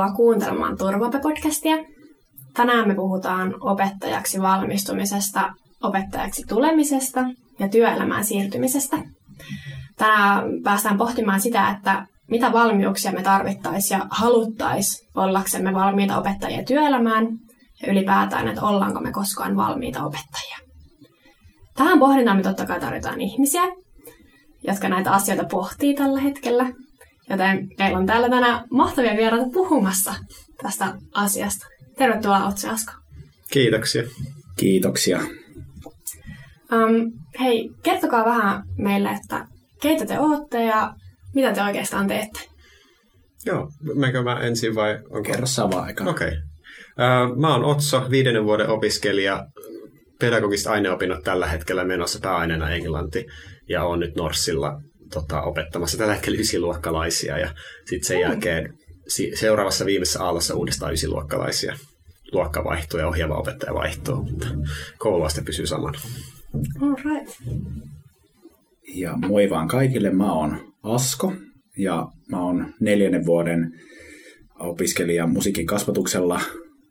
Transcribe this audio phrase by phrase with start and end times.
[0.00, 1.84] Tervetuloa kuuntelemaan Turvape-podcastia.
[2.54, 7.20] Tänään me puhutaan opettajaksi valmistumisesta, opettajaksi tulemisesta
[7.58, 8.96] ja työelämään siirtymisestä.
[9.96, 17.26] Tänään päästään pohtimaan sitä, että mitä valmiuksia me tarvittaisiin ja haluttaisiin ollaksemme valmiita opettajia työelämään
[17.82, 20.58] ja ylipäätään, että ollaanko me koskaan valmiita opettajia.
[21.76, 23.62] Tähän pohdintaan me totta kai tarvitaan ihmisiä,
[24.66, 26.66] jotka näitä asioita pohtii tällä hetkellä.
[27.30, 30.14] Joten meillä on täällä tänään mahtavia vieraita puhumassa
[30.62, 31.66] tästä asiasta.
[31.98, 32.92] Tervetuloa Otsi Asko.
[33.50, 34.02] Kiitoksia.
[34.56, 35.20] Kiitoksia.
[36.72, 39.46] Um, hei, kertokaa vähän meille, että
[39.82, 40.94] keitä te olette ja
[41.34, 42.40] mitä te oikeastaan teette?
[43.46, 44.98] Joo, menkö mä ensin vai?
[45.10, 45.22] Onko...
[45.22, 46.04] Kerro sama aika.
[46.04, 46.28] Okei.
[46.28, 46.38] Okay.
[46.90, 49.46] Uh, mä oon Otso, viidennen vuoden opiskelija,
[50.20, 53.26] pedagogiset aineopinnot tällä hetkellä menossa pääaineena englanti
[53.68, 54.80] ja on nyt Norssilla
[55.10, 57.54] tota, opettamassa tällä hetkellä ysiluokkalaisia ja
[57.86, 58.22] sitten sen mm.
[58.22, 58.74] jälkeen
[59.34, 61.76] seuraavassa viimeisessä aallossa uudestaan ysiluokkalaisia.
[62.32, 64.46] Luokka vaihtuu ja ohjaava opettaja vaihtuu, mutta
[64.98, 65.98] kouluaste pysyy samana.
[66.82, 67.32] All right.
[68.94, 71.32] Ja moi vaan kaikille, mä oon Asko
[71.78, 73.72] ja mä oon neljännen vuoden
[74.58, 76.40] opiskelija musiikin kasvatuksella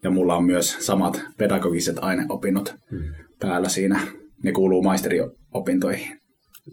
[0.03, 3.13] ja mulla on myös samat pedagogiset aineopinnot hmm.
[3.39, 3.99] päällä siinä.
[4.43, 6.19] Ne kuuluu maisteriopintoihin.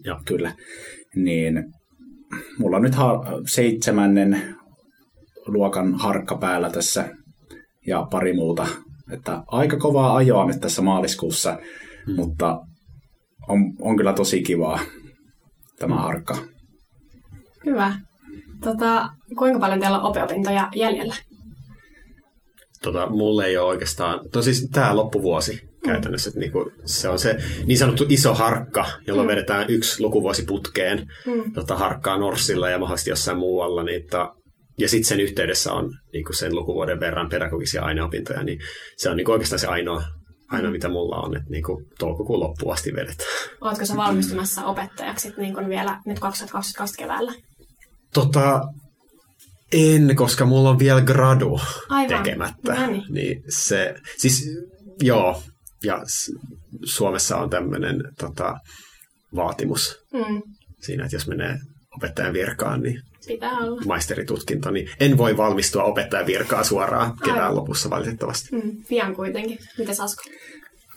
[0.03, 0.21] Ja.
[0.25, 0.53] Kyllä.
[1.23, 1.63] Niin
[2.59, 2.95] mulla on nyt
[3.47, 4.55] seitsemännen
[5.45, 7.09] luokan harkka päällä tässä
[7.87, 8.67] ja pari muuta.
[9.11, 11.59] Että aika kovaa ajoa nyt tässä maaliskuussa,
[12.05, 12.15] hmm.
[12.15, 12.59] mutta
[13.47, 14.79] on, on kyllä tosi kivaa
[15.79, 16.03] tämä hmm.
[16.03, 16.37] harkka.
[17.65, 17.93] Hyvä.
[18.63, 21.15] Tota, kuinka paljon teillä on opeopintoja jäljellä?
[22.81, 25.66] Tota, mulle ei ole oikeastaan, no siis tämä loppuvuosi mm.
[25.85, 29.27] Käytännössä, että niinku, se on se niin sanottu iso harkka, jolla mm.
[29.27, 31.53] vedetään yksi lukuvuosi putkeen mm.
[31.53, 34.35] tota, harkkaa Norsilla ja mahdollisesti jossain muualla, niin ta,
[34.79, 38.59] ja sitten sen yhteydessä on niinku sen lukuvuoden verran pedagogisia aineopintoja, niin
[38.97, 40.03] se on niinku oikeastaan se ainoa,
[40.51, 40.73] ainoa, mm.
[40.73, 43.29] mitä mulla on, että niinku toukokuun loppuun asti vedetään.
[43.61, 47.33] Oletko sä valmistumassa opettajaksi niin vielä nyt 2022 keväällä?
[48.13, 48.61] Tota,
[49.71, 51.59] en, koska mulla on vielä gradu
[51.89, 52.23] Aivan.
[52.23, 52.73] tekemättä.
[52.73, 53.03] No niin.
[53.09, 54.57] niin se, siis
[55.01, 55.41] joo,
[55.87, 56.01] ja
[56.83, 58.57] Suomessa on tämmöinen tota,
[59.35, 60.41] vaatimus mm.
[60.81, 61.57] siinä, että jos menee
[61.97, 63.81] opettajan virkaan, niin Pitää olla.
[63.85, 67.55] maisteritutkinto, niin en voi valmistua opettajan virkaa suoraan kevään Aivan.
[67.55, 68.49] lopussa valitettavasti.
[68.55, 69.57] Mm, pian kuitenkin.
[69.77, 70.23] Miten Asko?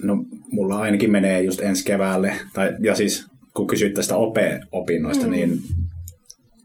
[0.03, 0.17] No
[0.53, 5.31] mulla ainakin menee just ensi keväälle, tai, ja siis kun kysyt tästä OPE-opinnoista, mm.
[5.31, 5.59] niin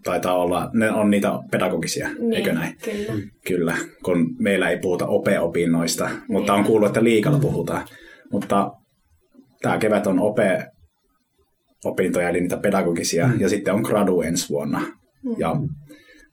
[0.03, 2.77] taitaa olla, ne on niitä pedagogisia, niin, eikö näin?
[2.83, 3.13] Kyllä.
[3.47, 6.21] Kyllä, kun meillä ei puhuta OPE-opinnoista, niin.
[6.27, 7.87] mutta on kuullut, että liikalla puhutaan.
[8.31, 8.71] Mutta
[9.61, 10.69] tämä kevät on OPE-opintoja,
[12.29, 13.39] eli niitä pedagogisia, mm.
[13.39, 14.79] ja sitten on gradu ensi vuonna.
[14.79, 15.35] Mm.
[15.37, 15.55] Ja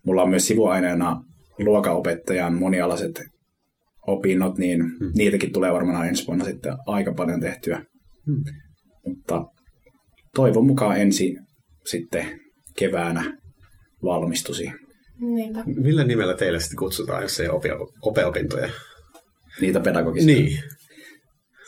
[0.06, 1.22] mulla on myös sivuaineena
[1.58, 3.22] luokaopettajan monialaiset
[4.06, 5.10] opinnot, niin mm.
[5.14, 7.84] niitäkin tulee varmaan ensi vuonna sitten aika paljon tehtyä.
[8.26, 8.44] Mm.
[9.06, 9.44] Mutta
[10.34, 11.36] toivon mukaan ensi
[11.91, 12.41] sitten
[12.78, 13.38] keväänä
[14.02, 14.72] valmistusi.
[15.20, 15.62] Niinpä.
[15.66, 18.70] Millä nimellä teille sitten kutsutaan, jos ei ole opeopintoja?
[19.60, 20.26] Niitä pedagogisia?
[20.26, 20.58] Niin.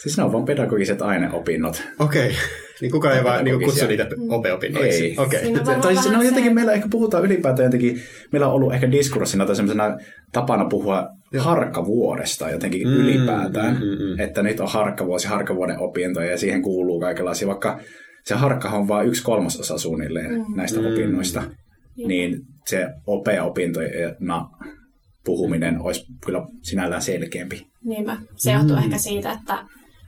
[0.05, 1.83] Siis ne on vaan pedagogiset aineopinnot.
[1.99, 2.27] Okei.
[2.27, 2.37] Okay.
[2.81, 5.05] Niin kukaan ei vaan niin kutsu niitä opeopinnoiksi?
[5.05, 5.17] Ei.
[5.19, 5.41] Okay.
[5.83, 9.47] Tai siis ne on jotenkin, meillä ehkä puhutaan ylipäätään jotenkin, meillä on ollut ehkä diskurssina
[9.47, 9.99] tai sellaisena
[10.33, 11.45] tapana puhua Joo.
[11.45, 13.75] harkkavuodesta jotenkin mm, ylipäätään.
[13.75, 14.21] Mm, mm, mm.
[14.21, 17.81] Että nyt on harkkavuosi, harkkavuoden opintoja ja siihen kuuluu kaikenlaisia, vaikka
[18.25, 20.57] se harkkahan on vain yksi kolmasosa suunnilleen mm.
[20.57, 20.87] näistä mm.
[20.87, 21.43] opinnoista
[21.97, 24.51] niin se opea-opintoina
[25.25, 27.67] puhuminen olisi kyllä sinällään selkeämpi.
[27.85, 28.17] Niinpä.
[28.37, 28.83] Se johtuu mm.
[28.83, 29.65] ehkä siitä, että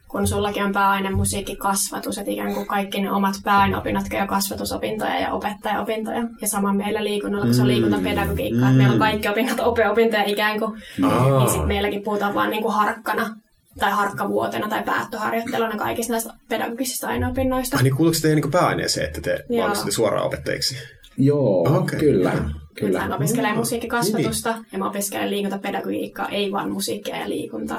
[0.09, 5.33] kun sullakin on pääaine musiikkikasvatus, että ikään kuin kaikki ne omat pääaineopinnot on kasvatusopintoja ja
[5.33, 6.23] opettajaopintoja.
[6.41, 8.67] Ja sama meillä liikunnalla, kun se on liikuntapedagogiikka, mm.
[8.67, 10.83] että meillä on kaikki opinnot opeopintoja ikään kuin.
[11.03, 11.39] Aa.
[11.39, 13.37] Niin sitten meilläkin puhutaan vaan niin kuin harkkana
[13.79, 17.77] tai harkkavuotena tai päättöharjoitteluna kaikista näistä pedagogisista aineopinnoista.
[17.77, 20.77] Ah, niin kuuluuko teidän niin pääaineeseen, että te valmistutte suoraan opettajiksi?
[21.19, 21.99] Joo, okay.
[21.99, 22.33] kyllä.
[22.75, 23.01] kyllä.
[23.01, 24.67] Hän opiskelee musiikkikasvatusta niin.
[24.73, 27.79] ja mä opiskelen liikuntapedagogiikkaa, ei vaan musiikkia ja liikuntaa.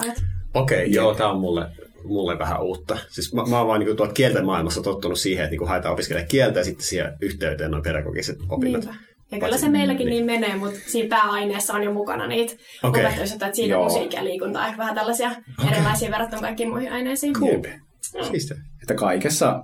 [0.54, 1.66] Okei, okay, joo, tämä on mulle,
[2.08, 2.98] mulle vähän uutta.
[3.10, 6.28] Siis mä, mä oon vaan niin tuolta kielten maailmassa tottunut siihen, että niin haetaan opiskelemaan
[6.28, 8.86] kieltä ja sitten siihen yhteyteen on pedagogiset opinnot.
[8.86, 9.08] Niinpä.
[9.32, 10.28] Ja kyllä se meilläkin niin.
[10.28, 13.06] niin menee, mutta siinä pääaineessa on jo mukana niitä okay.
[13.06, 13.84] opettajia, että siinä Joo.
[13.84, 15.74] musiikki ja liikunta ehkä vähän tällaisia okay.
[15.74, 17.34] erilaisia verrattuna kaikkiin muihin aineisiin.
[17.34, 17.62] Cool.
[18.14, 18.32] No.
[18.82, 19.64] Että kaikessa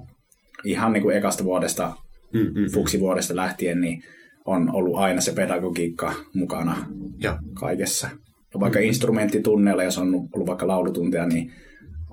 [0.63, 1.93] ihan niin kuin ekasta vuodesta
[2.33, 4.03] mm, fuksivuodesta lähtien, niin
[4.45, 6.85] on ollut aina se pedagogiikka mukana
[7.19, 7.37] ja.
[7.53, 8.09] kaikessa.
[8.53, 8.85] Ja vaikka mm.
[8.85, 11.51] instrumenttitunneilla, jos on ollut vaikka laulutunteja, niin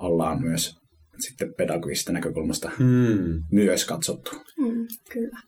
[0.01, 0.77] ollaan myös
[1.19, 3.43] sitten pedagogisesta näkökulmasta mm.
[3.53, 4.31] myös katsottu.
[4.59, 5.39] Mm, kyllä.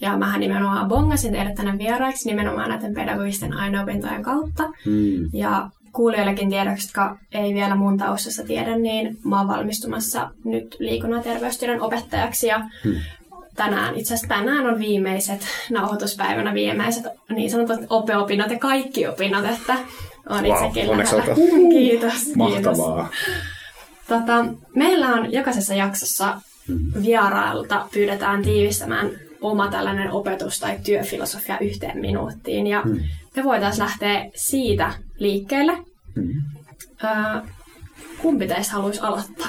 [0.00, 4.68] Ja mähän nimenomaan bongasin teidät tänne vieraiksi nimenomaan näiden pedagogisten aineopintojen kautta.
[4.68, 5.30] Mm.
[5.32, 11.18] Ja kuulijoillekin tiedoksi, jotka ei vielä mun taustassa tiedä, niin mä oon valmistumassa nyt liikunnan
[11.18, 12.94] ja terveystiedon opettajaksi ja Hmm.
[13.56, 15.40] tänään, itse asiassa tänään on viimeiset,
[15.70, 19.76] nauhoituspäivänä viimeiset niin sanotut opeopinnot ja kaikki opinnot, että
[20.28, 21.34] on Wow, itsekin lähellä.
[21.70, 22.78] Kiitos, kiitos.
[24.08, 24.44] Tota,
[24.74, 26.40] meillä on jokaisessa jaksossa
[27.02, 29.10] vierailta pyydetään tiivistämään
[29.40, 32.66] oma tällainen opetus- tai työfilosofia yhteen minuuttiin.
[32.66, 32.82] Ja
[33.36, 35.72] me voitaisiin lähteä siitä liikkeelle.
[36.14, 36.30] Mm.
[37.04, 37.42] Öö,
[38.22, 39.48] kumpi teistä haluaisi aloittaa?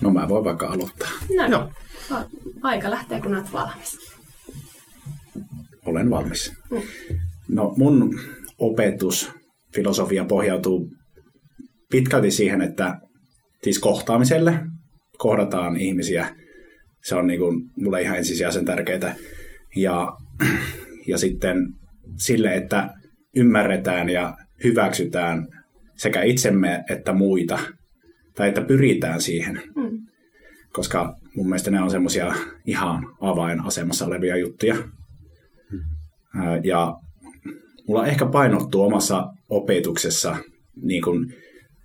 [0.00, 1.08] No mä voin vaikka aloittaa.
[1.36, 1.70] No, Joo.
[2.10, 2.24] a-
[2.62, 3.98] aika lähtee, kun olet valmis.
[5.86, 6.52] Olen valmis.
[6.70, 6.82] Mm.
[7.48, 8.20] No mun
[8.58, 10.90] opetusfilosofia pohjautuu
[11.90, 12.98] pitkälti siihen, että
[13.66, 14.58] siis kohtaamiselle
[15.18, 16.36] kohdataan ihmisiä.
[17.04, 19.14] Se on niin kuin mulle ihan ensisijaisen tärkeää.
[19.76, 20.16] Ja,
[21.10, 21.56] ja sitten
[22.16, 22.90] sille, että
[23.36, 25.46] ymmärretään ja hyväksytään
[25.96, 27.58] sekä itsemme että muita,
[28.34, 29.62] tai että pyritään siihen.
[29.76, 29.98] Mm.
[30.72, 32.34] Koska mun mielestä ne on semmoisia
[32.66, 34.76] ihan avainasemassa olevia juttuja.
[36.36, 36.94] Ää, Ja
[37.88, 40.36] mulla ehkä painottuu omassa opetuksessa
[40.82, 41.34] niin kuin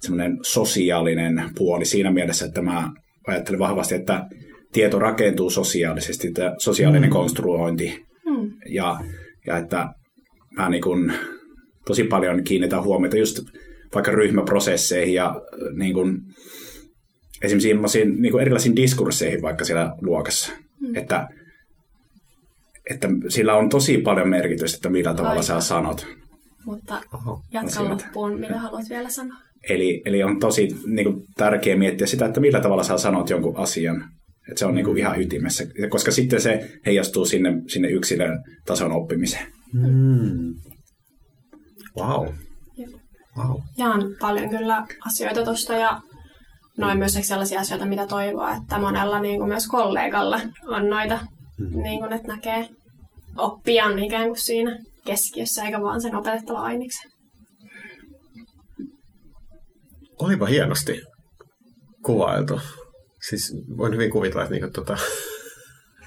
[0.01, 2.89] semmoinen sosiaalinen puoli siinä mielessä, että mä
[3.27, 4.25] ajattelen vahvasti, että
[4.71, 7.13] tieto rakentuu sosiaalisesti, että sosiaalinen mm.
[7.13, 8.51] konstruointi Mm.
[8.69, 8.99] ja,
[9.47, 9.89] ja että
[10.57, 11.13] mä niin kuin
[11.85, 13.39] tosi paljon kiinnitän huomiota just
[13.95, 16.17] vaikka ryhmäprosesseihin ja äh, niin kuin,
[17.41, 20.51] esimerkiksi niin kuin erilaisiin diskursseihin vaikka siellä luokassa.
[20.79, 20.95] Mm.
[20.95, 21.27] Että,
[22.89, 25.43] että sillä on tosi paljon merkitystä, että millä tavalla Aivan.
[25.43, 26.07] sä sanot.
[26.65, 27.01] Mutta
[27.51, 29.37] jatka loppuun, mitä haluat vielä sanoa.
[29.69, 33.57] Eli, eli on tosi niin kuin, tärkeää miettiä sitä, että millä tavalla sä sanot jonkun
[33.57, 34.03] asian.
[34.49, 38.91] Että se on niin kuin, ihan ytimessä, koska sitten se heijastuu sinne, sinne yksilön tason
[38.91, 39.47] oppimiseen.
[39.73, 40.53] Mm.
[41.97, 42.27] Wow.
[42.77, 42.99] Joo.
[43.37, 43.61] Wow.
[43.77, 46.01] Jaan paljon kyllä asioita tuosta ja
[46.77, 51.19] noin myös sellaisia asioita, mitä toivoa, että monella niin kuin myös kollegalla on noita,
[51.83, 52.67] niin kuin, että näkee
[53.37, 57.10] oppijan ikään kuin siinä keskiössä, eikä vaan sen opetettava aineksen.
[60.21, 61.01] Olipa hienosti
[62.05, 62.61] kuvailtu.
[63.29, 64.97] Siis voin hyvin kuvitella, että niinku, tota,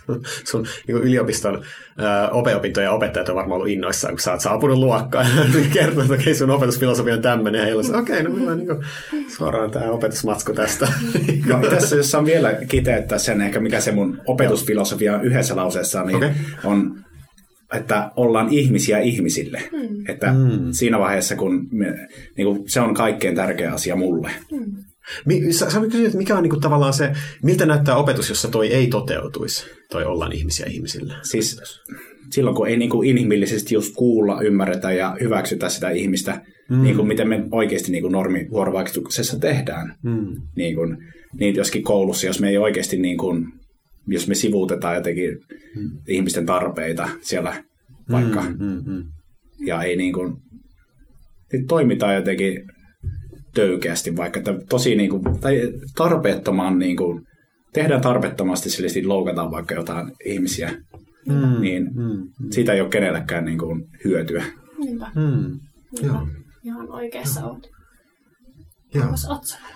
[0.50, 1.64] sun niinku yliopiston
[1.98, 6.14] ää, opeopintojen opettajat on varmaan ollut innoissaan, kun sä oot saapunut luokkaan ja kertoo, että
[6.14, 7.58] okei, sun opetusfilosofia on tämmöinen.
[7.58, 8.82] Ja heillä on se, okei, no mulla on niinku,
[9.36, 10.88] suoraan tämä opetusmatsku tästä.
[11.46, 16.04] No, tässä jos saan vielä kiteyttää sen ehkä, mikä se mun opetusfilosofia on yhdessä lauseessa,
[16.04, 16.30] niin Okei.
[16.64, 17.04] on,
[17.74, 19.62] että ollaan ihmisiä ihmisille.
[19.72, 20.04] Mm.
[20.08, 20.72] Että Mm.
[20.72, 24.30] siinä vaiheessa, kun me, niin kuin se on kaikkein tärkeä asia mulle.
[25.26, 27.12] Mi- Sä, sä kysynyt, että mikä on niinku tavallaan se,
[27.42, 31.14] miltä näyttää opetus, jossa toi ei toteutuisi, toi ollaan ihmisiä ihmisillä?
[31.22, 31.60] Siis
[32.30, 36.82] silloin, kun ei niin kuin inhimillisesti just kuulla, ymmärretä ja hyväksytä sitä ihmistä, mm.
[36.82, 39.94] niin kuin miten me oikeasti niin kuin normivuorovaikutuksessa tehdään.
[40.02, 40.26] Mm.
[40.56, 40.96] Niin, kuin,
[41.40, 43.46] niin joskin koulussa, jos me ei oikeasti, niin kuin,
[44.06, 45.38] jos me sivuutetaan jotenkin
[45.76, 45.90] mm.
[46.08, 47.64] ihmisten tarpeita siellä
[48.10, 48.48] vaikka, mm.
[48.48, 49.04] Mm, mm, mm.
[49.66, 50.36] ja ei niin kuin,
[51.50, 52.62] sit toimitaan jotenkin
[53.54, 57.26] töykeästi, vaikka että tosi niin kuin, tai tarpeettoman niin kuin,
[57.72, 60.76] tehdään tarpeettomasti sillä sit loukataan vaikka jotain ihmisiä,
[61.28, 64.44] Mm, niin mm, siitä ei ole kenellekään niin kuin, hyötyä.
[64.78, 65.10] Niinpä.
[65.14, 65.58] mm.
[66.02, 66.28] Joo.
[66.64, 67.70] Ihan oikeassa olet.
[68.94, 69.06] Joo.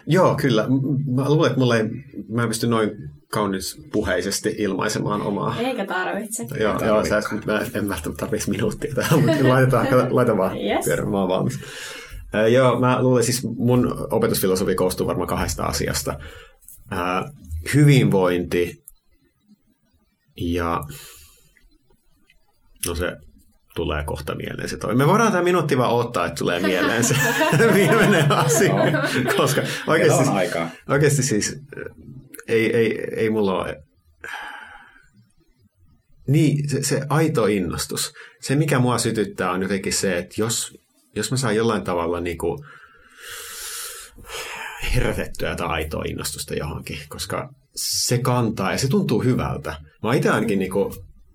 [0.07, 0.67] Joo, kyllä.
[1.15, 1.85] Mä luulen, että mulla ei,
[2.29, 2.91] mä en pysty noin
[3.33, 5.57] kaunis puheisesti ilmaisemaan omaa.
[5.61, 6.43] Eikä tarvitse.
[6.43, 6.87] Joo, Tarvitse.
[6.87, 10.85] joo sä, mä en välttämättä tarvitsisi minuuttia tähän, mutta laitetaan, laita vaan Yes.
[10.85, 11.59] pyörä, mä oon valmis.
[12.35, 16.19] Äh, joo, mä luulen siis mun opetusfilosofi koostuu varmaan kahdesta asiasta.
[16.93, 17.25] Äh,
[17.75, 18.85] hyvinvointi
[20.41, 20.81] ja
[22.87, 23.17] no se
[23.79, 24.95] tulee kohta mieleen se toi.
[24.95, 27.15] Me voidaan tämä minuutti vaan odottaa, että tulee mieleen se
[27.75, 28.75] viimeinen asia,
[29.37, 30.71] koska Meillä oikeasti, on aikaa.
[30.89, 31.85] oikeasti siis äh,
[32.49, 33.77] ei, ei, ei mulla ole
[36.29, 38.13] niin, se, se aito innostus.
[38.41, 40.73] Se, mikä mua sytyttää, on jotenkin se, että jos,
[41.17, 42.59] jos mä saan jollain tavalla niin kuin
[44.95, 49.71] herätettyä tätä aitoa innostusta johonkin, koska se kantaa ja se tuntuu hyvältä.
[49.71, 50.95] Mä oon itse ainakin niin kuin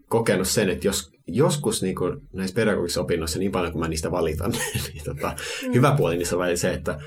[0.09, 4.11] kokenut sen, että jos joskus niin kuin näissä pedagogisissa opinnoissa niin paljon kuin mä niistä
[4.11, 4.51] valitan,
[4.93, 5.35] niin tota,
[5.73, 6.99] hyvä puoli niissä on välillä se, että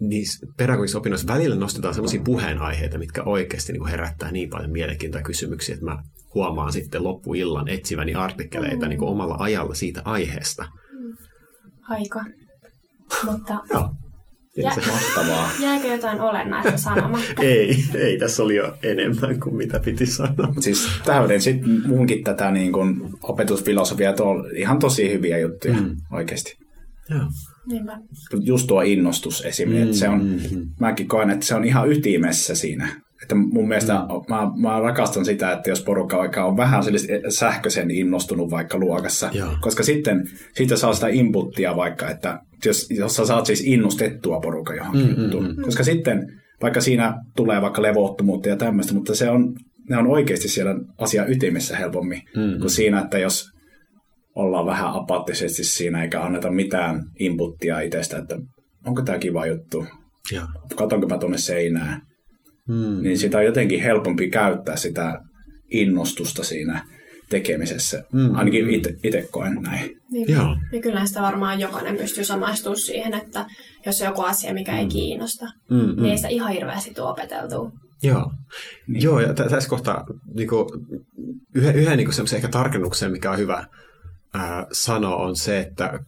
[0.00, 5.24] niissä pedagogisissa opinnoissa välillä nostetaan sellaisia puheenaiheita, mitkä oikeasti niin kuin herättää niin paljon mielenkiintoisia
[5.24, 6.02] kysymyksiä, että mä
[6.34, 8.88] huomaan sitten loppuillan etsiväni artikkeleita Mm.
[8.88, 10.68] niin kuin omalla ajalla siitä aiheesta.
[11.88, 12.24] Aika.
[13.24, 13.90] Mutta Joo.
[14.62, 15.50] Jä, se- Mahtavaa.
[15.60, 17.42] jääkö jotain olennaista sanomatta?
[17.42, 20.54] Ei, ei, tässä oli jo enemmän kuin mitä piti sanoa.
[20.60, 25.96] Siis täydensit munkin tätä niin kun opetusfilosofiaa, tuo on ihan tosi hyviä juttuja mm.
[26.12, 26.56] oikeasti.
[27.10, 27.20] Joo.
[27.66, 27.98] Niinpä.
[28.40, 30.66] Just tuo innostus esimerkiksi, mm, se on, mm.
[30.80, 33.00] mäkin koen, että se on ihan ytimessä siinä.
[33.22, 34.34] Että mun mielestä Mm.
[34.34, 36.82] mä, mä rakastan sitä, että jos porukka vaikka on vähän
[37.28, 39.48] sähköisen innostunut vaikka luokassa, Joo.
[39.60, 44.74] koska sitten siitä saa sitä inputtia vaikka, että jos, jos sä saat siis innostettua porukka
[44.74, 45.62] johonkin Mm, mm, juttuun, mm.
[45.62, 46.32] koska sitten
[46.62, 49.54] vaikka siinä tulee vaikka levottomuutta ja tämmöistä, mutta se on,
[49.90, 53.44] ne on oikeasti siellä asian ytimessä helpommin Mm, kuin siinä, että jos
[54.34, 58.38] ollaan vähän apaattisesti siinä eikä anneta mitään inputtia itsestä, että
[58.86, 59.86] onko tämä kiva juttu,
[60.32, 60.44] Joo.
[60.76, 62.00] katonko mä tuonne seinään,
[62.68, 63.02] Mm.
[63.02, 65.20] niin sitä on jotenkin helpompi käyttää sitä
[65.70, 66.84] innostusta siinä
[67.28, 68.04] tekemisessä.
[68.12, 68.70] Mm, Ainakin mm.
[69.04, 69.96] itse koen näin.
[70.10, 70.56] Niin, Joo.
[70.72, 73.46] ja kyllä sitä varmaan jokainen pystyy samaistumaan siihen, että
[73.86, 76.04] jos on joku asia, mikä ei kiinnosta, Mm, niin mm.
[76.04, 77.72] ei sitä ihan hirveästi tule opeteltua.
[78.02, 78.32] Joo.
[78.86, 79.02] Niin.
[79.02, 80.66] Joo, ja tä- tässä kohtaa niin kuin,
[81.54, 83.66] yhden, yhden niin semmoisen ehkä tarkennuksen, mikä on hyvä
[84.34, 85.98] ää, sanoa, on se, että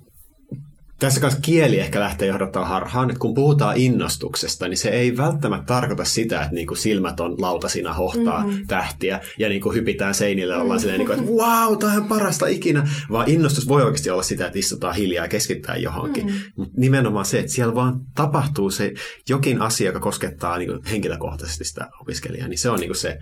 [1.01, 5.67] tässä kanssa kieli ehkä lähtee johdattaa harhaan, että kun puhutaan innostuksesta, niin se ei välttämättä
[5.67, 8.67] tarkoita sitä, että niinku silmät on lautasina hohtaa mm-hmm.
[8.67, 12.89] tähtiä ja niinku hypitään seinille ja ollaan silleen, niinku, että wow, tämä on parasta ikinä,
[13.11, 16.27] vaan innostus voi oikeasti olla sitä, että istutaan hiljaa ja keskittää johonkin.
[16.27, 16.41] Mm-hmm.
[16.57, 18.93] Mutta nimenomaan se, että siellä vaan tapahtuu se
[19.29, 23.19] jokin asia, joka koskettaa niinku henkilökohtaisesti sitä opiskelijaa, niin se on niinku se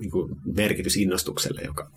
[0.00, 1.90] niinku merkitys innostukselle, joka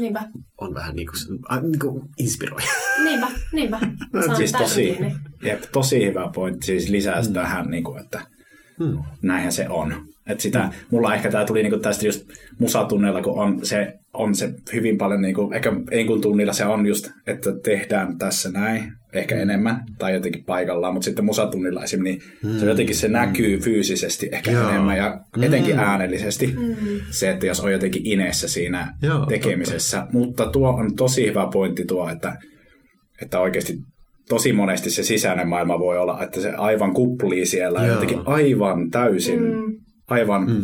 [0.00, 1.12] Niinpä, on vähän niinku,
[1.48, 2.70] a, niinku inspiroija.
[3.04, 3.78] niinpä, niinpä.
[4.24, 5.16] Se on siis täysin tosi, kiinni.
[5.42, 7.32] jep, tosi hyvä pointti, siis lisää mm.
[7.32, 8.20] tähän, niin kuin, että
[8.78, 8.98] Hmm.
[9.22, 9.94] näinhän se on.
[10.26, 12.28] Et sitä, mulla ehkä tämä tuli niinku tästä just
[12.58, 16.86] musatunnella, kun on se, on se hyvin paljon, niinku, ehkä ei kun tunnilla se on
[16.86, 22.02] just, että tehdään tässä näin, ehkä enemmän, tai jotenkin paikallaan, mutta sitten musatunnilla esim.
[22.02, 22.58] Niin hmm.
[22.58, 24.68] se jotenkin se näkyy fyysisesti ehkä Joo.
[24.68, 25.82] enemmän ja etenkin Mm.
[25.82, 26.54] äänellisesti.
[27.10, 30.06] Se, että jos on jotenkin ineessä siinä Joo, tekemisessä.
[30.12, 32.36] Mutta tuo on tosi hyvä pointti tuo, että,
[33.22, 33.78] että oikeasti
[34.28, 37.94] tosi monesti se sisäinen maailma voi olla, että se aivan kuplii siellä ja Joo.
[37.94, 39.76] jotenkin aivan täysin, Mm.
[40.10, 40.62] aivan Mm.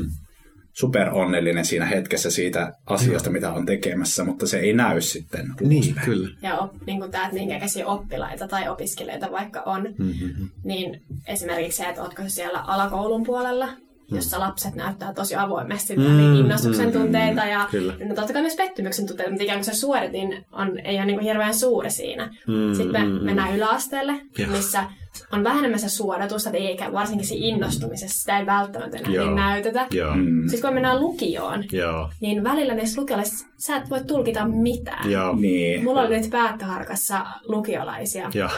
[0.72, 5.84] super onnellinen siinä hetkessä siitä asiasta, mitä on tekemässä, mutta se ei näy sitten Niin,
[5.84, 6.04] ulospäin.
[6.06, 6.28] kyllä.
[6.42, 10.48] Ja op, niin kuin tämä, että minkä käsiä oppilaita tai opiskelijoita vaikka on, Mm-hmm.
[10.64, 13.68] niin esimerkiksi se, että ootko siellä alakoulun puolella,
[14.10, 17.94] jossa lapset näyttää tosi avoimesti Mm, mm, innostuksen mm, tunteita ja kyllä.
[18.08, 21.16] no totta kai myös pettymyksen tunteita, mutta ikään kuin se suoritin on, ei ole niin
[21.16, 22.26] kuin hirveän suuri siinä.
[22.46, 23.24] Mm, Sitten me mm, mm.
[23.24, 24.84] mennään yläasteelle, missä
[25.32, 29.26] on vähän enemmän se suoritusta, että eikä varsinkin siinä innostumisessa sitä ei välttämättä enää Joo.
[29.26, 29.86] niin näytetä.
[29.90, 30.14] Joo.
[30.14, 30.42] Mm.
[30.42, 32.10] Sitten kun me mennään lukioon, Joo.
[32.20, 35.10] niin välillä niissä lukioissa sä et voi tulkita mitään.
[35.10, 35.36] Joo.
[35.36, 35.84] Niin.
[35.84, 38.30] Mulla oli nyt päättöharkassa lukiolaisia.
[38.34, 38.50] Joo.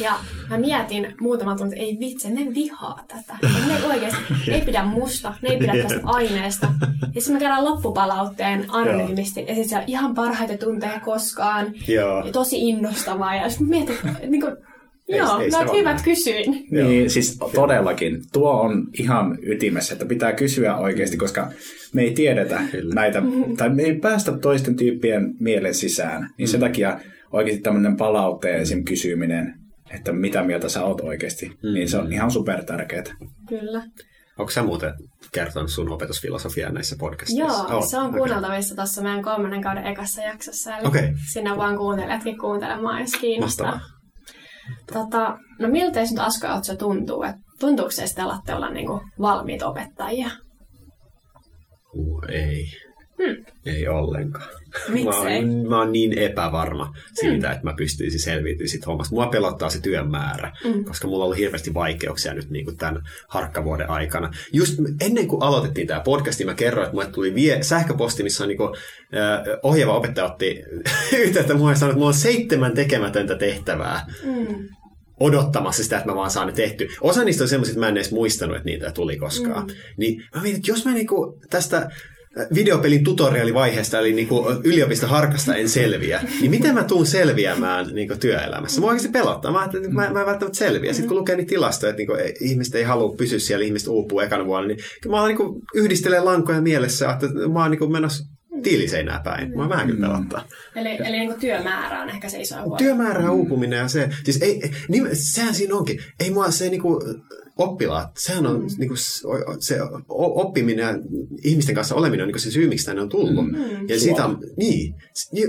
[0.00, 0.12] Ja
[0.50, 3.36] mä mietin muutaman tunnin, että ei vitsi, ne vihaa tätä.
[3.42, 6.68] Ne ei oikeasti, ne ei pidä musta, ne ei pidä tästä aineesta.
[7.14, 9.40] Ja sitten me käydään loppupalautteen anonyymisti.
[9.40, 11.66] Ja sitten siellä ihan parhaita tunteja koskaan.
[11.88, 12.26] Joo.
[12.26, 13.34] Ja tosi innostavaa.
[13.34, 14.56] Ja sitten mietin, että niin kuin,
[15.16, 16.04] joo, ei no, hyvät näin.
[16.04, 16.66] kysyin.
[16.70, 18.22] Niin, siis todellakin.
[18.32, 21.48] Tuo on ihan ytimessä, että pitää kysyä oikeasti, koska
[21.94, 22.94] me ei tiedetä Kyllä.
[22.94, 23.22] näitä,
[23.58, 26.28] tai me ei päästä toisten tyyppien mielen sisään.
[26.38, 27.00] Niin sen takia
[27.32, 28.84] oikeasti tämmöinen palautteen esim.
[28.84, 29.54] kysyminen,
[29.94, 33.04] että mitä mieltä sä oot oikeasti, niin se on ihan super tärkeää.
[33.48, 33.82] Kyllä.
[34.38, 34.92] Onko sä muuten
[35.32, 37.64] kertonut sun opetusfilosofiaa näissä podcasteissa?
[37.66, 38.18] Joo, Oot, se on okei.
[38.18, 40.76] kuunneltavissa tuossa meidän kolmannen kauden ekassa jaksossa.
[40.76, 41.08] Eli Okei.
[41.32, 43.70] sinne vaan kuuntelijatkin kuuntelemaan, jos kiinnostaa.
[43.70, 43.99] Mahtavaa.
[44.92, 47.22] Tota, no miltä nyt Asko Otso tuntuu?
[47.22, 50.30] Et tuntuuko se, että alatte olla niinku valmiit opettajia?
[51.94, 52.66] Uh, ei.
[53.18, 53.44] Hmm.
[53.66, 54.59] Ei ollenkaan.
[54.88, 55.44] Miksei?
[55.44, 59.14] Mä oon, mä oon niin epävarma siitä, että mä pystyisin selviytymään siitä hommasta.
[59.14, 60.84] Mua pelottaa se työn määrä, Mm.
[60.84, 64.30] koska mulla on ollut hirveästi vaikeuksia nyt niin kuin tämän harkkavuoden aikana.
[64.52, 68.48] Just ennen kuin aloitettiin tämä podcast, mä kerroin, että mulle tuli vie, sähköposti, missä on
[68.48, 68.70] niin kuin,
[69.16, 70.62] äh, ohjaava opettaja otti
[71.24, 74.68] yhteyttä mulle ja sanoi, että mulla on seitsemän tekemätöntä tehtävää Mm.
[75.20, 76.88] odottamassa sitä, että mä vaan saan ne tehty.
[77.00, 79.66] Osa niistä on semmoisia, että mä en edes muistanut, että niitä tuli koskaan.
[79.66, 79.72] Mm.
[79.96, 81.90] Niin mä mietin, että jos mä niinku tästä
[82.54, 88.80] videopelin tutorialivaiheesta, eli niinku yliopistoharkasta en selviä, niin miten mä tuun selviämään niinku työelämässä?
[88.80, 89.52] Mä oikeasti pelottaa.
[89.52, 90.92] Mä ajattelin, että mä, mä en välttämättä selviä.
[90.92, 94.20] Sitten kun lukee niitä tilastoja, että niinku, ei- ihmiset ei halua pysyä siellä, ihmiset uupuu
[94.20, 98.24] ekana vuonna, niin mä alan niinku yhdistelee lankoja mielessä, että mä oon niinku menossa
[98.62, 99.56] tiiliseinää päin.
[99.56, 100.44] Mä vähän kyllä pelottaa.
[100.76, 102.78] Eli, eli niin kuin työmäärä on ehkä se iso huoli.
[102.78, 106.00] Työmäärä uupuminen ja se, siis ei, niin, sehän siinä onkin.
[106.20, 107.00] Ei mua se niinku,
[107.60, 108.68] oppilaat, sehän on mm.
[108.78, 108.94] niinku,
[109.58, 110.94] se oppiminen ja
[111.44, 113.46] ihmisten kanssa oleminen on niinku se syy, miksi tänne on tullut.
[113.46, 113.88] Mm.
[113.88, 114.94] Ja sitä, niin,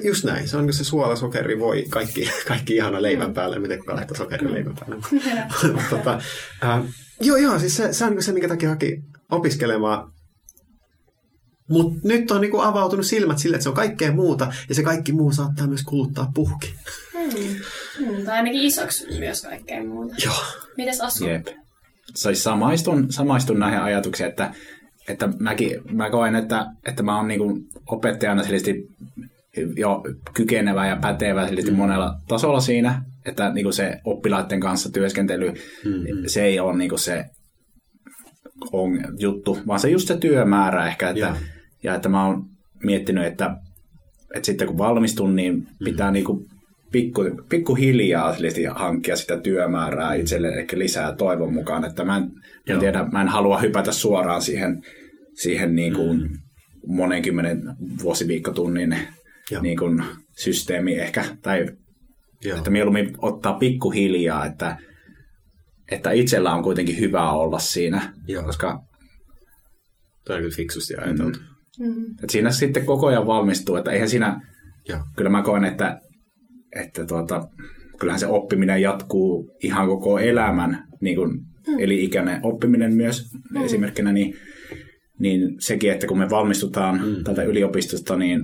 [0.03, 0.47] just näin.
[0.47, 4.17] Se on niinku se suola, sokeri, voi, kaikki, kaikki ihana leivän päälle, miten kukaan laittaa
[4.17, 5.83] sokeri leivän päälle.
[5.89, 6.21] tota,
[6.63, 6.83] äh,
[7.21, 9.01] joo, joo, siis se, se on niinku se, minkä takia haki
[9.31, 10.11] opiskelemaan
[11.69, 15.11] mutta nyt on niinku avautunut silmät sille, että se on kaikkea muuta, ja se kaikki
[15.11, 16.75] muu saattaa myös kuluttaa puhki.
[17.13, 17.55] Hmm.
[17.97, 20.15] Hmm, tai ainakin isoksi myös kaikkea muuta.
[20.25, 20.43] Joo.
[20.77, 21.27] Mites Asu?
[21.27, 21.47] Jep.
[22.15, 24.53] Siis samaistun, samaistun näihin ajatuksiin, että,
[25.09, 28.43] että mäkin, mä koen, että, että mä oon niinku opettajana
[29.77, 30.03] jo
[30.33, 31.75] kykenevä ja pätevä mm.
[31.75, 36.23] monella tasolla siinä, että niinku se oppilaiden kanssa työskentely, mm-hmm.
[36.27, 37.25] se ei ole niinku se
[38.71, 41.37] on juttu, vaan se just se työmäärä ehkä, että yeah
[41.83, 42.45] ja että mä oon
[42.83, 43.55] miettinyt, että,
[44.35, 46.13] että sitten kun valmistun, niin pitää mm.
[46.13, 46.45] niinku
[46.91, 48.35] pikku, pikkuhiljaa
[48.75, 51.85] hankkia sitä työmäärää itselleen ehkä lisää toivon mukaan.
[51.85, 52.31] Että mä en,
[52.67, 54.81] en tiedä, mä en halua hypätä suoraan siihen,
[55.33, 56.37] siihen niin kuin mm.
[56.87, 57.61] monenkymmenen
[58.03, 58.97] vuosiviikkotunnin
[59.61, 60.03] niin kuin
[60.37, 61.25] systeemi ehkä.
[61.41, 61.65] Tai
[62.43, 62.57] Joo.
[62.57, 64.77] että mieluummin ottaa pikkuhiljaa, että,
[65.91, 68.13] että itsellä on kuitenkin hyvä olla siinä.
[68.27, 68.43] Joo.
[68.43, 68.83] Koska
[70.25, 71.39] Tämä on kyllä fiksusti ajateltu.
[71.79, 71.85] Mm.
[71.85, 72.05] Mm.
[72.23, 74.41] Et siinä sitten koko ajan valmistuu, että eihän siinä,
[74.87, 75.03] ja.
[75.15, 75.99] kyllä mä koen, että,
[76.75, 77.47] että tuota,
[77.99, 81.31] kyllähän se oppiminen jatkuu ihan koko elämän, niin kuin
[81.67, 81.79] mm.
[81.79, 83.63] eli ikäinen oppiminen myös mm.
[83.63, 84.35] esimerkkinä, niin,
[85.19, 87.23] niin sekin, että kun me valmistutaan mm.
[87.23, 88.41] tältä yliopistosta, niin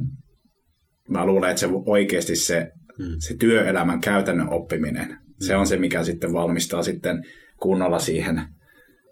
[1.10, 3.16] mä luulen, että se oikeasti se, mm.
[3.20, 5.16] se työelämän käytännön oppiminen, mm.
[5.40, 7.24] se on se, mikä sitten valmistaa sitten
[7.62, 8.42] kunnolla siihen,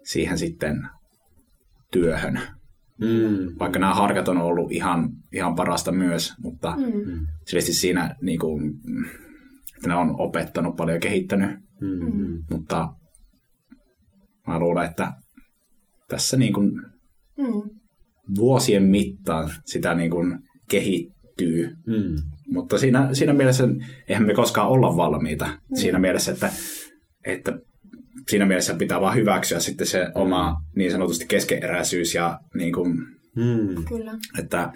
[0.04, 0.76] siihen sitten
[1.92, 2.40] työhön.
[3.00, 3.58] Mm.
[3.58, 7.26] Vaikka nämä harkat on ollut ihan, ihan parasta myös, mutta mm.
[7.60, 8.74] siinä niin kuin,
[9.76, 11.50] että ne on opettanut paljon ja kehittänyt.
[11.80, 12.42] Mm.
[12.50, 12.88] Mutta
[14.46, 15.12] mä luulen, että
[16.08, 16.72] tässä niin kuin
[17.38, 17.70] mm.
[18.36, 20.38] vuosien mittaan sitä niin kuin
[20.70, 21.76] kehittyy.
[21.86, 22.16] Mm.
[22.48, 23.68] Mutta siinä, siinä mielessä
[24.08, 25.44] eihän me koskaan olla valmiita.
[25.44, 25.76] Mm.
[25.76, 26.52] Siinä mielessä, että,
[27.24, 27.58] että
[28.28, 32.98] siinä mielessä pitää vaan hyväksyä sitten se oma niin sanotusti keskeeräisyys ja niin kuin,
[33.36, 33.84] mm.
[33.88, 34.12] Kyllä.
[34.38, 34.72] että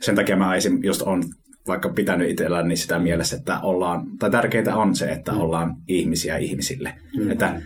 [0.00, 0.78] sen takia mä esim.
[0.82, 1.22] just on
[1.66, 5.38] vaikka pitänyt itselläni niin sitä mielessä, että ollaan, tai tärkeintä on se, että mm.
[5.38, 6.94] ollaan ihmisiä ihmisille.
[7.16, 7.30] Mm.
[7.30, 7.62] Että,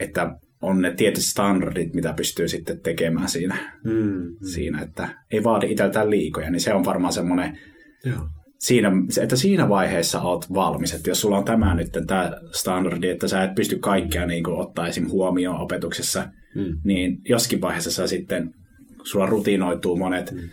[0.00, 4.36] että on ne tietyt standardit, mitä pystyy sitten tekemään siinä, mm.
[4.52, 7.58] siinä että ei vaadi itseltään liikoja, niin se on varmaan semmoinen
[8.04, 8.90] Joo siinä,
[9.22, 13.42] että siinä vaiheessa olet valmis, että jos sulla on tämä nyt tämä standardi, että sä
[13.42, 15.08] et pysty kaikkea niin kuin, ottaa esim.
[15.08, 16.80] huomioon opetuksessa, mm.
[16.84, 18.54] niin joskin vaiheessa sä sitten,
[19.02, 20.48] sulla rutinoituu monet mm.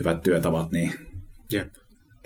[0.00, 0.92] hyvät työtavat, niin
[1.52, 1.68] Jep.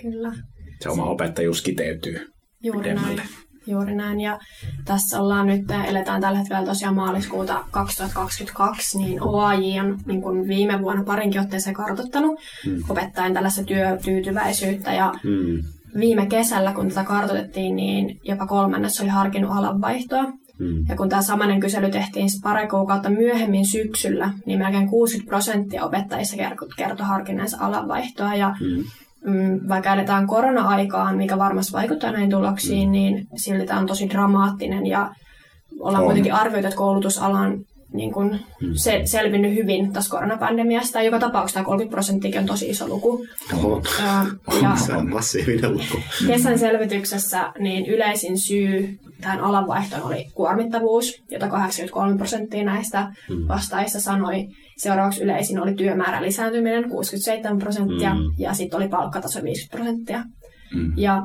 [0.02, 0.32] Kyllä.
[0.80, 2.32] se oma opettajuus kiteytyy
[2.62, 3.16] Juuri pidemmälle.
[3.16, 3.28] näin.
[3.66, 4.20] Juuri näin.
[4.20, 4.38] Ja
[4.85, 10.83] tässä ollaan nyt, eletään tällä hetkellä tosiaan maaliskuuta 2022, niin OAJ on niin kuin viime
[10.83, 12.83] vuonna parinkin otteeseen kartoittanut mm.
[12.88, 14.92] opettajan tällaista työtyytyväisyyttä.
[14.92, 15.62] Ja mm.
[16.01, 20.25] viime kesällä, kun tätä kartoitettiin, niin jopa kolmannes oli harkinnut alanvaihtoa.
[20.59, 20.85] Mm.
[20.88, 26.37] Ja kun tämä samainen kysely tehtiin pari kuukautta myöhemmin syksyllä, niin melkein 60 prosenttia opettajista
[26.77, 28.35] kertoi harkinneensa alanvaihtoa.
[28.35, 28.85] Ja mm
[29.24, 32.92] mm, vaikka eletään korona-aikaan, mikä varmasti vaikuttaa näihin tuloksiin, mm.
[32.92, 35.14] niin silti tämä on tosi dramaattinen ja
[35.80, 36.06] ollaan on.
[36.06, 37.58] kuitenkin arvioitu, että koulutusalan
[37.92, 38.30] niin kun
[38.61, 38.74] mm.
[38.74, 41.02] se, selvinnyt hyvin tästä koronapandemiasta.
[41.02, 43.26] Joka tapauksessa 30 prosenttia on tosi iso luku.
[43.64, 43.82] Oh.
[44.62, 46.02] ja se on massiivinen luku.
[46.26, 53.48] Kesän selvityksessä niin yleisin syy tähän alanvaihtoon oli kuormittavuus, jota 83 prosenttia näistä mm.
[53.48, 54.48] vastaajista sanoi.
[54.82, 58.20] Seuraavaksi yleisin oli työmäärän lisääntyminen, 67 prosenttia, mm.
[58.38, 60.24] ja sitten oli palkkataso 50 prosenttia.
[60.74, 60.92] Mm.
[60.96, 61.22] Ja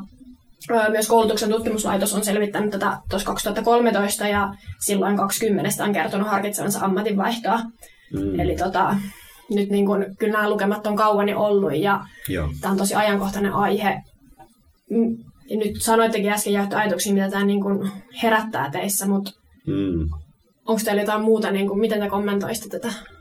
[0.89, 7.59] myös koulutuksen tutkimuslaitos on selvittänyt tätä tuossa 2013 ja silloin 20 on kertonut harkitsevansa ammatinvaihtoa.
[8.13, 8.39] Mm.
[8.39, 8.95] Eli tota,
[9.49, 12.49] nyt niin kun, kyllä nämä lukemat on kauan ollut ja Joo.
[12.61, 14.01] tämä on tosi ajankohtainen aihe.
[15.49, 17.89] Ja nyt sanoittekin äsken jaettu ajatuksia, mitä tämä niin kun
[18.23, 19.31] herättää teissä, mutta
[19.67, 20.09] mm.
[20.65, 23.16] onko teillä jotain muuta, niin kun, miten te kommentoisitte tätä?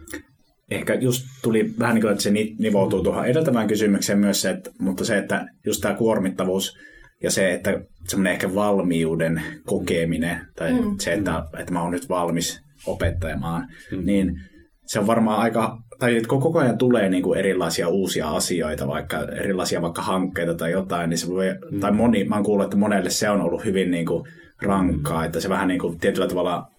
[0.70, 4.70] Ehkä just tuli vähän niin kuin, että se nivoutuu tuohon edeltävään kysymykseen myös se, että,
[4.78, 6.76] mutta se, että just tämä kuormittavuus–
[7.22, 10.96] ja se, että semmoinen ehkä valmiuden kokeminen, tai mm.
[11.00, 14.06] se, että, että mä oon nyt valmis opettamaan, mm.
[14.06, 14.40] niin
[14.86, 19.18] se on varmaan aika, tai että koko ajan tulee niin kuin erilaisia uusia asioita, vaikka
[19.18, 21.80] erilaisia vaikka hankkeita tai jotain, niin se voi, mm.
[21.80, 24.24] tai moni, mä oon kuullut, että monelle se on ollut hyvin niin kuin
[24.62, 25.26] rankkaa, mm.
[25.26, 26.70] että se vähän niin kuin tietyllä tavalla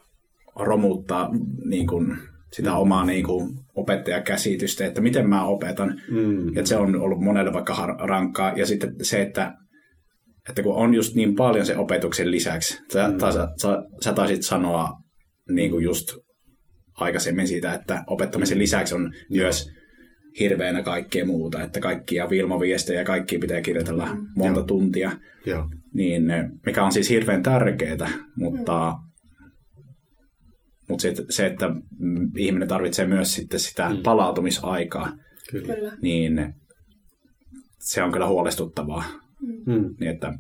[0.56, 1.30] romuttaa
[1.66, 2.18] niin kuin
[2.54, 6.02] sitä omaa niin kuin, opettajakäsitystä, että miten mä opetan.
[6.12, 6.56] Mm.
[6.56, 8.54] Ja se on ollut monelle vaikka har- rankkaa.
[8.56, 9.54] Ja sitten se, että,
[10.50, 12.80] että kun on just niin paljon se opetuksen lisäksi.
[12.94, 13.20] Sä, mm.
[13.20, 14.90] sä, sä, sä taisit sanoa
[15.52, 16.18] niin kuin just
[16.94, 19.70] aikaisemmin siitä, että opettamisen lisäksi on myös
[20.40, 24.68] hirveänä kaikkea muuta, että kaikkia Vilma-viestejä ja kaikki pitää kirjoitella monta Joo.
[24.68, 25.12] tuntia,
[25.46, 25.70] Joo.
[25.94, 28.94] niin eh, mikä on siis hirveän tärkeää, mutta,
[30.90, 31.70] mutta se, se, että
[32.00, 33.98] mm, ihminen tarvitsee myös sitten sitä Mm.
[34.04, 35.12] palautumisaikaa,
[35.52, 35.98] Kyllä.
[36.02, 36.54] Niin
[37.80, 39.04] se on kyllä huolestuttavaa.
[39.66, 39.96] Mm.
[40.00, 40.34] Niin että,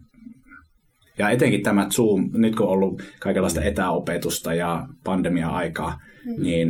[1.18, 5.98] ja etenkin tämä Zoom, nyt kun on ollut kaikenlaista etäopetusta ja pandemia-aikaa,
[6.38, 6.70] niin,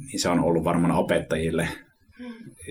[0.00, 1.68] niin se on ollut varmaan opettajille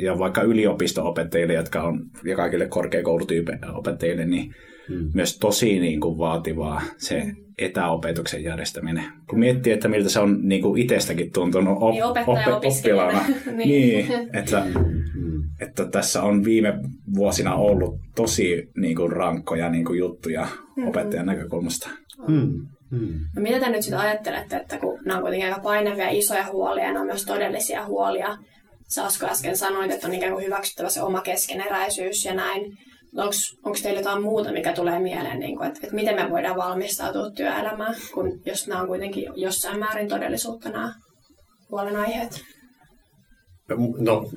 [0.04, 4.54] ja vaikka yliopisto-opettajille, jotka on, ja kaikille korkeakoulutyyppi-opettajille, niin
[4.90, 5.10] Mm.
[5.14, 7.24] myös tosi niin kuin, vaativaa se
[7.58, 9.04] etäopetuksen järjestäminen.
[9.30, 13.26] Kun miettii, että miltä se on niin kuin itsestäkin tuntunut op- Niin, opettaja opiskelijana.
[13.46, 13.58] niin.
[13.58, 14.08] Niin.
[14.08, 14.66] niin, että,
[15.62, 16.74] että tässä on viime
[17.16, 20.90] vuosina ollut tosi niin kuin, rankkoja niin kuin, juttuja Mm-hmm.
[20.90, 21.90] opettajan näkökulmasta.
[22.28, 22.52] Mm.
[22.92, 23.20] Mm.
[23.36, 26.84] No mitä te nyt sitten ajattelette, että kun nämä on kuitenkin aika painavia isoja huolia
[26.84, 28.38] ja nämä on myös todellisia huolia.
[28.88, 32.78] Sä Asko äsken sanoit, että on ikään kuin hyväksyttävä se oma keskeneräisyys ja näin.
[33.64, 37.32] Onko teillä jotain muuta, mikä tulee mieleen, niin kuin, että, että miten me voidaan valmistautua
[37.32, 40.94] työelämään, kun jos nämä on kuitenkin jossain määrin todellisuutta nämä
[41.72, 42.42] huolenaiheet?
[44.00, 44.30] No,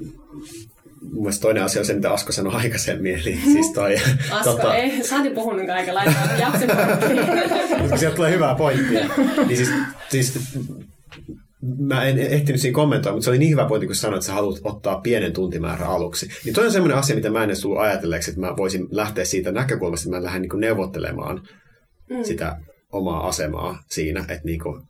[1.03, 3.97] mun mielestä toinen asia on se, mitä Asko sanoi aikaisemmin, eli siis toi...
[4.31, 4.75] Asko, tota...
[4.75, 6.71] ei, sä oot puhunut kaikenlaista, jaksin
[7.99, 9.09] sieltä tulee hyvää pointtia.
[9.47, 9.71] niin siis,
[10.09, 10.41] siis
[11.79, 14.33] mä en ehtinyt siinä kommentoida, mutta se oli niin hyvä pointti, kun sanoit, että sä
[14.33, 16.29] haluat ottaa pienen tuntimäärän aluksi.
[16.45, 19.25] Niin toi on semmoinen asia, mitä mä en edes tullut ajatelleeksi, että mä voisin lähteä
[19.25, 21.43] siitä näkökulmasta, että mä lähden niin neuvottelemaan
[22.11, 22.23] mm.
[22.23, 22.57] sitä
[22.93, 24.83] omaa asemaa siinä, että niin kuin,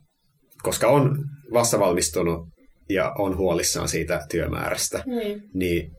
[0.63, 2.47] koska on vastavalmistunut
[2.89, 5.41] ja on huolissaan siitä työmäärästä, Niin.
[5.53, 5.91] niin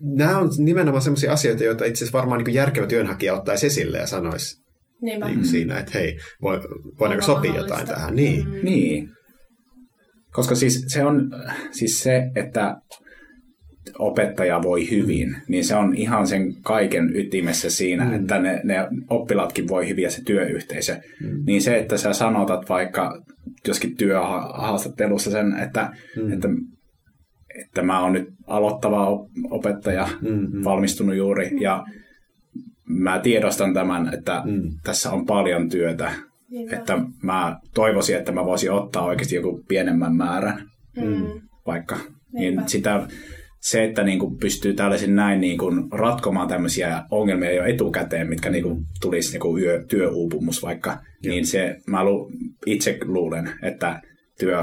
[0.00, 4.06] nämä on nimenomaan sellaisia asioita, joita itse asiassa varmaan niin järkevä työnhakija ottaisi esille ja
[4.06, 4.63] sanoisi
[5.04, 5.26] Niinpä.
[5.26, 6.60] niin kuin siinä, että hei, voi,
[7.00, 8.16] voidaanko Onko sopia jotain tähän.
[8.16, 8.48] Niin.
[8.48, 8.54] Mm.
[8.62, 9.08] Niin.
[10.32, 11.30] Koska siis se on
[11.70, 12.76] siis se, että
[13.98, 18.12] opettaja voi hyvin, niin se on ihan sen kaiken ytimessä siinä, mm.
[18.12, 20.96] että ne, ne oppilaatkin voi hyvin ja se työyhteisö.
[21.20, 21.44] Mm.
[21.46, 23.22] Niin se, että sä sanotat vaikka
[23.68, 26.32] joskin työhaastattelussa sen, että, mm.
[26.32, 26.48] että,
[27.64, 31.84] että mä oon nyt aloittava op- opettaja, Mm, valmistunut juuri, ja
[32.88, 34.62] mä tiedostan tämän, että Mm.
[34.84, 36.12] tässä on paljon työtä,
[36.50, 36.76] Niinpä.
[36.76, 41.40] että mä toivoisin, että mä voisin ottaa oikeasti joku pienemmän määrän Mm.
[41.66, 41.96] vaikka.
[41.96, 42.60] Niinpä.
[42.60, 43.06] Niin sitä,
[43.60, 48.50] se, että niin kuin pystyy tällaisin näin niin kuin ratkomaan tämmöisiä ongelmia jo etukäteen, mitkä
[48.50, 51.34] niin kuin tulisi niin kuin yö, työuupumus vaikka, Joo.
[51.34, 52.32] niin se, mä lu,
[52.66, 54.00] itse luulen, että
[54.38, 54.58] työ,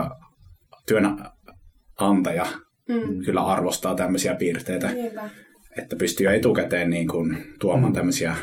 [0.87, 2.45] työnantaja
[2.89, 3.23] Mm.
[3.25, 5.29] kyllä arvostaa tämmöisiä piirteitä, Niinpä.
[5.77, 8.35] Että pystyy jo etukäteen niin kuin tuomaan tämmöisiä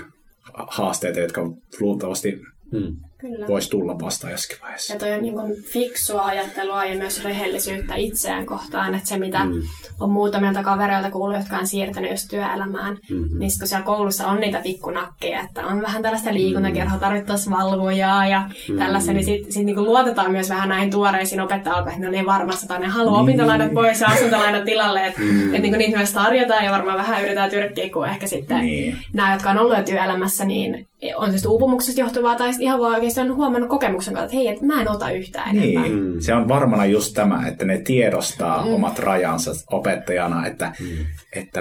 [0.54, 2.96] haasteita, jotka luultavasti Mm.
[3.20, 3.46] Kyllä.
[3.48, 4.92] voisi tulla vastaan jossakin vaiheessa.
[4.92, 9.44] Ja toi on niin kuin fiksua ajattelua ja myös rehellisyyttä itseään kohtaan, että se mitä
[9.44, 9.62] mm.
[10.00, 13.38] on muutamilta kavereilta kuullut, jotka on siirtynyt just työelämään, mm-hmm.
[13.38, 18.40] niin kun siellä koulussa on niitä pikkunakkeja, että on vähän tällaista liikuntakerhoa, tarvittaisiin valvojaa ja
[18.40, 18.78] mm-hmm.
[18.78, 22.26] tällaista, niin sitten sit niinku luotetaan myös vähän näihin tuoreisiin opettajalkoihin, että ne on niin
[22.26, 25.54] varmassa, tai ne haluaa opintolainat pois ja asuntolainat tilalle, että mm-hmm.
[25.54, 28.96] et niinku niitä myös tarjotaan ja varmaan vähän yritetään tyrkkiä, kun ehkä sitten Niin.
[29.12, 33.32] nämä, jotka on ollut jo työelämässä, niin on siis uupumuksesta johtuvaa tai ihan vaan oikeasti
[33.32, 35.82] on huomannut kokemuksen kautta, että hei, et mä en ota yhtään enempää.
[35.82, 36.20] Niin, mm.
[36.20, 38.72] se on varmana just tämä, että ne tiedostaa mm.
[38.74, 40.86] omat rajansa opettajana, että, mm.
[41.32, 41.60] että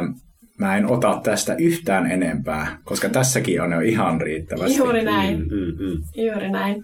[0.59, 4.77] mä en ota tästä yhtään enempää, koska tässäkin on jo ihan riittävästi.
[4.77, 6.25] Juuri näin, Mm, mm.
[6.25, 6.83] juuri näin.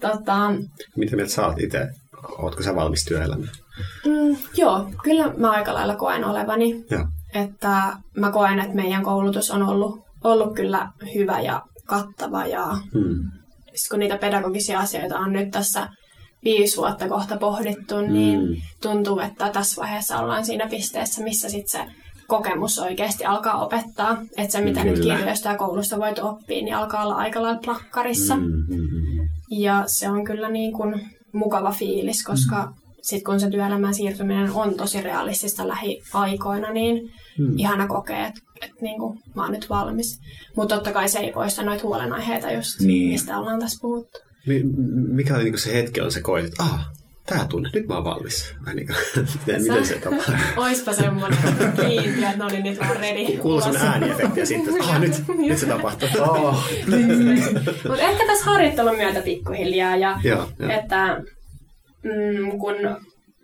[0.00, 0.52] Tota,
[0.96, 1.88] Mitä mieltä sä oot itse?
[2.38, 3.50] Ootko sä valmis työelämään?
[4.06, 7.06] mm, joo, kyllä mä aika lailla koen olevani, Joo.
[7.34, 13.30] että mä koen, että meidän koulutus on ollut, ollut kyllä hyvä ja kattava ja Mm.
[13.90, 15.88] Kun niitä pedagogisia asioita on nyt tässä
[16.44, 18.56] viisi vuotta kohta pohdittu, niin Mm.
[18.82, 21.92] tuntuu, että tässä vaiheessa ollaan siinä pisteessä, missä sitten se
[22.26, 24.22] kokemus oikeasti alkaa opettaa.
[24.36, 25.16] Että se, mitä nyt Kyllä.
[25.16, 28.36] kirjoista ja koulusta voit oppia, niin alkaa olla aika lailla plakkarissa.
[28.36, 29.28] Mm, mm, mm.
[29.50, 32.72] Ja se on kyllä niin kuin mukava fiilis, koska mm.
[33.02, 37.58] sitten kun se työelämään siirtyminen on tosi realistista lähiaikoina, niin mm.
[37.58, 40.20] ihana kokea, että, että niin kuin mä oon nyt valmis.
[40.56, 43.08] Mutta totta kai se ei poista noita huolenaiheita just, Niin.
[43.12, 44.18] mistä ollaan tässä puhuttu.
[44.46, 44.62] Mi-
[45.08, 46.86] mikä oli niinku se hetki, on se koit, että ah,
[47.26, 48.54] tää tunne, nyt mä oon valmis.
[48.66, 48.92] Vai niinku,
[49.46, 50.34] miten, miten se tapahtuu?
[50.56, 51.38] Oispa semmoinen
[51.86, 53.36] kiintiö, että ne oli nyt vaan ready.
[53.36, 55.12] Kuuluu sen ääniefekti ja sitten, että ah, nyt,
[55.48, 56.08] nyt se tapahtuu.
[56.18, 56.64] Oh.
[57.88, 60.70] Mutta ehkä tässä harjoittelun myötä pikkuhiljaa ja Joo, joo.
[60.70, 61.20] että
[62.02, 62.74] mm, kun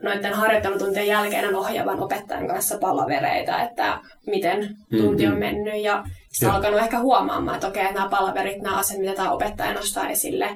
[0.03, 6.47] noiden harjoittelutuntien jälkeen on ohjaavan opettajan kanssa palavereita, että miten tunti on mennyt ja sitten
[6.47, 6.57] Joo.
[6.57, 10.49] alkanut ehkä huomaamaan, että okei, nämä palaverit, nämä asiat, mitä tämä opettaja nostaa esille,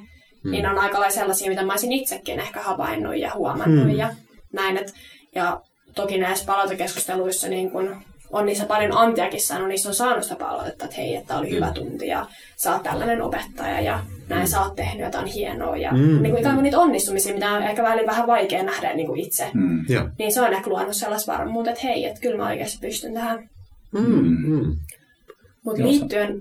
[0.44, 0.50] Mm.
[0.50, 3.96] niin on aika lailla sellaisia, mitä mä olisin itsekin ehkä havainnut ja huomannut Mm.
[3.96, 4.11] ja
[4.52, 4.76] näin.
[4.76, 4.94] Et,
[5.35, 5.61] ja
[5.94, 7.96] toki näissä palautekeskusteluissa niin kun
[8.35, 11.73] on niissä paljon antiakin saanut, niissä on saanut sitä palautetta, että hei, että oli hyvä
[11.73, 15.77] tunti ja sä oot tällainen opettaja ja näin sä oot tehnyt jotain hienoa.
[15.77, 15.99] Ja Mm.
[16.23, 19.20] niin kuin ikään kuin niitä onnistumisia, mitä on ehkä välillä vähän vaikea nähdä niin kuin
[19.20, 19.51] itse.
[19.55, 19.85] Mm.
[19.88, 20.09] Joo.
[20.18, 23.38] Niin se on ehkä luonut sellaista varmuutta, että hei, että kyllä mä oikeasti pystyn tähän.
[23.92, 24.37] Mm.
[24.47, 24.77] Mm.
[25.64, 26.40] Mutta Joo, liittyen...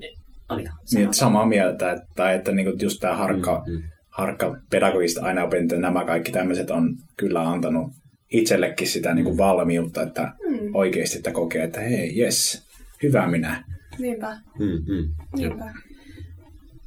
[0.49, 0.69] Oliko?
[0.93, 3.81] Niin, samaa mieltä, että, että niinku just tämä harkka, Mm, mm.
[4.09, 7.91] harkka pedagogista aina opinto, nämä kaikki tämmöiset on kyllä antanut
[8.33, 10.31] itsellekin sitä niinku valmiutta, että
[10.63, 10.75] Mm.
[10.75, 12.63] oikeasti että kokee, että hei, yes,
[13.03, 13.63] hyvä minä.
[13.99, 14.37] Niinpä.
[14.59, 14.65] Mm.
[14.65, 15.09] Mm.
[15.35, 15.73] Niinpä.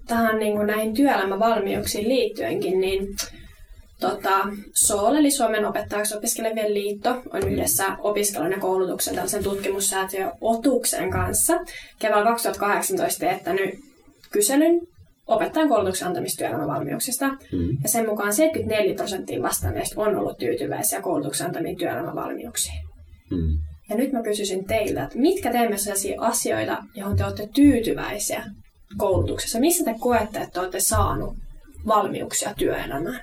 [0.07, 3.09] Tähän niin kuin näihin työelämävalmiuksiin liittyenkin, niin
[4.01, 11.11] tota, SOL, eli Suomen opettajaksi opiskelevien liitto, on yhdessä opiskelun ja koulutuksen tällaisen tutkimussäätiö Otuksen
[11.11, 11.55] kanssa
[11.99, 13.71] keväällä 2018 teettänyt
[14.33, 14.81] kyselyn
[15.27, 17.29] opettajan koulutuksen antamista työelämävalmiuksista.
[17.29, 17.79] Mm.
[17.83, 22.87] Ja sen mukaan 74 prosenttia vastanneista on ollut tyytyväisiä koulutuksen antamiin työelämävalmiuksiin.
[23.31, 23.59] Mm.
[23.88, 28.44] Ja nyt mä kysyisin teiltä, että mitkä teemme sellaisia asioita, johon te olette tyytyväisiä
[28.96, 29.61] koulutuksessa?
[29.61, 31.37] Missä te koette, että olette saanut
[31.87, 33.20] valmiuksia työelämään?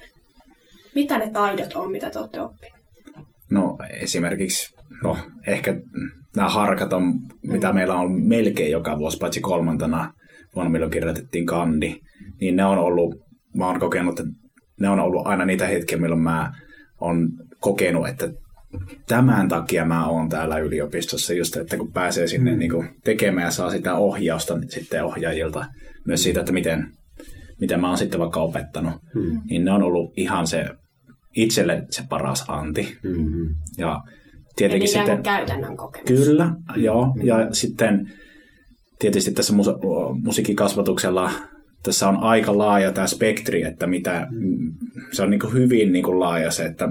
[0.95, 2.83] Mitä ne taidot on, mitä te olette oppineet?
[3.51, 5.75] No esimerkiksi, no ehkä
[6.35, 10.13] nämä harkat on, mitä meillä on melkein joka vuosi, paitsi kolmantena
[10.55, 11.95] vuonna, milloin kirjoitettiin kandi,
[12.41, 13.15] niin ne on ollut,
[13.55, 14.31] mä oon kokenut, että
[14.79, 16.53] ne on ollut aina niitä hetkiä, milloin mä
[17.01, 18.29] oon kokenut, että
[19.07, 22.59] tämän takia mä oon täällä yliopistossa, just että kun pääsee sinne mm.
[22.59, 25.65] niin kuin tekemään ja saa sitä ohjausta sitten ohjaajilta,
[26.07, 26.87] myös siitä, että miten,
[27.61, 29.41] miten mä oon sitten vaikka opettanut, Mm.
[29.49, 30.65] niin ne on ollut ihan se
[31.35, 32.97] itselle se paras anti.
[33.03, 33.55] Mm.
[33.77, 34.13] Ja Eli
[34.55, 36.07] tietenkin ikään sitten, käytännön kokemus.
[36.09, 38.11] kyllä, joo, ja sitten
[38.99, 39.77] tietysti tässä musa-
[40.23, 41.31] musiikkikasvatuksella
[41.83, 44.27] tässä on aika laaja tämä spektri, että mitä,
[45.11, 46.87] se on niin kuin hyvin niin kuin laaja se, että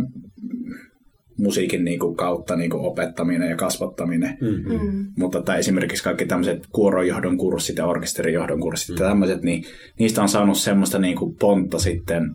[1.39, 4.39] musiikin niin kuin kautta niin kuin opettaminen ja kasvattaminen.
[4.41, 4.73] Mm.
[4.73, 5.07] Mm.
[5.19, 9.65] Mutta että esimerkiksi kaikki tämmöiset kuorojohdon kurssit ja orkesterijohdon kurssit ja tämmöiset, niin
[9.99, 12.31] niistä on saanut semmoista niin kuin pontta sitten,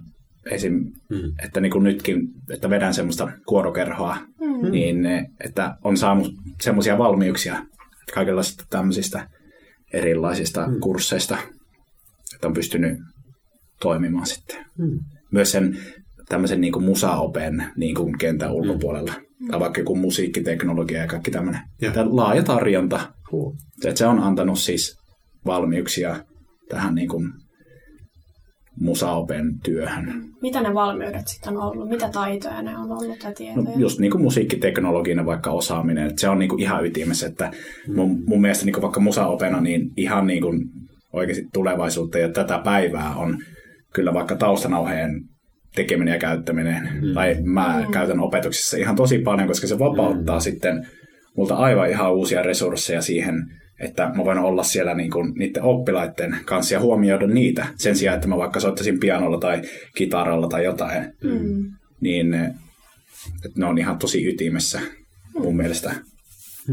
[0.52, 0.74] esim,
[1.10, 1.32] Mm.
[1.44, 4.72] että niin kuin nytkin, että vedän semmoista kuorokerhoa, Mm.
[4.72, 6.32] niin ne, että on saanut
[6.62, 7.66] semmoisia valmiuksia
[8.14, 9.28] kaikenlaisista tämmöisistä
[9.94, 10.80] erilaisista Mm.
[10.80, 11.38] kursseista,
[12.36, 12.98] että on pystynyt
[13.82, 14.66] toimimaan sitten.
[14.78, 15.00] Mm.
[15.32, 15.78] Myös sen
[16.30, 19.14] tämmöisen niin kuin musaopen niin kuin kentän ulkopuolella.
[19.52, 21.62] Tai vaikka joku musiikkiteknologia ja kaikki tämmöinen.
[21.82, 21.94] Joo.
[21.94, 23.00] Tämä laaja tarjonta.
[23.32, 23.52] Cool.
[23.82, 24.98] Se, että se on antanut siis
[25.46, 26.16] valmiuksia
[26.70, 27.32] tähän niin kuin
[28.80, 30.24] musaopen työhön.
[30.42, 31.90] Mitä ne valmiudet sitten on ollut?
[31.90, 33.78] Mitä taitoja ne on ollut ja No, tietoja?
[33.78, 37.52] just niin kuin musiikkiteknologinen vaikka osaaminen, että se on niin kuin ihan ytimessä, että
[37.96, 40.70] mun, mun mielestä niin kuin vaikka musaopena niin ihan niin kuin
[41.14, 43.38] oikeasti tulevaisuutta ja tätä päivää on
[43.94, 45.22] kyllä vaikka taustanauheen
[45.78, 47.14] tekeminen ja käyttäminen, mm.
[47.14, 47.92] tai mä mm.
[47.92, 50.42] käytän opetuksessa ihan tosi paljon, koska se vapauttaa mm.
[50.42, 50.88] sitten
[51.38, 53.46] multa aivan ihan uusia resursseja siihen,
[53.80, 58.16] että mä voin olla siellä niin kuin niiden oppilaiden kanssa ja huomioida niitä sen sijaan,
[58.16, 59.62] että mä vaikka soittaisin pianolla tai
[59.96, 61.72] kitaralla tai jotain Mm.
[62.02, 62.34] niin
[63.46, 64.80] että ne on ihan tosi ytimessä
[65.40, 65.96] mun mielestä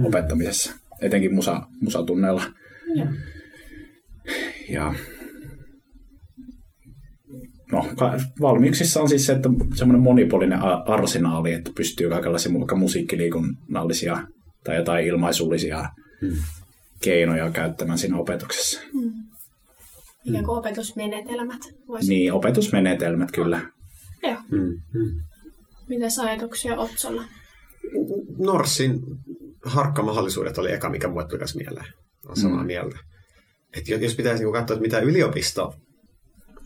[0.04, 2.42] opettamisessa, etenkin musa, musatunneilla.
[2.94, 3.06] Joo.
[4.68, 4.94] Ja
[7.74, 7.86] no,
[8.40, 14.26] valmiuksissa on siis se, että semmoinen monipuolinen arsenaali, että pystyy kaikenlaisia vaikka musiikkiliikunnallisia
[14.64, 15.88] tai jotain ilmaisullisia
[16.22, 16.36] Mm.
[17.02, 18.80] keinoja käyttämään siinä opetuksessa.
[18.92, 19.12] Mm.
[20.24, 21.60] Ikään kuin opetusmenetelmät.
[21.88, 22.08] Voisi...
[22.08, 23.60] Niin, opetusmenetelmät kyllä.
[24.22, 24.36] Joo.
[24.50, 24.58] Mm.
[24.92, 25.20] Mm.
[25.88, 27.24] Mitäs ajatuksia Otsolla?
[28.38, 29.00] Norssin
[29.64, 31.86] harkkamahdollisuudet oli eka, mikä mulle tuli mieleen.
[32.26, 32.66] Olen samaa Mm.
[32.66, 32.98] mieltä.
[33.76, 35.74] Et jos jos pitäisi niinku katsoa, että mitä yliopisto,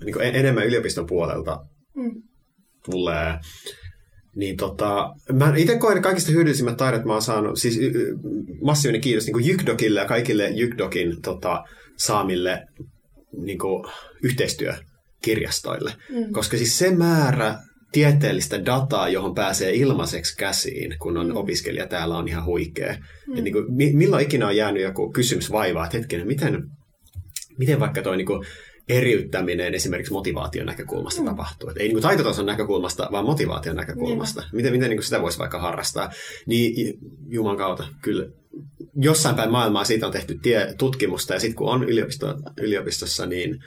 [0.05, 1.59] niinku en- enemmän yliopiston puolelta
[1.97, 2.23] Mm.
[2.91, 3.35] tulee,
[4.37, 8.15] niin tota, mä itse koen kaikista hyödyllisimmät taidot mä oon saanut, siis y- y-
[8.65, 11.65] massiivinen kiitos niin Jykdokille ja kaikille Jykdokin tota,
[11.97, 12.63] saamille
[13.37, 13.59] niin
[14.23, 15.93] yhteistyökirjastoille.
[16.13, 16.33] Mm.
[16.33, 17.55] Koska siis se määrä
[17.93, 22.93] tieteellistä dataa, johon pääsee ilmaiseksi käsiin, kun on opiskelija täällä, on ihan huikea.
[23.27, 23.39] Mm.
[23.39, 26.63] Et niin kuin, mi- milloin ikinä on jäänyt joku kysymys vaivaa, että hetkinen, miten,
[27.59, 28.47] miten vaikka toi niin kuin
[28.89, 31.27] eriyttäminen esimerkiksi motivaation näkökulmasta mm.
[31.27, 31.71] tapahtuu.
[31.71, 34.43] Et ei niin kuin taitotason näkökulmasta, vaan motivaation näkökulmasta.
[34.53, 36.11] Miten, miten niin kuin sitä voisi vaikka harrastaa.
[36.47, 36.99] Niin
[37.29, 38.27] Juman kautta, kyllä
[38.95, 43.59] jossain päin maailmaa siitä on tehty tie, tutkimusta, ja sitten kun on yliopisto, yliopistossa, niin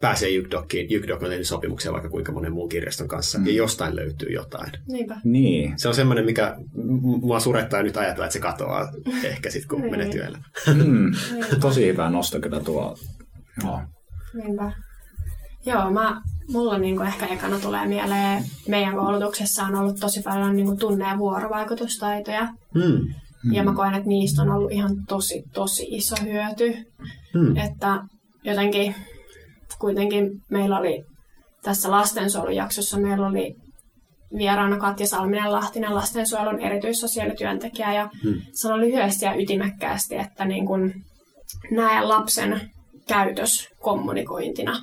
[0.00, 0.86] pääsee YKDOKiin.
[0.90, 3.46] YKDOK on tehnyt sopimuksia vaikka kuinka monen muun kirjaston kanssa, mm.
[3.46, 4.72] ja jostain löytyy jotain.
[4.88, 5.16] Niinpä.
[5.24, 5.72] Niin.
[5.76, 6.56] Se on semmoinen, mikä
[7.22, 8.92] mua surettaa nyt ajatella, että se katoaa
[9.24, 9.90] ehkä sitten, kun Niin.
[9.90, 10.50] menee työelämään.
[10.66, 11.12] Mm.
[11.60, 12.96] Tosi hyvä nosto kyllä tuo.
[13.64, 13.80] Joo.
[14.34, 14.72] Niinpä.
[15.66, 16.20] Joo, mä,
[16.52, 21.18] mulla niinku ehkä ekana tulee mieleen, meidän koulutuksessa on ollut tosi paljon niinku tunne- ja
[21.18, 22.48] vuorovaikutustaitoja.
[22.74, 23.14] Mm.
[23.52, 26.74] Ja mä koen, että niistä on ollut ihan tosi, tosi iso hyöty.
[27.34, 27.56] Mm.
[27.56, 28.00] Että
[28.44, 28.94] jotenkin
[29.78, 31.04] kuitenkin meillä oli
[31.62, 33.54] tässä lastensuojelujaksossa, meillä oli
[34.38, 38.34] vieraana Katja Salminen-Lahtinen lastensuojelun erityissosiaalityöntekijä ja Mm.
[38.52, 40.92] sanoi lyhyesti ja ytimekkäästi, että niin kun
[41.70, 42.70] näe lapsen
[43.08, 44.76] käytös kommunikointina.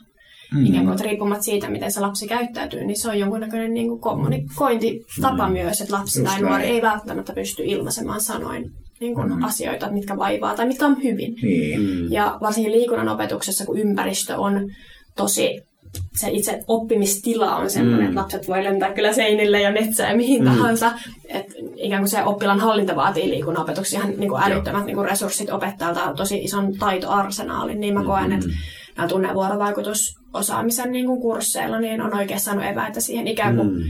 [0.54, 0.66] Mm.
[0.66, 4.02] Ikään kuin, että riippumatta siitä, miten se lapsi käyttäytyy, niin se on jonkunnäköinen niin kuin
[4.02, 5.54] kommunikointitapa mm.
[5.54, 9.44] myös, että lapsi Just tai nuori ei välttämättä pysty ilmaisemaan sanoin niin kuin Mm.
[9.44, 11.36] asioita, mitkä vaivaa tai mitkä on hyvin.
[11.42, 11.82] Niin.
[11.82, 12.12] Mm.
[12.12, 14.70] Ja varsinkin liikunnan opetuksessa, kun ympäristö on
[15.16, 15.62] tosi,
[16.16, 18.08] se itse oppimistila on sellainen, Mm.
[18.08, 20.50] että lapset voi lentää kyllä seinille ja metsään ja mihin Mm.
[20.50, 20.92] tahansa.
[21.30, 25.10] Et ikään kuin se oppilaan hallinta vaatii liikunnan opetuksessa ihan niin kuin älyttömät niin kuin
[25.10, 28.48] resurssit opettajalta, tosi ison taitoarsenaalin, niin mä koen, että
[28.98, 33.84] nämä tunne- vuorovaikutusosaamisen niin kuin kursseilla niin on oikein saanut eväitä siihen ikään kuin Mm.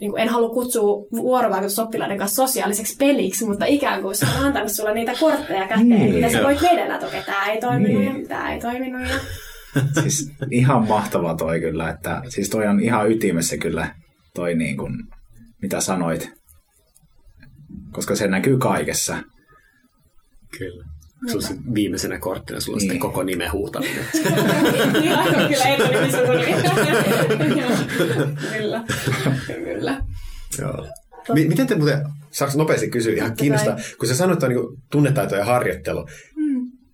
[0.00, 4.70] niin kuin en halua kutsua vuorovaikutusoppilaiden kanssa sosiaaliseksi peliksi, mutta ikään kuin se on antanut
[4.72, 6.14] sulle niitä kortteja käteen, Niin.
[6.14, 8.22] mitä sä voit vedellä, että okei, tämä ei toiminut Niin.
[8.22, 9.00] ja tämä ei toiminut.
[9.08, 9.14] Ja...
[10.02, 13.94] Siis ihan mahtava toi kyllä, että siis toi on ihan ytimessä kyllä
[14.34, 14.96] toi niin kuin,
[15.62, 16.30] mitä sanoit.
[17.92, 19.16] Koska se näkyy kaikessa.
[20.58, 20.84] Kyllä.
[21.32, 22.80] Sulla on viimeisenä korttina sulla on Niin.
[22.80, 24.04] sitten koko nimen huutaminen.
[25.00, 26.54] niin aivan kyllä etunimi suuri.
[28.58, 28.84] kyllä,
[29.64, 30.00] kyllä.
[30.58, 30.86] Joo.
[31.34, 35.36] Mi- miten te muuten, saako nopeasti kysyä, ihan kiinnostaa, kun sä sanoit tuon niin tunnetaito
[35.36, 36.08] ja harjoittelu.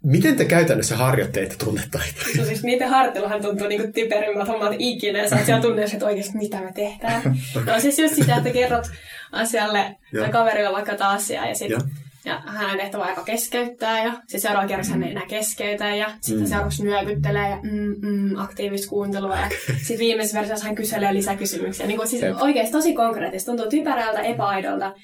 [0.06, 2.26] Miten te käytännössä harjoitteette tunnetaitoja?
[2.38, 6.60] No siis niiden harjoitteluhan tuntuu niinku typerimmät hommat ikinä, sä oot siellä että oikeasti mitä
[6.60, 7.22] me tehdään.
[7.66, 8.90] No siis just sitä, että kerrot
[9.32, 11.80] asialle tai kaverille vaikka tätä asiaa, ja sit Joo.
[12.24, 16.10] ja hän on tehtävä aika keskeyttää, ja sitten seuraava kerrassa hän ei enää keskeytä, ja
[16.20, 16.48] sitten Mm.
[16.48, 21.86] seuraavaksi nyökyttelee, ja mm, mm, aktiivista kuuntelua, ja sitten viimeisessä versiossa hän kyselee lisäkysymyksiä.
[21.86, 22.36] Niin kuin, siis Jep.
[22.40, 24.94] oikeasti tosi konkreettista, tuntuu typerältä, epäaidolta,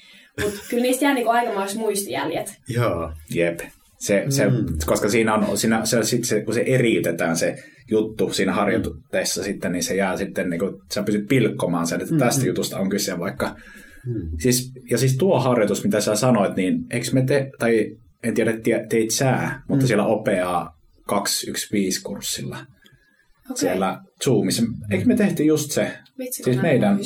[0.43, 2.53] mutta kyllä niistä jää niin aikamoiset muistijäljet.
[2.67, 3.11] Joo.
[3.29, 3.59] Jep.
[4.05, 4.65] Se, se, Mm.
[4.85, 7.55] Koska siinä on, siinä, se, sit se, kun se eriytetään se
[7.91, 12.15] juttu siinä harjoitteessa sitten, niin se jää sitten, niin kuin, sä pystyt pilkkomaan sen, että
[12.17, 13.55] tästä jutusta on kyse vaikka.
[14.05, 14.29] Mm.
[14.39, 17.85] Siis, ja siis tuo harjoitus, mitä sä sanoit, niin eikö me te, tai
[18.23, 20.73] en tiedä, tie- teit sä, mutta siellä OPA
[21.11, 25.91] 215-kurssilla, Okei, siellä Zoomissa, eikö me tehtiin just se?
[26.19, 26.99] Vitsi, siis meidän-.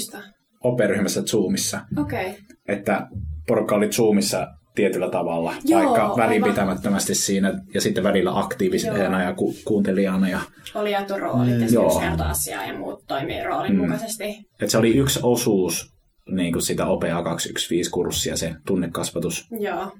[0.63, 2.35] OP-ryhmässä Zoomissa, Okei,
[2.67, 3.07] että
[3.47, 4.47] porukka oli Zoomissa
[4.77, 6.17] tietyllä tavalla, Joo, vaikka aivan.
[6.17, 10.29] välinpitämättömästi siinä ja sitten välillä aktiivisena ja ku- kuuntelijana.
[10.29, 10.39] Ja,
[10.75, 11.99] oli jaettu roolit ja Mm, joo.
[11.99, 13.77] kertoo asiaa ja muut toimii roolin Mm.
[13.81, 14.23] mukaisesti.
[14.51, 15.93] että se oli yksi osuus
[16.29, 19.45] niin kuin sitä OPA 215-kurssia, se tunnekasvatus.
[19.59, 19.91] Joo,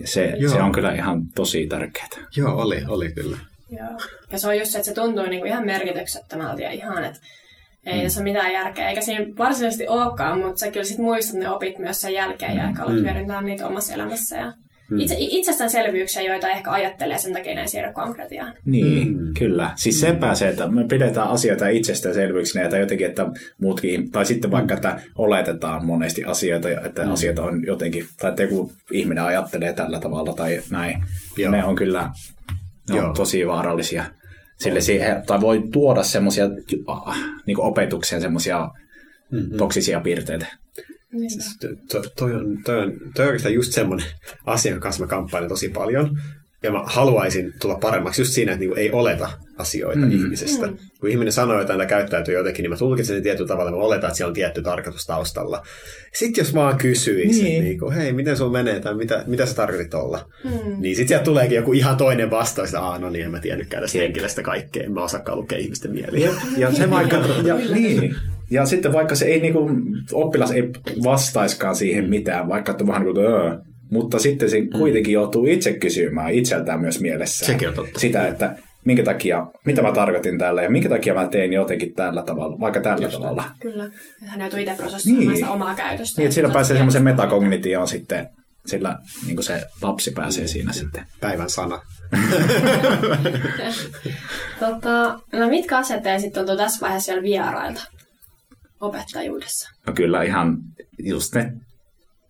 [0.00, 0.52] Ja se, Joo.
[0.52, 2.08] se on kyllä ihan tosi tärkeää.
[2.36, 3.36] Joo, oli, oli kyllä.
[3.70, 3.98] joo.
[4.32, 7.20] Ja se on just se, että se tuntuu niinku ihan merkityksettömältä ja ihan, että
[7.86, 8.08] ei mm.
[8.16, 8.88] ole mitään järkeä.
[8.88, 12.68] Eikä siinä varsinaisesti olekaan, mutta sä kyllä sit muistat ne opit myös sen jälkeen ja
[12.68, 13.02] ehkä alat Mm.
[13.02, 14.36] hyödyntää niitä omassa elämässä.
[14.36, 14.52] Ja
[14.90, 15.00] Mm.
[15.00, 18.54] itse, itsestäänselvyyksiä, joita ehkä ajattelee sen takia ne ei siirry konkretiaan.
[18.64, 19.26] Niin, Mm.
[19.26, 19.34] mm.
[19.38, 19.70] kyllä.
[19.76, 23.26] Siis se, että me pidetään asioita itsestäänselvyyksinä tai jotenkin, että
[23.60, 27.12] muutkin, tai sitten vaikka, että oletetaan monesti asioita, että mm.
[27.12, 31.04] asioita on jotenkin, tai että joku ihminen ajattelee tällä tavalla tai näin.
[31.38, 31.50] Joo.
[31.50, 32.10] Ne on kyllä
[32.90, 33.08] ne Joo.
[33.08, 34.04] on tosi vaarallisia.
[34.62, 36.44] Sille siihen, tai voi tuoda semmoisia
[37.46, 38.68] niin opetuksia, semmoisia
[39.32, 39.56] Mm-hmm.
[39.56, 40.46] toksisia piirteitä.
[41.12, 41.44] Niinpä.
[41.92, 44.06] To, toi, on, toi, on, toi on oikeastaan just semmoinen
[44.46, 46.18] asia, jonka kanssa mä kamppailen tosi paljon.
[46.62, 50.12] Ja mä haluaisin tulla paremmaksi just siinä, että niinku ei oleta asioita Mm.
[50.12, 50.66] ihmisestä.
[50.66, 50.76] Mm.
[51.00, 54.08] Kun ihminen sanoo jotain tai käyttäytyy jotenkin, niin mä tulkitsen sen tietyllä tavalla, mä oletan,
[54.08, 55.62] että siellä on tietty tarkoitus taustalla.
[56.14, 57.44] Sitten jos vaan kysyisin, Niin.
[57.44, 57.64] niin.
[57.64, 60.28] niin kuin, hei, miten sulla menee tai mitä, mitä sä tarkoitit olla?
[60.44, 60.50] Mm.
[60.80, 63.98] Niin sitten sieltä tuleekin joku ihan toinen vastaus, että no niin, en mä tiennytkään tästä
[63.98, 66.26] henkilöstä kaikkea, en mä osaakaan lukea ihmisten mieliä.
[66.28, 68.14] Ja, ja se vaikka, ja, niin.
[68.50, 69.70] ja sitten vaikka se ei niinku,
[70.12, 70.70] oppilas ei
[71.04, 73.56] vastaiskaan siihen mitään, vaikka että vähän niin kuin, öö,
[73.92, 78.00] mutta sitten se kuitenkin joutuu itse kysymään itseltään myös mielessään on totta.
[78.00, 82.22] sitä, että minkä takia, mitä mä tarkoitin tällä ja minkä takia mä tein jotenkin tällä
[82.22, 83.44] tavalla, vaikka tällä Just tavalla.
[83.60, 83.90] Kyllä.
[84.26, 85.36] Hän joutuu itse prosessoimaan Niin.
[85.36, 86.20] sitä omaa käytöstä.
[86.20, 88.28] Niin, että on pääsee semmoisen metakognitioon sitten,
[88.66, 91.06] sillä niin se lapsi pääsee siinä sitten.
[91.20, 91.82] Päivän sana.
[94.60, 97.82] Tota, no mitkä sitten tuntuu tässä vaiheessa vielä vierailta
[98.80, 99.70] opettajuudessa?
[99.86, 100.56] No kyllä ihan
[100.98, 101.52] just ne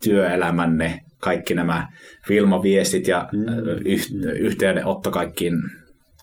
[0.05, 1.89] työelämänne, kaikki nämä
[2.29, 3.39] filmaviestit ja Mm.
[3.39, 3.47] mm.
[3.85, 4.07] yh,
[4.41, 5.55] yhteydenotto kaikkiin,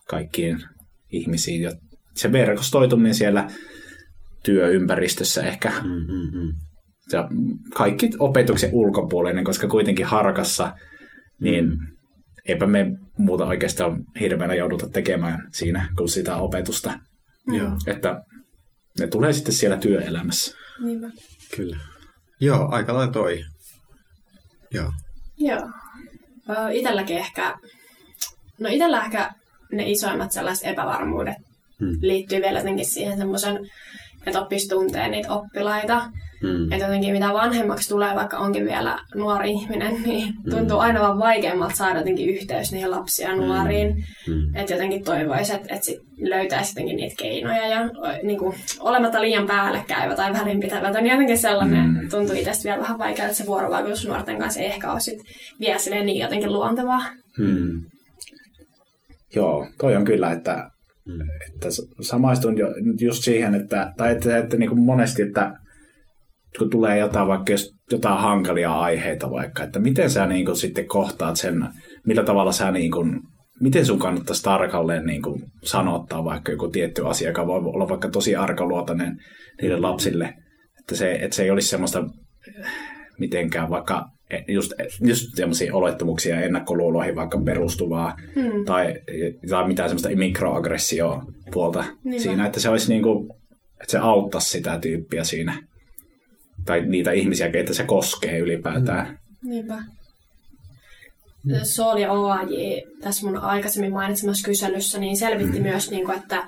[0.10, 0.60] kaikkiin
[1.12, 1.72] ihmisiin.
[2.16, 3.48] se verkostoituminen siellä
[4.44, 5.70] työympäristössä ehkä.
[5.70, 6.54] Mm-hmm.
[7.12, 7.30] Ja
[7.76, 10.74] kaikki opetuksen ulkopuolinen, koska kuitenkin harkassa,
[11.42, 11.78] niin
[12.46, 12.86] eipä me
[13.18, 17.00] muuta oikeastaan hirveänä jouduta tekemään siinä kuin sitä opetusta.
[17.48, 18.22] Joo, Että
[19.00, 20.58] ne tulee sitten siellä työelämässä.
[20.84, 21.08] Niinpä.
[21.56, 21.78] kyllä.
[22.42, 23.44] Joo, aika lailla toi.
[24.72, 24.92] Joo.
[25.38, 25.70] Joo.
[26.72, 27.58] Itelläkin ehkä,
[28.60, 29.34] no itellä ehkä
[29.72, 31.36] ne isoimmat sellaiset epävarmuudet
[31.80, 31.98] Hmm.
[32.02, 33.70] liittyy vielä jotenkin siihen semmoisen,
[34.26, 36.12] että oppisi tuntee niitä oppilaita.
[36.44, 36.72] Mm.
[36.72, 41.76] Että jotenkin mitä vanhemmaksi tulee, vaikka onkin vielä nuori ihminen, niin tuntuu aina vaan vaikeammalta
[41.76, 44.06] saada jotenkin yhteys niihin lapsiin ja nuoriin.
[44.28, 44.56] Mm.
[44.56, 47.80] Että jotenkin toivoisi, että, että sit löytäisi jotenkin niitä keinoja ja
[48.24, 50.90] niin kuin, olematta liian päällekkäivä tai välinpitävä.
[50.92, 52.10] Niin jotenkin sellainen Mm.
[52.10, 55.20] tuntuu itsestä vielä vähän vaikeaa, että se vuorovaikutus nuorten kanssa ei ehkä ole sit
[55.60, 57.02] vielä silleen niin jotenkin luontevaa.
[57.38, 57.82] Mm.
[59.36, 60.70] Joo, toi on kyllä, että,
[61.06, 61.22] Mm.
[61.56, 61.68] että
[62.02, 62.68] samaistun jo,
[63.02, 65.52] just siihen, että, tai että, että niin kuin monesti, että
[66.58, 70.88] kun tulee jotain vaikka jos jotain hankalia aiheita vaikka, että miten sä niin kuin sitten
[70.88, 71.68] kohtaat sen,
[72.08, 73.20] millä tavalla sä niin kuin,
[73.62, 78.10] miten sun kannattaisi tarkalleen niin kuin sanottaa vaikka joku tietty asia, joka voi olla vaikka
[78.10, 79.18] tosi arkaluotainen
[79.62, 80.34] niille lapsille,
[80.80, 82.04] että se, että se ei olisi semmoista
[83.20, 84.06] mitenkään vaikka
[84.48, 84.72] just,
[85.08, 88.66] just sellaisia olettamuksia ennakkoluuloihin vaikka perustuvaa Hmm.
[88.66, 88.94] tai,
[89.50, 91.24] tai mitään semmoista mikroaggressioa
[91.54, 92.24] puolta Niinpä.
[92.24, 93.30] siinä, että se olisi niin kuin,
[93.82, 95.62] että se auttaisi sitä tyyppiä siinä
[96.70, 99.20] tai niitä ihmisiä, keitä se koskee ylipäätään.
[99.44, 99.84] Niinpä.
[101.64, 106.48] Sool ja OAJ tässä mun aikaisemmin mainitsemassa kyselyssä niin selvitti myös, niin kuin, että,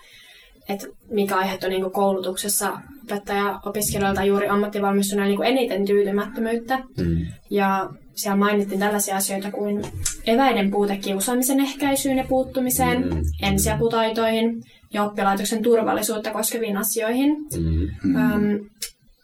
[0.70, 6.80] että mikä aiheuttoi niin kuin koulutuksessa opettaja-opiskelijoilta juuri ammattivalmistuneilla niin kuin eniten tyytymättömyyttä.
[6.98, 7.26] Mm.
[7.50, 9.82] Ja siellä mainittiin tällaisia asioita kuin
[10.28, 13.22] eväiden puute kiusaamisen ehkäisyyn ja puuttumiseen, Mm.
[13.42, 14.64] ensiaputaitoihin
[14.94, 17.36] ja oppilaitoksen turvallisuutta koskeviin asioihin.
[18.04, 18.16] Mm.
[18.16, 18.60] Öm,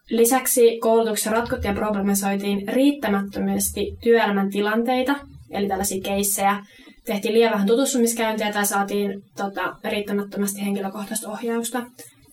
[0.09, 5.15] lisäksi koulutuksessa ratkottiin ja problematisoitiin riittämättömästi työelämän tilanteita,
[5.51, 6.65] eli tällaisia keissejä.
[7.05, 11.85] Tehtiin liian vähän tutustumiskäyntiä tai saatiin tota, riittämättömästi henkilökohtaista ohjausta.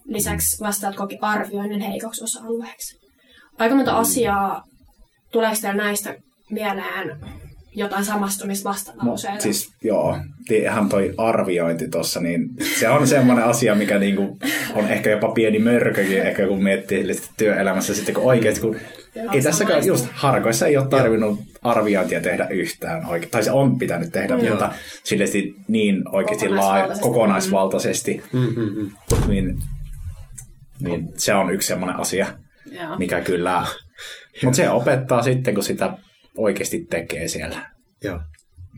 [0.04, 2.98] Lisäksi vastaat koki arvioinnin heikoksi osa-alueeksi.
[3.58, 4.64] Aika monta asiaa.
[5.32, 6.14] Tuleeko teillä näistä
[6.50, 7.16] mieleen
[7.74, 9.34] jotain samastumista vastalauseita?
[9.36, 10.18] No, siis joo,
[10.50, 12.48] ihan toi arviointi tuossa, niin
[12.78, 14.38] se on semmoinen asia, mikä niinku
[14.74, 17.06] on ehkä jopa pieni mörkökin, ehkä kun miettii
[17.36, 18.76] työelämässä sitten kun oikeasti, kun
[19.32, 24.12] ei tässäkään just harkoissa ei ole tarvinnut arviointia tehdä yhtään oikein, tai se on pitänyt
[24.12, 24.48] tehdä, Mm.
[24.48, 24.72] mutta
[25.04, 25.24] sille
[25.68, 28.22] niin oikeasti laaja, Kokonaisvaltaisesti.
[28.22, 28.90] kokonaisvaltaisesti, Mm-hmm.
[29.28, 29.58] niin,
[30.80, 32.26] niin se on yksi semmoinen asia,
[32.70, 32.98] Joo.
[32.98, 33.66] mikä kyllä,
[34.44, 35.92] mutta se opettaa sitten, kun sitä
[36.38, 37.70] oikeasti tekee siellä.
[38.04, 38.20] Joo.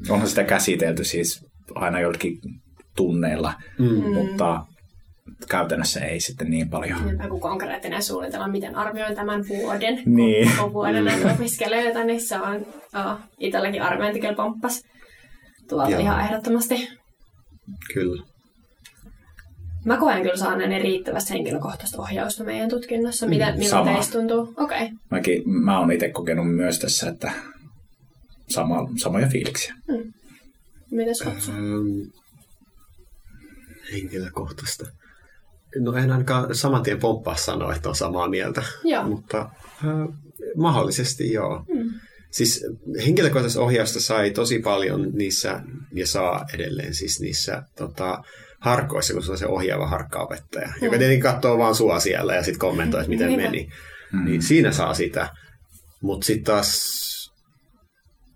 [0.09, 2.39] Onhan sitä käsitelty siis aina jollakin
[2.97, 4.13] tunneilla, Mm.
[4.15, 4.67] mutta
[5.51, 7.19] käytännössä ei sitten niin paljon.
[7.23, 10.51] joku konkreettinen suunnitelma, miten arvioin tämän vuoden, Niin.
[10.57, 12.67] koko vuoden näitä opiskelijoita, niin se on
[13.07, 14.83] oh, itselläkin arviointi kyllä pomppas
[15.69, 16.89] tuolta ihan ehdottomasti.
[17.95, 18.23] Kyllä.
[19.87, 23.26] Mä koen kyllä saaneeni riittävästi henkilökohtaista ohjausta meidän tutkinnossa.
[23.26, 23.93] Miten, miltä sama.
[23.93, 24.55] teistä tuntuu?
[24.57, 24.82] Okei.
[24.82, 24.89] Okay.
[25.11, 27.32] Mäkin, mä oon itse kokenut myös tässä, että
[28.49, 29.74] sama, samoja fiiliksiä.
[30.91, 31.53] Mites Otso?
[31.53, 32.11] Ähm,
[33.93, 34.87] henkilökohtaista.
[35.80, 38.62] No en ainakaan saman tien pomppaa sanoa, että on samaa mieltä.
[38.84, 39.09] Joo.
[39.09, 40.16] Mutta äh,
[40.57, 41.64] mahdollisesti joo.
[41.68, 41.91] Mm.
[42.30, 42.64] Siis
[43.07, 45.61] henkilökohtaisesta ohjausta sai tosi paljon niissä,
[45.93, 48.22] ja saa edelleen siis niissä tota,
[48.71, 50.85] harkoissa, kun se on se ohjaava harkkaopettaja, mm.
[50.85, 53.69] joka tietenkin katsoo vaan sua siellä ja sitten kommentoi, että miten meni.
[54.12, 54.25] Mm.
[54.25, 55.29] Niin siinä saa sitä.
[56.03, 56.71] Mutta sitten taas,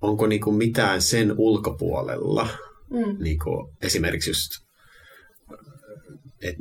[0.02, 2.48] onko niinku mitään sen ulkopuolella,
[2.90, 3.16] Mm.
[3.22, 4.50] niinku, esimerkiksi just,
[6.42, 6.56] et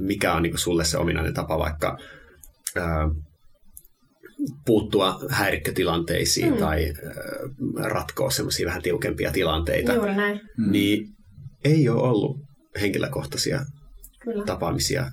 [0.00, 1.98] mikä on niinku sulle se ominainen tapa vaikka
[2.76, 3.08] ää,
[4.66, 6.58] puuttua häirikkötilanteisiin Mm.
[6.58, 10.40] tai ää, ratkoa semmoisia vähän tiukempia tilanteita, Juuri näin,
[10.70, 11.06] niin
[11.64, 12.36] ei ole ollut
[12.80, 13.60] henkilökohtaisia
[14.20, 14.44] kyllä.
[14.44, 15.10] tapaamisia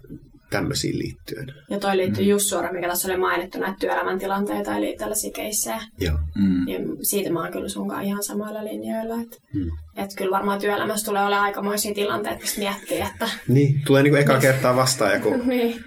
[0.50, 1.54] tämmöisiin liittyen.
[1.70, 5.82] Ja toi liittyy just suoraan, mikä tässä oli mainittu, näitä työelämän tilanteita, eli tällaisia keissejä.
[6.00, 6.18] Joo.
[6.36, 6.66] Mm.
[6.66, 9.22] Niin siitä mä oon kyllä sunkaan ihan samoilla linjoilla.
[9.22, 9.70] Että Mm.
[9.98, 14.40] et kyllä varmaan työelämässä tulee olemaan aikamoisia tilanteita, mistä miettii, että Niin, tulee niinku eka
[14.40, 15.84] kertaa vastaan joku niin,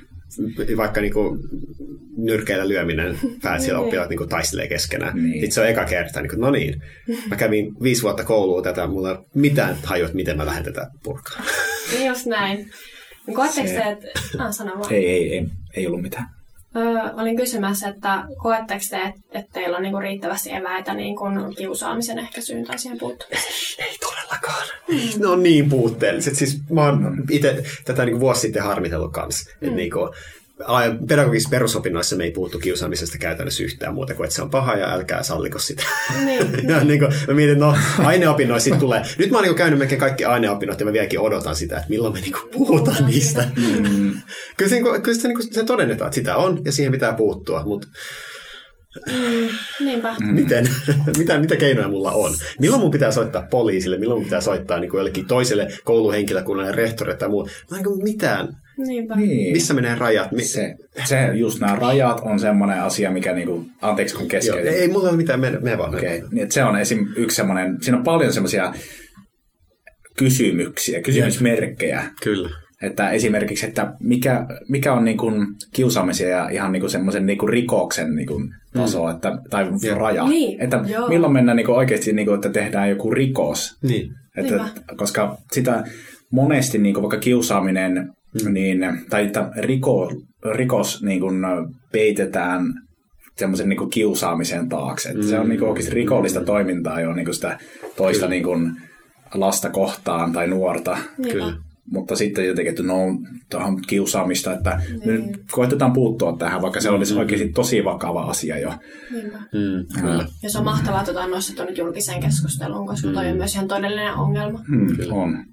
[0.76, 1.38] vaikka niinku
[2.16, 3.84] nyrkeillä lyöminen, päät siellä Niin.
[3.86, 5.16] oppilaat niinku taistelee keskenään.
[5.16, 5.32] Niin.
[5.32, 6.82] Sitten se on eka kerta, niin no niin,
[7.28, 10.64] mä kävin viisi vuotta koulua tätä, mulla ei ole mitään hajua, että miten mä lähden
[10.64, 11.42] tätä purkaa.
[11.92, 12.70] niin just näin.
[13.34, 14.06] Koetteko Se- että...
[14.38, 14.92] Ah, sano vaan.
[14.92, 16.26] Ei, ei, ei, ei ollut mitään.
[16.76, 22.18] Öö, olin kysymässä, että koetteko te, että, teillä on niinku riittävästi eväitä niin kun kiusaamisen
[22.18, 23.54] ehkäisyyn tai siihen puuttumiseen?
[23.78, 24.66] Ei, ei todellakaan.
[25.18, 26.34] Ne on niin puutteelliset.
[26.36, 29.50] Siis mä oon itse tätä niin vuosi sitten harmitellut kanssa.
[29.50, 29.66] Mm.
[29.66, 30.10] Että niin kuin,
[31.08, 34.92] pedagogisissa perusopinnoissa me ei puhuttu kiusaamisesta käytännössä yhtään muuta kuin, että se on paha ja
[34.92, 35.82] älkää salliko sitä.
[36.24, 36.68] Niin.
[36.68, 39.02] ja niin kuin, mä mietin, no aineopinnoissa tulee.
[39.18, 42.12] Nyt mä oon niin käynyt melkein kaikki aineopinnot ja mä vieläkin odotan sitä, että milloin
[42.14, 43.44] me niin kuin puhutaan niistä.
[43.56, 44.12] Mm.
[44.56, 47.12] kyllä se, niin kyllä se, niin kuin, se todennetaan, että sitä on ja siihen pitää
[47.12, 47.88] puuttua, mutta
[49.06, 49.48] Mm,
[49.84, 50.16] niinpä.
[50.20, 50.68] Miten?
[51.18, 52.34] mitä, mitä keinoja mulla on?
[52.60, 53.98] Milloin mun pitää soittaa poliisille?
[53.98, 57.48] Milloin mun pitää soittaa niin kuin jollekin toiselle kouluhenkilökunnalle, rehtorille tai muu?
[57.70, 58.63] Mä en mitään.
[58.76, 59.16] Niinpä.
[59.16, 59.52] Niin.
[59.52, 60.32] Missä menee rajat?
[60.32, 64.72] Mi- se, se, just nämä rajat on semmoinen asia, mikä niinku, anteeksi kun keskeytin.
[64.72, 65.94] Joo, ei mulla ole mitään, me, me vaan.
[65.94, 66.20] Okay.
[66.32, 67.06] Niin, se on esim.
[67.16, 68.74] yksi semmoinen, siinä on paljon semmoisia
[70.16, 72.04] kysymyksiä, kysymysmerkkejä.
[72.22, 72.50] Kyllä.
[72.82, 77.38] Että esimerkiksi, että mikä, mikä on niin kuin kiusaamisen ja ihan niin kuin semmoisen niin
[77.38, 79.10] kuin rikoksen niin kuin taso, mm.
[79.10, 79.98] että, tai Joo.
[79.98, 80.28] raja.
[80.28, 80.60] Niin.
[80.60, 81.08] Että Joo.
[81.08, 83.78] milloin mennään niin kuin oikeasti, niin kuin, että tehdään joku rikos.
[83.82, 84.10] Niin.
[84.36, 84.64] Että,
[84.96, 85.84] koska sitä
[86.30, 88.12] monesti niin kuin vaikka kiusaaminen
[88.44, 88.52] mm.
[88.52, 88.78] niin,
[89.10, 90.12] tai että riko,
[90.52, 91.36] rikos niin kuin
[91.92, 92.74] peitetään
[93.36, 95.08] semmoisen niin kiusaamisen taakse.
[95.08, 95.28] Että mm.
[95.28, 96.46] Se on niin kuin oikeasti rikollista mm.
[96.46, 97.58] toimintaa jo niin kuin sitä
[97.96, 98.72] toista niin kuin
[99.34, 100.98] lasta kohtaan tai nuorta.
[101.22, 101.56] Kyllä.
[101.90, 102.96] Mutta sitten jotenkin, että no,
[103.50, 105.00] tuohon kiusaamista, että niin.
[105.06, 107.20] nyt koetetaan puuttua tähän, vaikka se olisi mm.
[107.20, 108.70] oikeasti tosi vakava asia jo.
[109.52, 110.26] Mm, kyllä.
[110.42, 113.14] Ja se on mahtavaa, että on nostettu nyt julkiseen keskusteluun, koska mm.
[113.14, 114.64] toi on myös ihan todellinen ongelma.
[114.68, 115.14] Mm, kyllä.
[115.14, 115.44] On.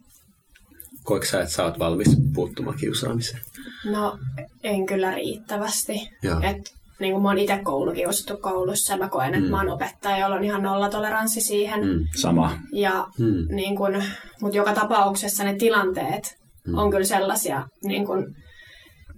[1.04, 3.41] Koetko sä, että sä oot valmis puuttumaan kiusaamiseen?
[3.86, 4.18] No,
[4.64, 6.10] en kyllä riittävästi.
[6.43, 9.52] Et, niin kuin mä oon itse koulukiusattu koulussa ja mä koen, että mm.
[9.52, 11.88] mä oon opettaja, jolla on ihan nollatoleranssi siihen.
[11.88, 12.08] Mm.
[12.16, 12.58] Sama.
[12.74, 13.56] Ja, mm.
[13.56, 14.04] niin kun,
[14.41, 16.38] mutta joka tapauksessa ne tilanteet
[16.68, 16.78] mm.
[16.78, 18.36] on kyllä sellaisia, niin kun,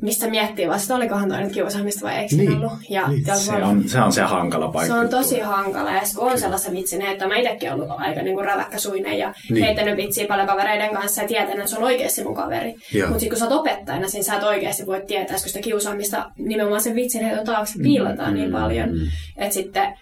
[0.04, 2.52] mistä miettii vasta, olikohan toi nyt kiusaamista vai eikö niin.
[2.52, 2.72] ollut.
[2.90, 3.24] Ja, niin.
[3.28, 4.96] ja se, on, se on se hankala paikka.
[4.96, 5.92] Se on tosi hankala.
[5.92, 9.66] Ja kun on sellaista vitsinä, että mä itsekin ollut aika niin kuin räväkkäsuinen ja niin.
[9.66, 12.72] heittänyt vitsiä paljon kavereiden kanssa ja tietänyt, että se on oikeasti mun kaveri.
[12.72, 16.32] Mutta sitten kun sä oot opettajana, niin sä et oikeasti voi tietää, koska sitä kiusaamista
[16.38, 18.40] nimenomaan sen vitsin heiton taakse piilotaan mm.
[18.40, 18.90] niin paljon.
[18.90, 19.08] Mm.
[19.38, 19.94] Että sitten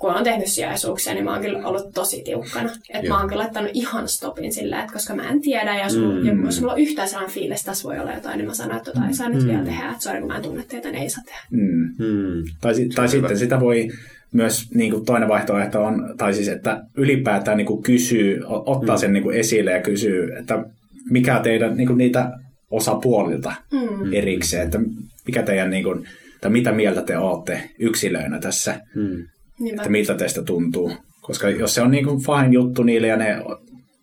[0.00, 2.70] kun on tehnyt sijaisuuksia, niin mä oon kyllä ollut tosi tiukkana.
[2.94, 5.96] Että mä oon kyllä laittanut ihan stopin sillä, että koska mä en tiedä, ja jos,
[5.96, 6.02] mm.
[6.02, 8.76] mulla, jos mulla on yhtään sellainen fiilis, että tässä voi olla jotain, niin mä sanon,
[8.76, 9.48] että tota ei saa nyt mm.
[9.48, 11.40] vielä tehdä, että sori, kun mä en tunne teitä, niin ei saa tehdä.
[11.50, 11.94] Mm.
[11.98, 12.42] Mm.
[12.60, 13.88] Tai, tai sitten sitä voi
[14.32, 19.00] myös niin kuin toinen vaihtoehto on, tai siis, että ylipäätään niin kuin kysyy, ottaa mm.
[19.00, 20.64] sen niin kuin esille ja kysyy, että
[21.10, 22.30] mikä teidän niin kuin niitä
[22.70, 24.12] osapuolilta mm.
[24.12, 24.78] erikseen, että
[25.26, 26.04] mikä teidän, niin kuin,
[26.40, 28.80] tai mitä mieltä te olette yksilöinä tässä.
[28.94, 29.26] Mm
[29.60, 29.82] Niinpä.
[29.82, 30.92] että miltä teistä tuntuu.
[31.20, 33.36] Koska jos se on niin kuin fine juttu niille ja ne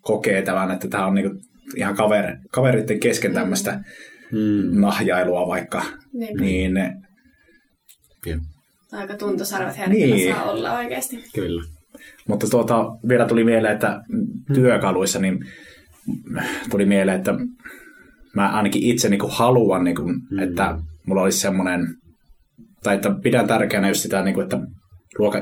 [0.01, 1.39] kokee tämän, että tämä on niin kuin
[1.75, 3.79] ihan kaver, kaveritten kesken tämmöistä
[4.31, 4.81] mm.
[4.81, 5.83] nahjailua vaikka,
[6.13, 6.43] Niinpä.
[6.43, 6.93] niin ne...
[8.27, 8.39] Yeah.
[8.91, 10.33] Aika tuntosarvet herkillä niin.
[10.33, 11.23] saa olla oikeasti.
[11.35, 11.63] Kyllä.
[12.27, 14.01] Mutta tuota, vielä tuli mieleen, että
[14.53, 15.45] työkaluissa niin
[16.69, 17.33] tuli mieleen, että
[18.35, 20.39] mä ainakin itse niin kuin haluan, niin kuin, mm.
[20.39, 21.87] että mulla olisi semmoinen,
[22.83, 24.59] tai että pidän tärkeänä just sitä, niin kuin, että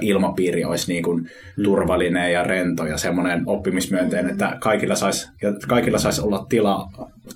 [0.02, 1.64] ilmapiiri olisi niin kuin mm.
[1.64, 5.28] turvallinen ja rento ja semmoinen oppimismyönteinen, että kaikilla saisi
[5.68, 6.88] kaikilla sais olla tila,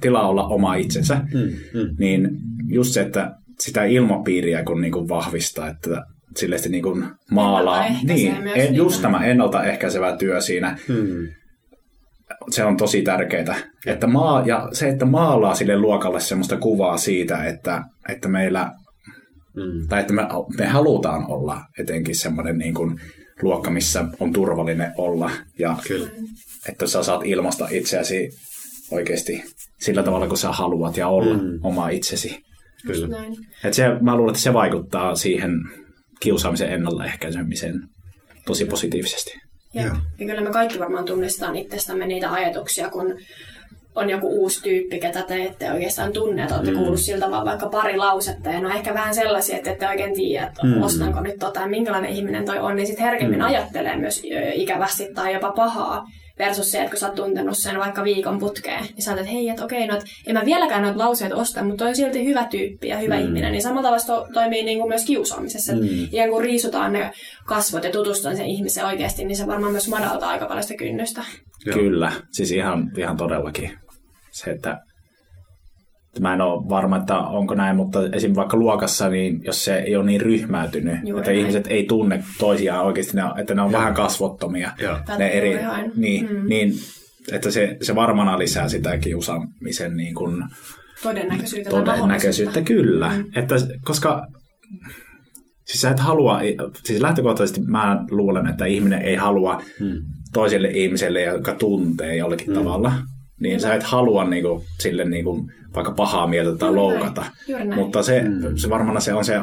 [0.02, 1.16] tila olla oma itsensä.
[1.16, 1.40] Mm.
[1.80, 1.96] Mm.
[2.00, 2.30] Niin
[2.68, 6.06] just se, että sitä ilmapiiriä kun niin kuin vahvistaa, että
[6.38, 7.86] sille niin kuin maalaa.
[8.04, 10.78] Niin, en, just tämä ennaltaehkäisevä työ siinä.
[10.88, 11.28] Mm.
[12.50, 13.56] Se on tosi tärkeää.
[13.86, 18.72] Että maa, ja se, että maalaa sille luokalle semmoista kuvaa siitä, että, että meillä
[19.60, 19.88] Mm.
[19.88, 20.22] Tai että me,
[20.57, 23.01] me halutaan olla etenkin semmoinen niin kuin
[23.41, 25.32] luokka, missä on turvallinen olla.
[25.60, 26.10] Ja Kyllä.
[26.70, 28.30] että sä saat ilmasta itseäsi
[28.91, 29.43] oikeasti
[29.80, 31.60] sillä tavalla, kun sä haluat ja olla mm.
[31.64, 32.43] oma itsesi.
[32.86, 33.18] Kyllä.
[33.64, 35.51] Et se, mä luulen, että se vaikuttaa siihen
[36.20, 37.80] kiusaamisen ennaltaehkäisemiseen
[38.45, 39.32] tosi positiivisesti.
[39.74, 43.16] Ja, ja kyllä me kaikki varmaan tunnistetaan itsestämme niitä ajatuksia, kun
[43.96, 46.78] on joku uusi tyyppi, ketä te ette oikeastaan tunne, että olette mm.
[46.78, 50.48] kuullut siltä vaan vaikka pari lausetta, ja no ehkä vähän sellaisia, että ette oikein tiedä,
[50.48, 50.82] että mm.
[50.82, 53.46] ostanko nyt tota, minkälainen ihminen toi on, niin sitten herkemmin mm.
[53.46, 54.24] ajattelee myös
[54.54, 56.06] ikävästi tai jopa pahaa,
[56.40, 59.50] versus se, että kun sä oot tuntenut sen vaikka viikon putkeen, niin sä että hei,
[59.50, 62.46] että okei, no, että en mä vieläkään noita lauseita osta, mutta toi on silti hyvä
[62.46, 63.22] tyyppi ja hyvä mm.
[63.22, 65.74] ihminen, niin samalla tavalla to- toimii niin kuin myös kiusaamisessa.
[65.74, 66.04] Mm.
[66.04, 67.12] Että kun riisutaan ne
[67.46, 71.24] kasvot ja tutustutaan sen ihmisen oikeasti, niin se varmaan myös madaltaa aika paljon sitä kynnystä.
[71.74, 73.72] Kyllä, siis ihan, ihan todellakin
[74.32, 74.78] se, että
[76.20, 78.36] mä en ole varma, että onko näin, mutta esim.
[78.36, 81.39] vaikka luokassa, niin jos se ei ole niin ryhmäytynyt, Juuri että näin.
[81.39, 83.80] ihmiset ei tunne toisiaan oikeasti, ne, että ne on Joo.
[83.80, 84.97] vähän kasvottomia, Joo.
[85.18, 85.60] ne eri,
[85.95, 86.49] niin, mm.
[86.49, 86.74] niin,
[87.32, 90.43] että se, se varmana lisää sitä kiusaamisen niin kuin,
[91.03, 91.70] todennäköisyyttä.
[91.70, 93.10] Todennäköisyyttä, kyllä.
[93.18, 93.26] Mm.
[93.36, 93.55] Että,
[93.86, 94.28] koska
[95.66, 96.39] siis sä et halua,
[96.84, 99.95] siis lähtökohtaisesti mä luulen, että ihminen ei halua hmm.
[100.34, 102.55] toiselle ihmiselle, joka tuntee jollakin hmm.
[102.55, 102.93] tavalla,
[103.40, 103.60] niin Kyllä.
[103.60, 107.26] sä et halua niin kuin, sille niin kuin, vaikka pahaa mieltä tai Juuri loukata.
[107.48, 107.76] Näin.
[107.76, 108.58] Mutta se, hmm.
[108.58, 109.36] se varmaan se on se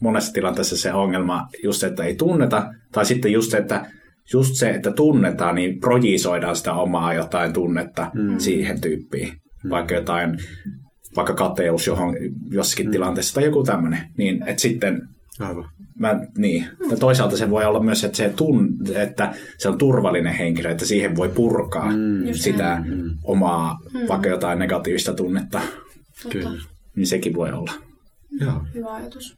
[0.00, 3.86] monessa tilanteessa se ongelma, just se, että ei tunneta, tai sitten just se, että
[4.32, 8.38] just se, että tunnetaan, niin projisoidaan sitä omaa jotain tunnetta hmm.
[8.38, 9.28] siihen tyyppiin.
[9.62, 9.70] Hmm.
[9.70, 10.38] Vaikka jotain,
[11.16, 12.14] vaikka kateus johon,
[12.50, 12.92] jossakin hmm.
[12.92, 14.00] tilanteessa tai joku tämmöinen.
[14.16, 15.08] Niin, että sitten
[15.40, 15.64] Aivan.
[15.98, 16.66] Mä, niin.
[16.90, 20.84] Ja toisaalta se voi olla myös, että se, tun, että se on turvallinen henkilö, että
[20.84, 22.32] siihen voi purkaa mm.
[22.32, 23.10] sitä mm.
[23.24, 24.00] omaa, mm.
[24.08, 25.60] vaikka jotain negatiivista tunnetta.
[26.28, 26.50] Kyllä.
[26.96, 27.72] Niin sekin voi olla.
[28.40, 28.62] Joo.
[28.74, 29.36] Hyvä ajatus.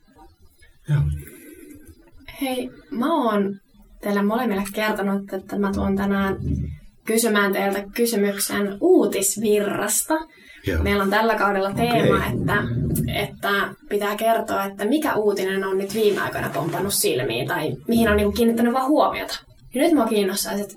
[0.88, 1.00] Joo.
[2.42, 3.56] Hei, mä oon
[4.02, 6.36] teille molemmille kertonut, että mä tuon tänään
[7.04, 10.14] kysymään teiltä kysymyksen uutisvirrasta.
[10.66, 10.82] Joo.
[10.82, 12.32] Meillä on tällä kaudella teema, okay.
[12.32, 12.62] että,
[13.14, 18.16] että pitää kertoa, että mikä uutinen on nyt viime aikoina pompannut silmiin tai mihin on
[18.16, 19.40] niin kiinnittänyt vaan huomiota.
[19.74, 20.74] Ja nyt mua kiinnostaisi, että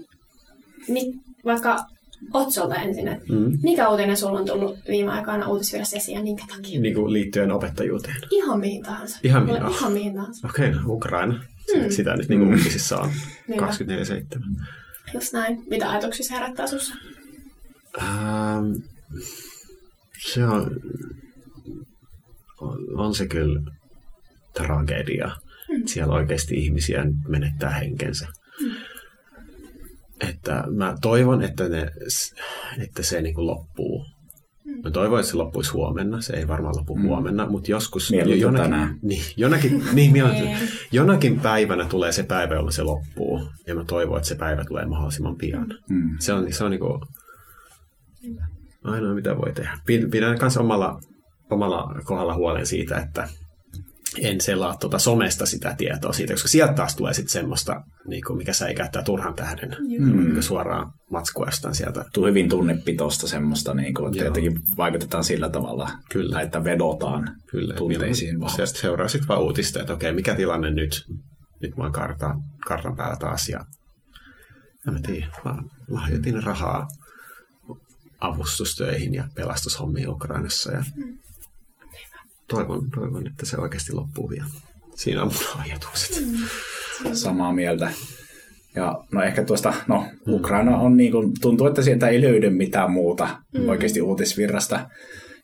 [0.87, 1.15] mit,
[1.45, 1.85] vaikka
[2.33, 3.57] Otsolta ensin, että mm.
[3.63, 6.79] mikä uutinen sulla on tullut viime aikoina uutisvirassa esiin ja minkä takia?
[6.79, 8.15] Niin kuin liittyen opettajuuteen.
[8.31, 9.19] Ihan mihin tahansa.
[9.23, 10.47] Ihan mihin, ihan mihin tahansa.
[10.47, 11.33] Okei, okay, no, Ukraina.
[11.75, 11.89] Mm.
[11.89, 13.11] Sitä nyt niin kuin uutisissa on
[13.51, 14.67] 24-7.
[15.13, 15.63] Just näin.
[15.69, 16.95] Mitä ajatuksia se herättää sinussa?
[18.01, 18.71] Ähm,
[20.31, 20.71] se on,
[22.95, 23.61] on se kyllä
[24.53, 25.31] tragedia.
[25.69, 25.83] Mm.
[25.85, 28.27] Siellä oikeasti ihmisiä menettää henkensä.
[28.61, 28.71] Mm.
[30.29, 31.91] Että mä toivon, että, ne,
[32.77, 34.05] että se niin kuin loppuu.
[34.65, 34.81] Mm.
[34.83, 36.21] Mä toivon, että se loppuisi huomenna.
[36.21, 37.01] Se ei varmaan lopu mm.
[37.01, 38.11] huomenna, mutta joskus...
[38.39, 40.57] jonakin, niin, jonakin, niin, niin,
[40.91, 43.49] jonakin päivänä tulee se päivä, jolloin se loppuu.
[43.67, 45.67] Ja mä toivon, että se päivä tulee mahdollisimman pian.
[45.89, 46.15] Mm.
[46.19, 47.01] Se on, se on niin kuin,
[48.83, 49.77] ainoa mitä voi tehdä.
[50.11, 50.99] Pidän myös omalla,
[51.51, 53.29] omalla kohdalla huolen siitä, että
[54.21, 58.37] en selaa tuota somesta sitä tietoa siitä, koska sieltä taas tulee sitten semmoista, niin kuin
[58.37, 60.33] mikä säikäyttää turhan tähden mm.
[60.33, 62.05] niin suoraan matskuestaan sieltä.
[62.13, 66.41] Tuu hyvin tunnepitoista semmoista, niin kuin, että jotenkin vaikutetaan sillä tavalla, Kyllä.
[66.41, 67.73] että vedotaan Kyllä.
[67.73, 68.79] tunteisiin vahvasti.
[68.79, 71.05] seuraa sitten vaan uutista, että okei, mikä tilanne nyt?
[71.61, 73.65] Nyt mä oon kartan, kartan päällä taas ja
[74.87, 75.55] en mä tiedä, mä
[75.89, 76.87] lahjoitin rahaa
[78.23, 80.71] avustustöihin ja pelastushommiin Ukrainassa.
[80.71, 80.83] Ja
[82.47, 84.45] toivon, toivon, että se oikeasti loppuu vielä.
[84.95, 86.25] Siinä on mun ajatukset.
[86.25, 87.13] Mm.
[87.13, 87.91] Samaa mieltä.
[88.75, 92.91] Ja no ehkä tuosta, no Ukraina on niin kuin, tuntuu, että sieltä ei löydy mitään
[92.91, 93.69] muuta mm.
[93.69, 94.89] oikeasti uutisvirrasta.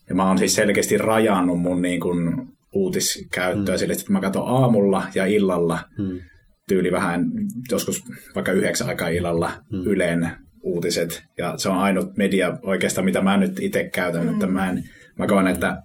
[0.09, 3.79] Ja mä oon siis selkeästi rajannut mun niin kuin, uutiskäyttöä mm.
[3.79, 6.19] sille, että mä katson aamulla ja illalla mm.
[6.67, 7.25] tyyli vähän,
[7.71, 8.03] joskus
[8.35, 9.81] vaikka yhdeksän aikaa illalla mm.
[9.85, 10.31] Yleen
[10.63, 11.23] uutiset.
[11.37, 14.23] Ja se on ainut media oikeastaan, mitä mä nyt itse käytän.
[14.23, 14.33] Mm.
[14.33, 14.83] Että mä, en,
[15.19, 15.77] mä koen, että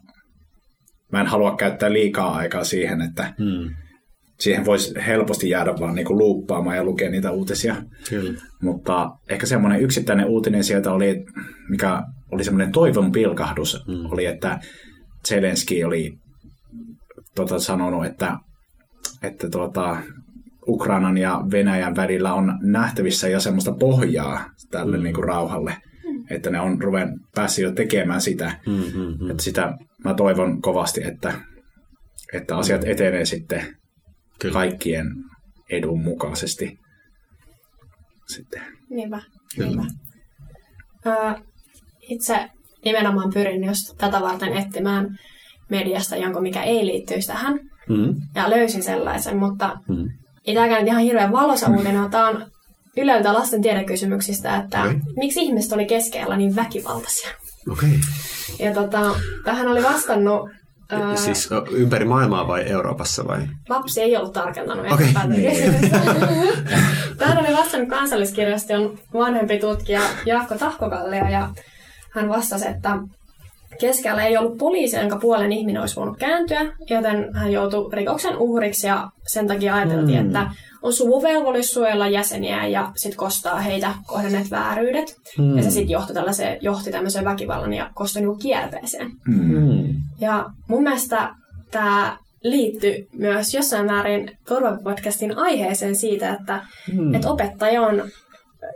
[1.12, 3.74] mä en halua käyttää liikaa aikaa siihen, että mm.
[4.40, 7.76] siihen voisi helposti jäädä vaan niin kuin luuppaamaan ja lukea niitä uutisia.
[8.08, 8.40] Kyllä.
[8.62, 11.24] Mutta ehkä semmoinen yksittäinen uutinen sieltä oli,
[11.68, 12.02] mikä
[12.32, 14.12] oli semmoinen toivon pilkahdus, mm.
[14.12, 14.58] oli, että
[15.28, 16.12] Zelenski oli
[17.34, 18.36] tota, sanonut, että,
[19.22, 19.96] että tuota,
[20.68, 25.02] Ukrainan ja Venäjän välillä on nähtävissä jo semmoista pohjaa tälle mm.
[25.02, 26.24] niin kuin rauhalle, mm.
[26.30, 28.60] että ne on ruven, päässyt jo tekemään sitä.
[28.66, 29.30] Mm, mm, mm.
[29.30, 29.72] Että sitä
[30.04, 31.34] mä toivon kovasti, että,
[32.32, 32.90] että asiat mm.
[32.90, 33.76] etenee sitten
[34.40, 34.52] Kyllä.
[34.52, 35.06] kaikkien
[35.70, 36.78] edun mukaisesti.
[38.26, 38.62] Sitten.
[38.90, 39.22] Niinpä.
[39.58, 39.82] Niinpä.
[41.06, 41.34] Ö,
[42.00, 42.48] itse
[42.84, 45.18] nimenomaan pyrin just tätä varten etsimään
[45.70, 47.60] mediasta jonkun, mikä ei liittyisi tähän.
[47.88, 48.14] Mm.
[48.34, 50.08] Ja löysin sellaisen, mutta mm
[50.46, 52.46] ei tämäkään nyt ihan hirveän valoisa uutinen, tämä on
[52.96, 55.00] Yleltä lasten tiedekysymyksistä, että okay.
[55.16, 57.30] miksi ihmiset oli keskellä niin väkivaltaisia.
[57.70, 57.88] Okei.
[57.88, 58.66] Okay.
[58.66, 59.14] Ja tota,
[59.44, 60.50] tähän oli vastannut...
[60.90, 63.40] Ää, siis ympäri maailmaa vai Euroopassa vai?
[63.68, 65.06] Lapsi ei ollut tarkentanut okay.
[67.18, 71.48] Tähän oli vastannut kansalliskirjaston vanhempi tutkija Jaakko Tahkokallio ja
[72.10, 72.98] hän vastasi, että
[73.80, 76.60] Keskellä ei ollut poliisi, jonka puolen ihminen olisi voinut kääntyä,
[76.90, 80.26] joten hän joutui rikoksen uhriksi ja sen takia ajateltiin, mm.
[80.26, 80.50] että
[80.82, 85.16] on suvuvelvollisuus suojella jäseniä ja sitten kostaa heitä kohdanneet vääryydet.
[85.38, 85.56] Mm.
[85.56, 89.10] Ja se sitten johti, tällaiseen, johti tämmöiseen väkivallan ja koston niin kierteeseen.
[89.28, 89.94] Mm.
[90.20, 91.34] Ja mun mielestä
[91.70, 96.62] tämä liittyy myös jossain määrin Turvapodcastin aiheeseen siitä, että,
[96.92, 97.14] mm.
[97.14, 98.02] että opettaja on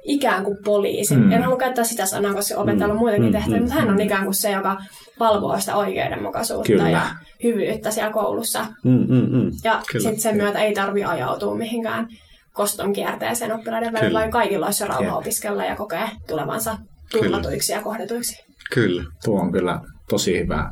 [0.03, 1.17] ikään kuin poliisi.
[1.17, 1.33] Mm.
[1.33, 3.33] En halua käyttää sitä sanaa, koska opettajalla on muitakin mm.
[3.33, 3.63] tehtäviä, mm.
[3.63, 4.83] mutta hän on ikään kuin se, joka
[5.21, 6.91] valvoo sitä oikeudenmukaisuutta Kyllä.
[6.91, 7.03] ja
[7.45, 8.67] hyvyyttä siellä koulussa.
[8.85, 9.51] Mm, mm, mm.
[9.65, 12.09] Ja sitten sen myötä ei tarvi ajautua mihinkään
[12.53, 16.79] koston kierteeseen oppilaiden välillä, vaan kaikilla olisi rauha opiskella ja kokea tulevansa
[17.11, 18.45] turvatuiksi ja kohdetuiksi.
[18.75, 19.05] Kyllä.
[19.25, 20.71] Tuo on kyllä tosi hyvä,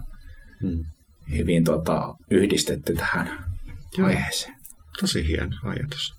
[0.63, 0.85] mm.
[1.37, 3.45] hyvin tota, yhdistetty tähän
[3.99, 4.07] Joo.
[4.07, 4.55] aiheeseen.
[5.01, 6.17] Tosi hieno ajatus.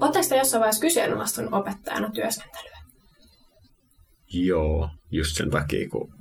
[0.00, 2.76] Oletteko te jossain vaiheessa kyseenalaistanut opettajana työskentelyä?
[4.32, 6.12] Joo, just sen takia, kun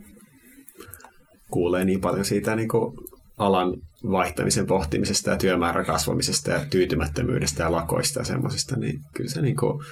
[1.51, 2.97] kuulee niin paljon siitä niin kuin
[3.37, 3.73] alan
[4.11, 9.55] vaihtamisen pohtimisesta ja työmäärän kasvamisesta ja tyytymättömyydestä ja lakoista ja semmoisista, niin kyllä se niin
[9.55, 9.83] kuin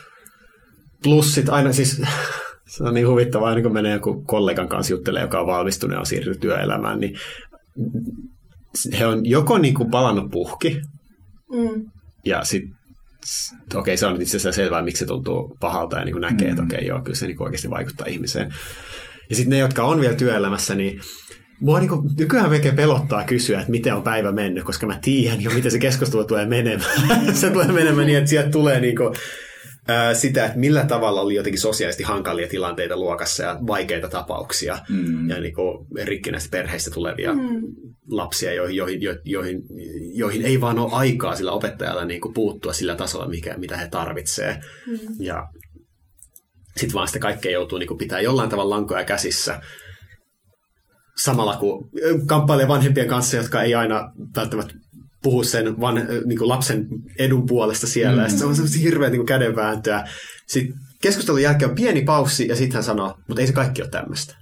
[1.04, 2.02] plussit aina siis
[2.76, 6.00] se on niin huvittavaa, aina kun menee joku kollegan kanssa juttelee, joka on valmistunut ja
[6.00, 7.18] on siirtynyt työelämään, niin
[9.00, 10.82] he on joko niin kuin palannut puhki
[11.52, 11.86] Mm.
[12.26, 12.77] ja sitten
[13.66, 16.48] okei, okay, se on itse asiassa selvää, miksi se tuntuu pahalta ja niin kuin näkee,
[16.48, 16.52] mm.
[16.52, 18.54] että okei, okay, joo, kyllä se niin kuin oikeasti vaikuttaa ihmiseen.
[19.30, 21.02] Ja sitten ne, jotka on vielä työelämässä, niin
[21.60, 25.42] Mua niin kuin, nykyään melkein pelottaa kysyä, että miten on päivä mennyt, koska mä tiedän
[25.42, 27.02] jo, miten se keskustelu tulee menemään.
[27.34, 29.16] se tulee menemään niin, että sieltä tulee niin kuin,
[30.14, 35.30] sitä, että millä tavalla oli jotenkin sosiaalisesti hankalia tilanteita luokassa ja vaikeita tapauksia mm.
[35.30, 37.62] ja niin kuin, rikkinäistä perheistä tulevia mm.
[38.12, 39.62] lapsia, joihin, joihin, joihin,
[40.14, 43.88] joihin ei vaan ole aikaa sillä opettajalla niin kuin puuttua sillä tasolla, mikä, mitä he
[43.88, 44.62] tarvitsee.
[44.88, 45.00] Mm.
[45.20, 45.48] Ja
[46.78, 49.62] sitten vaan sitä kaikkea joutuu niin kuin, pitää jollain tavalla lankoja käsissä
[51.18, 51.90] samalla kun
[52.28, 54.74] kamppailee vanhempien kanssa, jotka ei aina välttämättä
[55.28, 56.88] puhu sen van, niin kuin lapsen
[57.20, 58.22] edun puolesta siellä.
[58.22, 58.24] Mm.
[58.24, 60.08] Ja se on semmoista hirveä niin kädenvääntöä.
[60.48, 63.90] Sitten keskustelun jälkeen on pieni paussi ja sitten hän sanoo, mutta ei se kaikki ole
[63.90, 64.36] tämmöistä.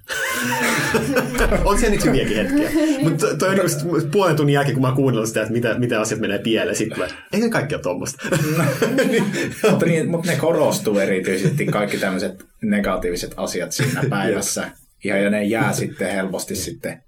[1.64, 2.70] on siellä niitä hyviäkin hetkiä.
[3.02, 6.20] Mutta toi on niin puolen tunnin jälkeen, kun mä kuunnellut sitä, että mitä, mitä asiat
[6.20, 8.28] menee pieleen, sitten ei se kaikki ole tuommoista.
[9.70, 14.70] mutta, niin, mutta ne korostuu erityisesti kaikki tämmöiset negatiiviset asiat siinä päivässä.
[15.04, 17.02] Ihan ja ne jää sitten helposti sitten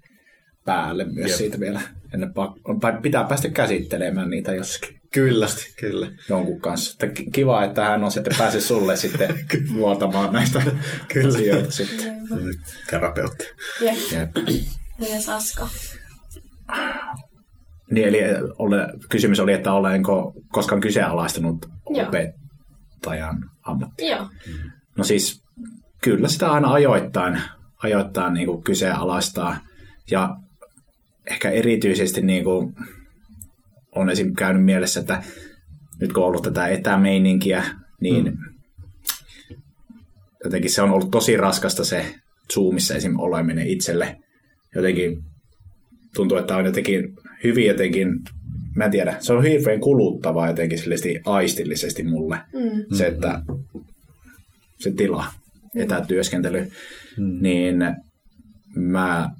[0.64, 1.38] päälle myös Jep.
[1.38, 1.80] siitä vielä.
[2.14, 5.00] Ennen pak- pitää päästä käsittelemään niitä jossakin.
[5.12, 5.46] Kyllä,
[5.80, 6.10] kyllä.
[6.28, 7.06] Jonkun kanssa.
[7.06, 9.38] Että kiva, että hän on sitten pääse sulle sitten
[9.74, 10.62] vuotamaan näistä
[11.12, 11.28] kyllä.
[11.28, 12.18] asioita sitten.
[12.90, 13.44] Terapeutti.
[13.80, 13.96] Jep.
[14.12, 14.30] Jep.
[15.10, 15.68] Yes, Asko.
[17.90, 18.18] Niin, eli
[18.58, 22.08] ole, kysymys oli, että olenko koskaan kyseenalaistanut Joo.
[22.08, 24.16] opettajan ammattia.
[24.16, 24.28] Joo.
[24.98, 25.42] No siis
[26.02, 27.40] kyllä sitä aina ajoittain
[27.82, 29.56] ajoittain niin kuin kyseenalaistaa.
[30.10, 30.36] Ja
[31.30, 32.74] ehkä erityisesti niin kuin
[33.94, 34.34] on esim.
[34.34, 35.22] käynyt mielessä, että
[36.00, 37.64] nyt kun on ollut tätä etämeininkiä,
[38.00, 38.38] niin mm.
[40.44, 42.14] jotenkin se on ollut tosi raskasta se
[42.54, 43.18] Zoomissa esim.
[43.18, 44.16] oleminen itselle.
[44.74, 45.18] Jotenkin
[46.14, 47.14] tuntuu, että on jotenkin
[47.44, 48.08] hyvin jotenkin,
[48.76, 50.78] mä en tiedä, se on hirveän kuluttavaa jotenkin
[51.24, 52.38] aistillisesti mulle.
[52.52, 52.96] Mm.
[52.96, 53.42] Se, että
[54.78, 55.24] se tila,
[55.76, 56.68] etätyöskentely
[57.16, 57.38] hmm.
[57.40, 57.76] niin
[58.74, 59.30] mä,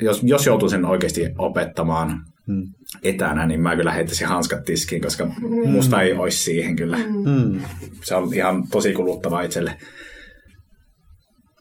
[0.00, 2.62] jos, jos joutuisin oikeasti opettamaan hmm.
[3.02, 5.70] etänä, niin mä kyllä heittäisin hanskat tiskiin, koska hmm.
[5.70, 6.96] musta ei olisi siihen kyllä.
[6.96, 7.60] Hmm.
[8.04, 9.76] Se on ihan tosi kuluttava itselle.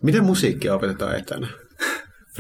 [0.04, 1.48] Miten musiikkia opetetaan etänä?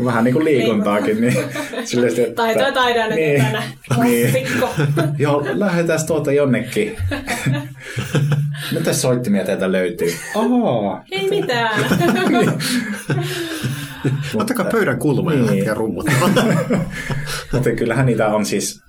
[0.06, 1.22] Vähän niin kuin liikuntaakin.
[1.22, 1.34] Niin,
[1.86, 3.64] sille, että, Taitoa taidaan niin, etänä.
[4.04, 4.48] Niin.
[5.18, 6.98] Joo, lähdetään tuolta jonnekin.
[8.72, 10.14] Mitä soittimia teiltä löytyy?
[10.36, 11.00] Oho.
[11.12, 11.86] Ei mitään.
[14.36, 15.66] Ottakaa pöydän kulma niin.
[15.66, 16.06] ja rummut.
[17.54, 18.82] Mutta kyllähän niitä on siis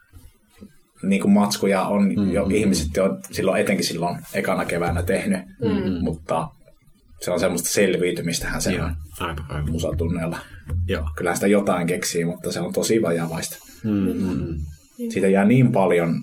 [1.03, 2.33] niin kuin matskuja on mm-hmm.
[2.33, 6.05] jo ihmiset jo silloin, etenkin silloin ekana keväänä tehnyt, mm-hmm.
[6.05, 6.49] mutta
[7.21, 9.71] se on semmoista selviytymistähän se on aivan, aivan.
[9.71, 10.39] musatunneella.
[10.89, 11.11] Joo.
[11.17, 13.57] Kyllähän sitä jotain keksii, mutta se on tosi vajavaista.
[13.85, 14.55] Mm-hmm.
[15.13, 16.23] Siitä jää niin paljon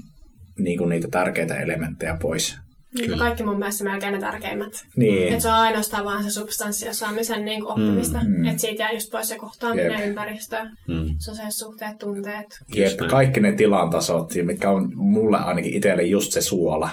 [0.59, 2.57] niin kuin niitä tärkeitä elementtejä pois.
[2.93, 3.17] Niin Kyllä.
[3.17, 4.85] Kaikki mun mielestä melkein ne tärkeimmät.
[4.95, 5.27] Niin.
[5.27, 8.19] Että se on ainoastaan vaan se substanssi ja saamisen niin kuin oppimista.
[8.23, 8.45] Mm.
[8.45, 10.07] Että siitä jää just pois se kohtaaminen, Jep.
[10.07, 11.15] ympäristö, mm.
[11.19, 12.59] sosiaaliset suhteet, tunteet.
[12.75, 16.89] Jep, kaikki ne tilantasot, mitkä on mulle ainakin itselle just se suola.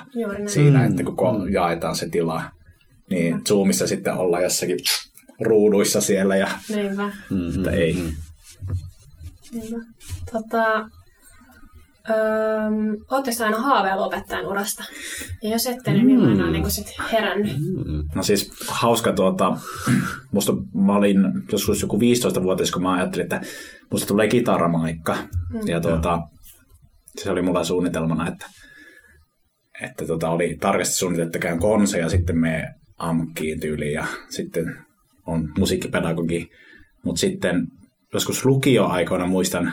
[0.46, 0.90] Siinä, mm.
[0.90, 1.52] että kun mm.
[1.52, 2.42] jaetaan se tila,
[3.10, 3.44] niin mm.
[3.48, 4.78] Zoomissa sitten ollaan jossakin
[5.40, 6.36] ruuduissa siellä.
[6.36, 7.02] Ja, Niinpä.
[7.30, 7.58] Mm-hmm.
[7.58, 7.96] Että ei.
[9.52, 9.76] Niinpä.
[10.32, 10.88] Tota,
[12.10, 14.84] Öö, Oletteko aina haaveillut opettajan urasta?
[15.42, 16.44] Ja jos ette, niin milloin mm.
[16.44, 17.56] on niin sit herännyt?
[17.58, 18.04] Mm.
[18.14, 19.56] No siis hauska tuota,
[20.32, 21.18] musta mä olin
[21.52, 23.40] joskus joku 15-vuotias, kun mä ajattelin, että
[23.90, 25.16] musta tulee kitaramaikka.
[25.52, 25.68] Mm.
[25.68, 26.18] Ja tuota,
[27.22, 28.46] se oli mulla suunnitelmana, että,
[29.82, 34.76] että tuota, oli tarkasti suunniteltu, että käyn konse ja sitten me amkkiin tyyliin ja sitten
[35.26, 36.48] on musiikkipedagogi.
[37.04, 37.66] Mutta sitten
[38.14, 39.72] joskus lukioaikoina muistan,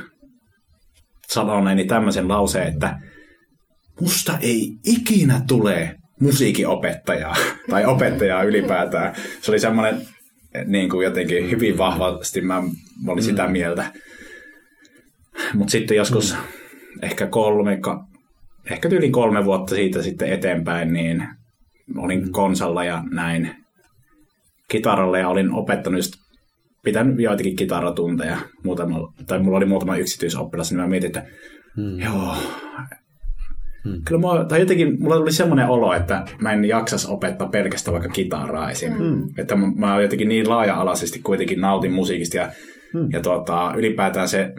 [1.29, 2.99] sanoneeni tämmöisen lauseen, että
[4.01, 7.35] musta ei ikinä tule musiikinopettajaa
[7.69, 9.15] tai opettajaa ylipäätään.
[9.41, 10.01] Se oli semmoinen
[10.65, 12.63] niin kuin jotenkin hyvin vahvasti, mä,
[13.07, 13.51] olin sitä mm.
[13.51, 13.91] mieltä.
[15.53, 16.39] Mutta sitten joskus mm.
[17.01, 17.79] ehkä kolme,
[18.71, 21.27] ehkä yli kolme vuotta siitä sitten eteenpäin, niin
[21.97, 22.31] olin mm.
[22.31, 23.55] konsalla ja näin
[24.67, 26.13] kitaralla ja olin opettanut just
[26.87, 31.25] pitänyt joitakin kitaratunteja, muutama, tai mulla oli muutama yksityisoppilas, niin mä mietin, että
[31.75, 31.99] hmm.
[31.99, 32.35] joo,
[33.83, 34.01] Hmm.
[34.05, 38.09] Kyllä mua, tai jotenkin mulla tuli semmoinen olo, että mä en jaksas opettaa pelkästään vaikka
[38.09, 38.93] kitaraa esim.
[38.93, 39.23] Hmm.
[39.37, 42.51] Että mä, mä jotenkin niin laaja-alaisesti kuitenkin nautin musiikista ja,
[42.93, 43.07] hmm.
[43.11, 44.53] ja tuota, ylipäätään se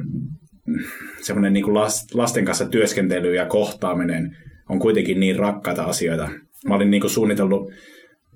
[1.21, 1.75] semmoinen niin
[2.15, 4.37] lasten kanssa työskentely ja kohtaaminen
[4.69, 6.29] on kuitenkin niin rakkaita asioita.
[6.69, 7.71] Mä olin niin kuin suunnitellut,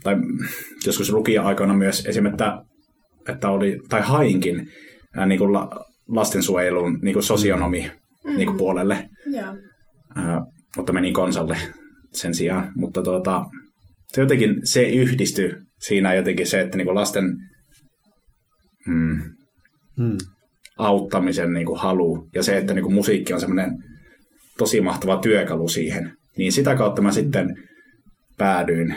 [0.02, 0.16] tai
[0.86, 2.26] joskus lukija-aikana myös esim.
[2.26, 2.62] Että,
[3.28, 4.68] että oli, tai hainkin
[5.16, 7.90] ää, niin kuin la, lastensuojelun niin kuin sosionomi
[8.24, 8.36] mm.
[8.36, 9.08] niin kuin puolelle.
[9.34, 9.56] Yeah.
[10.16, 10.40] Ää,
[10.76, 11.56] mutta meni konsalle
[12.12, 12.72] sen sijaan.
[12.76, 13.44] Mutta tuota,
[14.12, 17.24] se jotenkin se yhdistyi siinä jotenkin se, että niin kuin lasten
[18.86, 19.20] mm,
[19.98, 20.18] mm.
[20.78, 23.70] auttamisen niin kuin halu ja se, että niin kuin musiikki on semmoinen
[24.58, 26.12] tosi mahtava työkalu siihen.
[26.36, 27.46] Niin sitä kautta mä sitten
[28.38, 28.96] päädyin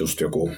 [0.00, 0.52] just joku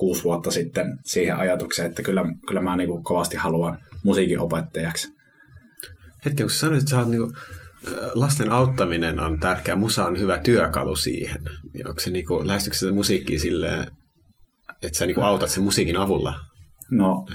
[0.00, 5.08] kuusi vuotta sitten siihen ajatukseen, että kyllä, kyllä mä niin kuin kovasti haluan musiikin opettajaksi.
[6.24, 7.32] Hetken, kun sä sanoit, että sä oot niin kuin
[8.14, 9.76] lasten auttaminen on tärkeä.
[9.76, 11.42] Musa on hyvä työkalu siihen.
[11.88, 13.86] Onko se niinku, lähestyykö se musiikkia silleen,
[14.82, 16.34] että sä niinku autat sen musiikin avulla?
[16.90, 17.26] No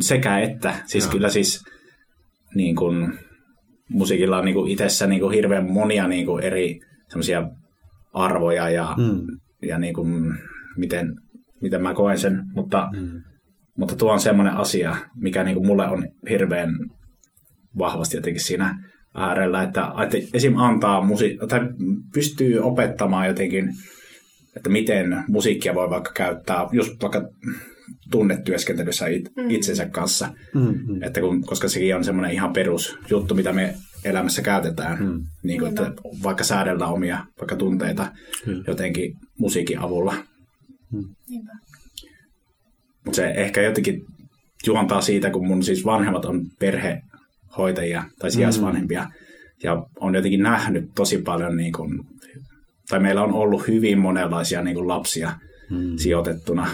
[0.00, 0.74] sekä että.
[0.86, 1.12] Siis Joo.
[1.12, 1.64] kyllä siis
[2.54, 3.18] niin kun,
[3.88, 7.48] musiikilla on niin kuin itsessä niin kuin hirveän monia niin kuin eri semmoisia
[8.12, 9.26] arvoja ja, mm.
[9.62, 10.34] ja niin kuin,
[10.76, 11.16] miten,
[11.62, 13.22] miten mä koen sen, mutta, mm.
[13.78, 16.70] mutta tuo on semmoinen asia, mikä niin kuin mulle on hirveän
[17.78, 18.78] vahvasti jotenkin siinä
[19.14, 20.56] äärellä, että, että esim.
[20.56, 21.60] antaa musi- tai
[22.14, 23.68] pystyy opettamaan jotenkin,
[24.56, 27.28] että miten musiikkia voi vaikka käyttää just vaikka
[28.10, 29.50] tunnetyöskentelyssä it, mm.
[29.50, 30.28] itsensä kanssa.
[30.54, 31.02] Mm-hmm.
[31.02, 35.20] Että kun, koska sekin on semmoinen ihan perusjuttu, mitä me elämässä käytetään, mm.
[35.42, 35.92] niin kuin, että
[36.22, 38.06] vaikka säädellä omia vaikka tunteita
[38.46, 38.64] mm.
[38.66, 40.14] jotenkin musiikin avulla.
[40.92, 41.14] Mm.
[43.04, 44.02] Mutta se ehkä jotenkin
[44.66, 49.10] juontaa siitä, kun mun siis vanhemmat on perhehoitajia tai sijaisvanhempia, mm.
[49.62, 52.00] ja on jotenkin nähnyt tosi paljon, niin kuin,
[52.88, 55.38] tai meillä on ollut hyvin monenlaisia niin kuin lapsia
[55.70, 55.96] mm.
[55.96, 56.68] sijoitettuna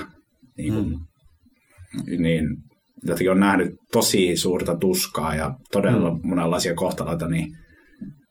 [0.57, 2.23] niin, kuin, mm.
[2.23, 2.57] niin
[3.03, 6.21] jotenkin on nähnyt tosi suurta tuskaa ja todella mm.
[6.25, 7.57] monenlaisia kohtaloita, niin,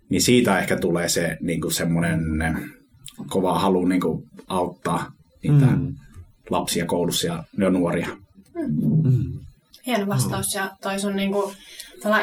[0.10, 2.22] niin siitä ehkä tulee se niin kuin semmoinen
[3.30, 5.12] kova halu niin kuin auttaa
[5.44, 5.96] niitä mm.
[6.50, 8.08] lapsia koulussa ja ne on nuoria.
[8.56, 9.40] Mm.
[9.86, 11.56] Hieno vastaus ja toi sun niin kuin,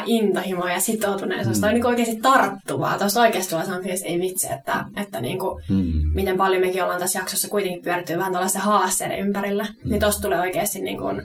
[0.05, 1.57] intohimo ja sitoutuneisuus.
[1.57, 1.61] Mm.
[1.61, 2.97] Toi on niin oikeasti tarttuvaa.
[2.97, 6.11] Tuossa oikeasti tulee sellainen fiilis, ei vitsi, että, että niin kuin, mm.
[6.13, 9.63] miten paljon mekin ollaan tässä jaksossa kuitenkin pyörittyy vähän tällaisten haasteiden ympärillä.
[9.63, 9.89] Mm.
[9.89, 11.21] Niin tuossa tulee oikeasti niin kuin,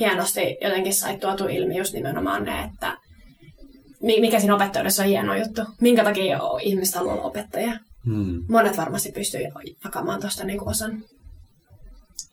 [0.00, 2.96] hienosti jotenkin sait tuotu ilmi just nimenomaan ne, että
[4.02, 5.62] mikä siinä opettajuudessa on hieno juttu.
[5.80, 7.78] Minkä takia ihmiset haluaa olla opettaja.
[8.04, 8.42] Hmm.
[8.48, 9.40] Monet varmasti pystyy
[9.84, 11.02] jakamaan tuosta niinku osan.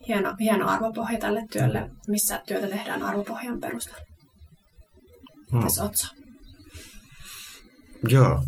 [0.08, 4.06] Hieno, hieno arvopohja tälle työlle, missä työtä tehdään arvopohjan perusteella.
[5.52, 5.86] Mitäs hmm.
[5.86, 6.08] Otso?
[8.08, 8.44] Joo,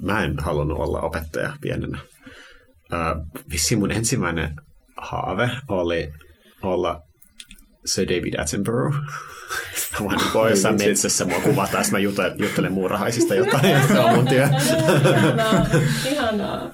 [0.00, 1.98] mä en halunnut olla opettaja pienenä.
[2.92, 4.56] Äh, vissiin mun ensimmäinen
[4.96, 6.12] haave oli
[6.62, 7.02] olla
[7.84, 8.96] Sir David Attenborough.
[10.34, 14.46] Voin jossain metsässä mua kuvataan, mä juttelen, juttelen muurahaisista jotain, ja se on mun työ.
[14.46, 15.66] Ihanaa,
[16.10, 16.70] ihanaa.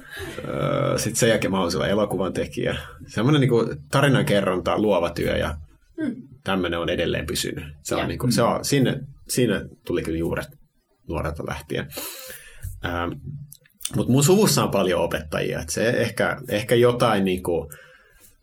[0.96, 2.76] Sitten sen jälkeen mä olen elokuvan tekijä.
[3.06, 5.54] Semmoinen niin tarinankerronta, luova työ, ja
[6.02, 6.14] hmm.
[6.44, 7.64] tämmöinen on edelleen pysynyt.
[7.82, 10.48] Se on, niin kuin, se on, sinne, siinä tuli kyllä juuret
[11.09, 11.88] nuorelta lähtien.
[12.84, 13.12] Ähm,
[13.96, 15.64] Mutta mun suvussa on paljon opettajia.
[15.68, 17.70] se ehkä, ehkä jotain niin kuin,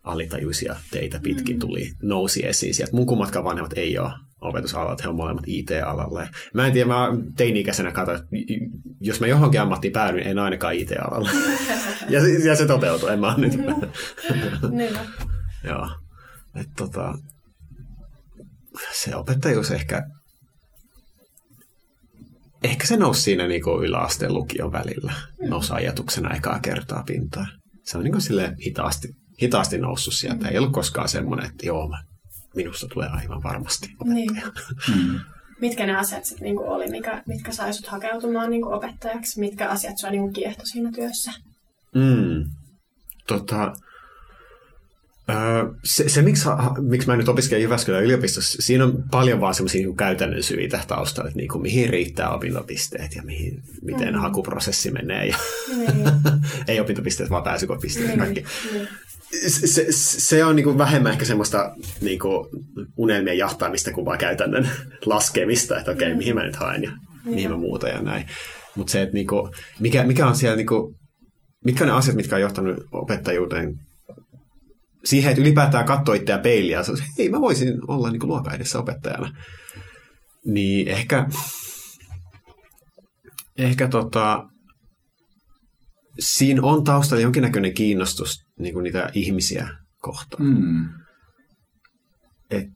[0.05, 1.59] alitajuisia teitä pitkin mm.
[1.59, 2.95] tuli, nousi esiin sieltä.
[2.95, 6.29] Mun kummatkaan vanhemmat ei ole opetusalat, he on molemmat IT-alalle.
[6.53, 8.29] Mä en tiedä, mä teini-ikäisenä katsoin, että
[9.01, 11.29] jos mä johonkin ammattiin päädyin, en ainakaan IT-alalle.
[12.09, 13.53] ja, ja se toteutui, en mä nyt.
[14.71, 14.93] niin.
[15.69, 15.89] Joo.
[16.55, 17.17] Et, tota,
[18.93, 20.03] se opettajuus ehkä,
[22.63, 25.13] ehkä se nousi siinä niin yläasteen lukion välillä.
[25.41, 25.49] Mm.
[25.49, 27.47] Nousi ajatuksena ekaa kertaa pintaan.
[27.83, 29.07] Se on niin kuin hitaasti
[29.41, 30.45] hitaasti noussut sieltä.
[30.45, 30.51] Mm.
[30.51, 32.03] Ei ollut koskaan semmoinen, että joo, mä,
[32.55, 34.15] minusta tulee aivan varmasti opettaja.
[34.15, 34.41] Niin.
[34.95, 35.19] Mm.
[35.61, 39.39] Mitkä ne asiat sitten niinku oli, mikä, mitkä sai sut hakeutumaan niinku opettajaksi?
[39.39, 41.31] Mitkä asiat sua niinku kiehto siinä työssä?
[41.95, 42.45] Mm.
[43.27, 43.73] Tota,
[45.83, 46.49] se, se miksi,
[46.81, 51.27] miksi mä nyt opiskelen Jyväskylän yliopistossa, siinä on paljon vaan semmoisia niin käytännön syitä taustalla,
[51.27, 54.19] että niin kuin, mihin riittää opintopisteet ja mihin, miten mm.
[54.19, 55.25] hakuprosessi menee.
[55.25, 55.37] Ja
[55.77, 56.03] mm.
[56.67, 58.19] ei opintopisteet, vaan pääsykopisteet mm.
[58.19, 58.45] kaikki.
[58.73, 58.87] Mm
[59.47, 62.47] se, se on niin kuin vähemmän ehkä semmoista niin kuin
[62.97, 64.69] unelmien jahtaamista kuin vaan käytännön
[65.05, 66.91] laskemista, että okei, okay, mihin mä nyt haen ja
[67.25, 68.25] mihin mä muuta ja näin.
[68.75, 70.95] Mutta se, että niin kuin, mikä, mikä on siellä, niin kuin,
[71.65, 73.75] mitkä on ne asiat, mitkä on johtanut opettajuuteen,
[75.05, 78.55] siihen, että ylipäätään katsoo itseään peiliä ja sanoo, että hei, mä voisin olla niin luokan
[78.55, 79.31] edessä opettajana.
[80.45, 81.27] Niin ehkä,
[83.57, 84.43] ehkä tota,
[86.19, 89.69] siinä on taustalla jonkinnäköinen kiinnostus niin kuin niitä ihmisiä
[90.01, 90.43] kohtaan.
[90.45, 90.89] Mm.
[92.49, 92.67] Et,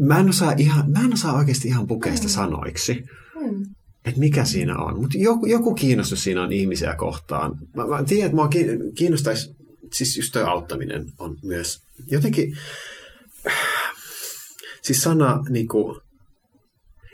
[0.00, 3.04] mä, en osaa ihan, mä en osaa oikeasti ihan pukea sitä sanoiksi,
[3.40, 3.62] Mm.
[4.04, 5.00] että mikä siinä on.
[5.00, 7.58] Mutta joku, joku kiinnostus siinä on ihmisiä kohtaan.
[7.76, 9.50] Mä, mä tiedän, että mua ki- kiinnostaisi,
[9.92, 11.78] siis just toi auttaminen on myös
[12.10, 12.56] jotenkin,
[14.82, 16.00] siis sana niin kuin,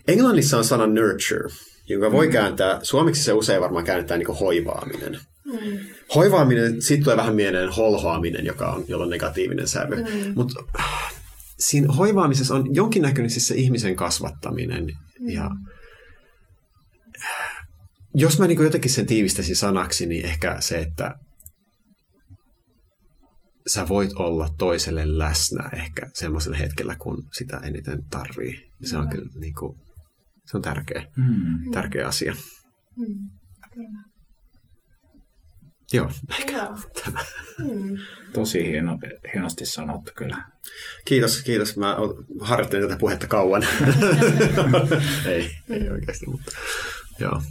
[0.09, 1.55] englannissa on sana nurture,
[1.89, 5.21] jonka voi kääntää, suomeksi se usein varmaan käännetään niin hoivaaminen.
[5.45, 5.79] Mm.
[6.15, 9.97] Hoivaaminen, siitä tulee vähän mieleen holhoaminen, joka on, jolla on negatiivinen sävy.
[9.97, 10.33] Mm.
[10.35, 10.65] Mutta
[11.59, 14.85] siinä hoivaamisessa on jonkinnäköinen siis se ihmisen kasvattaminen.
[15.21, 15.29] Mm.
[15.29, 15.51] Ja
[18.15, 21.15] jos mä niin jotenkin sen tiivistäisin sanaksi, niin ehkä se, että
[23.67, 28.71] sä voit olla toiselle läsnä ehkä semmoisella hetkellä, kun sitä eniten tarvii.
[28.83, 29.79] Se on kyllä niin kuin,
[30.47, 31.71] se on tärkeä, Mm.
[31.71, 32.35] tärkeä asia.
[32.97, 33.31] Mm.
[33.75, 34.03] Kyllä.
[35.93, 36.79] Joo, ehkä Joo.
[37.05, 37.21] tämä.
[37.59, 37.97] Mm.
[38.33, 38.99] Tosi hieno,
[39.35, 40.45] hienosti sanottu kyllä.
[41.05, 41.77] Kiitos, kiitos.
[41.77, 41.97] Mä
[42.41, 43.63] harjoittelin tätä puhetta kauan.
[45.27, 46.53] ei, ei oikeasti, mutta
[47.23, 47.43] joo.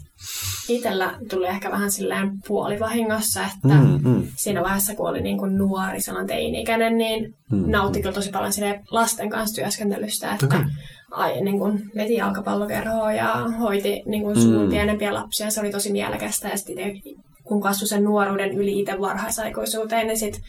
[0.69, 4.27] Itsellä tuli ehkä vähän silleen puolivahingossa, että Mm, mm.
[4.35, 7.71] siinä vaiheessa, kun oli niin kuin nuori, sellainen teini-ikäinen, niin Mm.
[7.71, 8.51] nautti kyllä tosi paljon
[8.91, 10.59] lasten kanssa työskentelystä, että Okei.
[11.11, 15.51] ai, niin kuin veti jalkapallokerhoa ja hoiti niin kuin suun pienempiä lapsia.
[15.51, 17.01] Se oli tosi mielekästä ja sitten
[17.43, 20.41] kun kasvoi sen nuoruuden yli itse varhaisaikuisuuteen, niin sit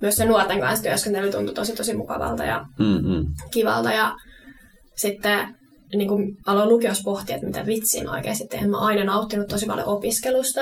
[0.00, 3.26] myös se nuorten kanssa työskentely tuntui tosi tosi mukavalta ja Mm, mm.
[3.50, 3.92] kivalta.
[3.92, 4.14] Ja
[4.96, 5.54] sitten
[5.94, 8.70] niin kuin aloin lukiossa pohtia, että mitä vitsiin oikeasti teen.
[8.70, 10.60] Mä aina nauttinut tosi paljon opiskelusta.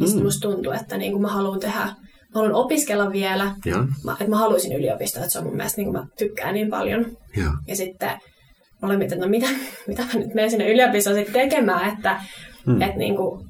[0.00, 1.94] Ja sitten musta tuntuu, että niin kuin mä haluan tehdä, mä
[2.34, 3.54] haluan opiskella vielä.
[3.64, 6.54] Joo, Mä, että mä haluaisin yliopistoa, että se on mun mielestä, niin kuin mä tykkään
[6.54, 7.16] niin paljon.
[7.36, 7.52] joo.
[7.66, 8.08] Ja sitten
[8.82, 12.20] mä olin miettinyt, että no mitä, mitä mä nyt menen sinne yliopistoon sitten tekemään, että
[12.66, 12.82] mm.
[12.82, 13.48] et niin kuin,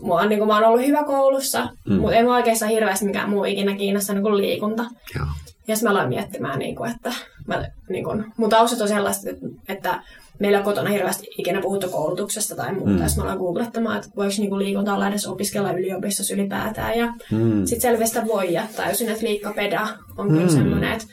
[0.00, 1.94] mua on, niin kuin, mä oon ollut hyvä koulussa, mm.
[1.94, 4.84] mutta ei mä oikeastaan hirveästi mikään muu ikinä kiinnostanut kuin liikunta.
[5.18, 5.26] joo.
[5.68, 7.12] Ja sitten mä aloin miettimään, niin kuin, että
[7.46, 10.02] mä, niin kuin, mun taustat on sellaiset, että, että
[10.38, 12.90] meillä kotona hirveästi ikinä puhuttu koulutuksesta tai muuta.
[12.90, 12.98] Mm.
[13.02, 16.98] Ja sitten mä aloin googlettamaan, että voiko niin kuin liikunta olla edes opiskella yliopistossa ylipäätään.
[16.98, 17.64] Ja Mm.
[17.64, 19.88] sitten selvästi sitä voi, ja tajusin, että liikkapeda
[20.18, 20.48] on kyllä Mm.
[20.48, 21.06] semmoinen, että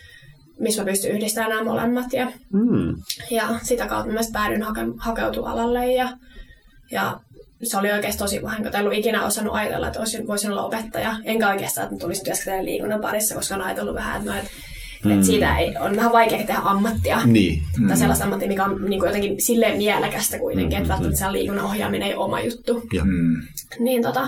[0.59, 2.13] missä mä pystyn yhdistämään nämä molemmat.
[2.13, 2.95] Ja, Mm.
[3.31, 5.91] ja sitä kautta mä päädyin hake, hakeutua alalle.
[5.93, 6.09] Ja,
[6.91, 7.19] ja
[7.63, 8.69] se oli oikeasti tosi vahinko.
[8.73, 11.15] En ollut ikinä osannut ajatella, että olisin, voisin olla opettaja.
[11.23, 14.51] Enkä oikeastaan, että mä tulisin työskentellä liikunnan parissa, koska olen ajatellut vähän, että, no, että,
[15.05, 15.11] mm.
[15.11, 17.21] että siitä ei, on vähän vaikea tehdä ammattia.
[17.25, 17.63] Niin.
[17.87, 21.65] Tai sellaista ammattia, mikä on niin kuin jotenkin silleen mielekästä kuitenkin, että välttämättä se liikunnan
[21.65, 22.83] ohjaaminen ei ole oma juttu.
[22.93, 23.05] Joo.
[23.05, 23.35] Mm.
[23.79, 24.27] Niin tota,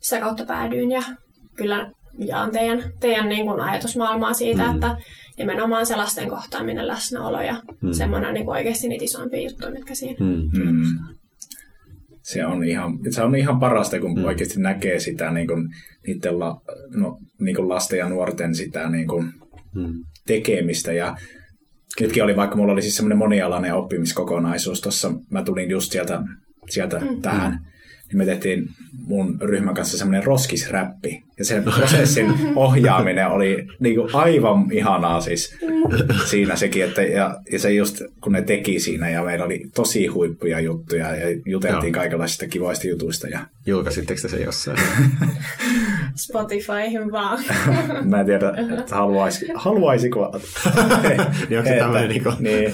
[0.00, 1.02] sitä kautta päädyin ja
[1.56, 4.74] kyllä jaan teidän, teidän niin kuin ajatusmaailmaa siitä, mm.
[4.74, 4.96] että
[5.38, 7.92] nimenomaan se lasten kohtaaminen, läsnäolo ja mm.
[7.92, 10.16] semmoinen on niin kuin oikeasti niitä isompia juttuja, mitkä siinä.
[10.20, 10.50] Mm.
[10.52, 10.84] Mm.
[12.32, 14.24] Se on ihan, se on ihan parasta, kun mm.
[14.24, 15.68] oikeasti näkee sitä niin kuin,
[16.06, 16.60] niiden la,
[16.94, 19.32] no, niin kuin lasten ja nuorten sitä niin kuin,
[19.74, 20.04] Mm.
[20.26, 20.92] tekemistä.
[20.92, 21.16] Ja
[22.00, 26.22] nytkin oli, vaikka mulla oli siis semmoinen monialainen oppimiskokonaisuus tuossa, mä tulin just sieltä,
[26.70, 27.22] sieltä mm.
[27.22, 27.66] tähän,
[28.12, 28.68] niin me tehtiin
[29.06, 31.22] mun ryhmän kanssa semmoinen roskisräppi.
[31.38, 35.56] Ja sen prosessin ohjaaminen oli niin kuin aivan ihanaa siis
[36.24, 40.06] siinä sekin, että ja, ja se just kun ne teki siinä ja meillä oli tosi
[40.06, 42.00] huippuja juttuja ja juteltiin Joo.
[42.00, 44.78] kaikenlaisista kivoista jutuista ja Julkaisitteko te se jossain?
[46.16, 47.38] Spotifyhin vaan.
[48.10, 50.32] mä en tiedä, että haluaisi, haluaisiko.
[51.48, 52.72] Niin onko se tämmöinen niinku- Niin.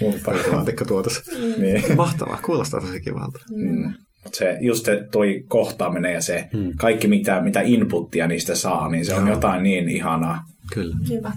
[0.00, 1.22] Mutta Laatikko tuotos.
[1.58, 1.96] niin.
[1.96, 3.38] Mahtavaa, kuulostaa tosi kivalta.
[3.56, 3.94] Mm.
[4.32, 6.72] Se, just se toi kohtaaminen ja se mm.
[6.76, 9.34] kaikki, mitä, mitä inputtia niistä saa, niin se on Joo.
[9.34, 10.44] jotain niin ihanaa.
[10.74, 10.96] Kyllä.
[11.08, 11.32] Niinpä,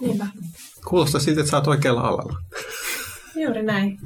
[0.00, 0.26] niinpä.
[0.88, 2.38] Kuulostaa siltä, että sä oot oikealla alalla.
[3.36, 3.98] Juuri näin.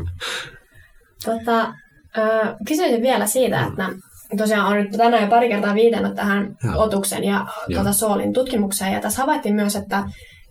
[1.25, 1.75] Tota,
[2.19, 3.89] ö, kysyisin vielä siitä, että
[4.37, 6.83] tosiaan on nyt tänään jo pari kertaa viitannut tähän Joo.
[6.83, 7.83] Otuksen ja Joo.
[7.83, 8.93] tuota Soolin tutkimukseen.
[8.93, 10.05] Ja tässä havaittiin myös, että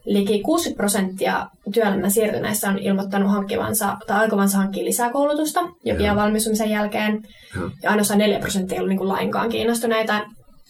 [0.05, 6.15] liki 60 prosenttia työelämän siirtyneistä on ilmoittanut hankkivansa tai aikovansa hankkia lisää koulutusta jo pian
[6.15, 7.21] valmistumisen jälkeen.
[7.55, 7.69] Joo.
[7.83, 10.21] Ja ainoastaan 4 prosenttia ei ollut niin kuin lainkaan kiinnostuneita.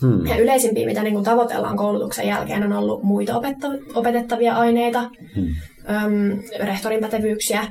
[0.01, 0.25] Hmm.
[0.25, 5.45] Ja yleisimpiä, mitä niin kuin tavoitellaan koulutuksen jälkeen, on ollut muita opetta- opetettavia aineita, Hmm.
[5.89, 7.63] öm, rehtorin pätevyyksiä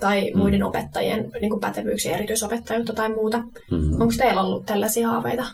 [0.00, 3.38] tai muiden opettajien niin kuin pätevyyksiä, erityisopettajuutta tai muuta.
[3.70, 3.92] Hmm.
[3.92, 5.44] Onko teillä ollut tällaisia haaveita?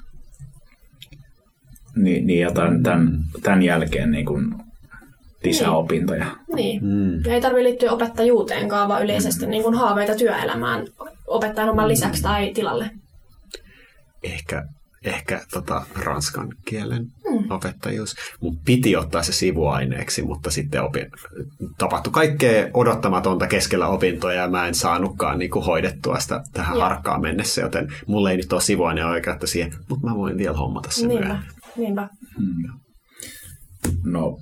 [1.96, 4.54] Niin, niin ja tämän, tämän, tämän jälkeen niin kuin
[5.44, 5.76] lisää Niin.
[5.76, 6.26] opintoja.
[7.26, 10.86] Ja ei tarvitse liittyä opettajuuteenkaan, vaan yleisesti niin kuin haaveita työelämään
[11.26, 12.90] opettajan oman lisäksi tai tilalle.
[14.22, 14.62] Ehkä
[15.04, 17.06] ehkä tota, ranskan kielen
[17.40, 17.50] mm.
[17.50, 18.14] opettajuus.
[18.40, 21.06] Mun piti ottaa se sivuaineeksi, mutta sitten opin,
[21.78, 27.20] tapahtui kaikkea odottamatonta keskellä opintoja ja mä en saanutkaan niin kuin, hoidettua sitä tähän harkkaan
[27.20, 31.08] mennessä, joten mulle ei nyt ole sivuaineen oikeutta siihen, mutta mä voin vielä hommata sen
[31.08, 31.48] Niinpä, myöhemmin.
[31.76, 32.08] niinpä.
[32.38, 32.80] Hmm.
[34.04, 34.36] No,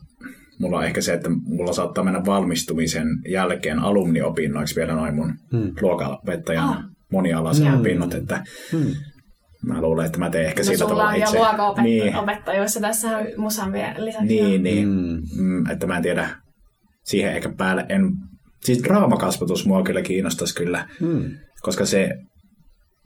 [0.61, 5.73] mulla on ehkä se, että mulla saattaa mennä valmistumisen jälkeen alumniopinnoiksi vielä noin mun hmm.
[5.81, 6.79] luokaopettajan ah.
[7.13, 7.81] monialaiset hmm.
[7.81, 8.93] opinnot, että hmm.
[9.67, 11.31] Mä luulen, että mä teen ehkä no, sillä tavalla itse.
[11.31, 11.57] sulla on
[11.89, 12.89] jo luokaopettajuissa niin.
[12.89, 14.27] tässä musan vielä lisäksi.
[14.27, 14.89] Niin, niin.
[14.89, 15.23] Mm.
[15.37, 15.71] mm.
[15.71, 16.31] Että mä en tiedä,
[17.05, 18.11] siihen ehkä päälle en...
[18.65, 21.31] Siis draamakasvatus mua kyllä kiinnostaisi kyllä, mm.
[21.61, 22.11] koska se,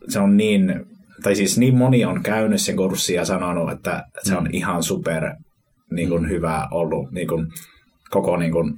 [0.08, 0.84] se on niin,
[1.22, 4.50] tai siis niin moni on käynyt sen kurssin ja sanonut, että se on mm.
[4.52, 5.22] ihan super
[5.90, 6.28] niin kuin, mm.
[6.28, 7.46] hyvä ollut niin kuin,
[8.10, 8.74] koko niin kuin,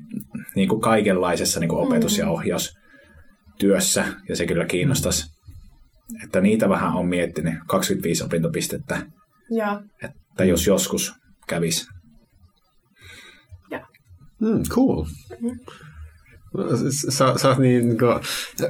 [0.54, 5.37] niin kuin kaikenlaisessa niin kuin opetus- ja ohjaustyössä, ja se kyllä kiinnostaisi
[6.24, 9.06] että niitä vähän on miettinyt, 25 opintopistettä,
[9.50, 9.82] ja.
[10.02, 11.14] että jos joskus
[11.46, 11.86] kävisi.
[13.70, 13.86] Ja.
[14.40, 15.04] Mm, cool.
[15.40, 15.58] Mm.
[17.08, 18.20] Sä, sä oot niin, niin kuin,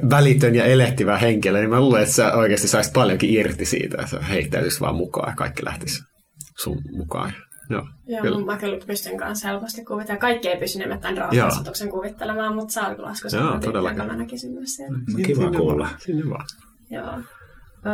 [0.09, 4.11] välitön ja elehtivä henkilö, niin mä luulen, että sä oikeasti saisit paljonkin irti siitä, että
[4.11, 6.03] sä heittäytyisit vaan mukaan ja kaikki lähtisi
[6.63, 7.33] sun mukaan.
[7.69, 8.45] Joo, Joo kyllä.
[8.45, 10.21] mä kyllä pystyn kanssa helposti kuvittelemaan.
[10.21, 14.75] Kaikki ei pysy nimittäin rauhankasvatuksen kuvittelemaan, mutta saa kyllä lasku sen, jonka mä näkisin myös
[14.75, 14.97] siellä.
[14.97, 15.89] No, kiva kuulla.
[15.97, 16.45] Sinne vaan.
[16.89, 17.13] Joo.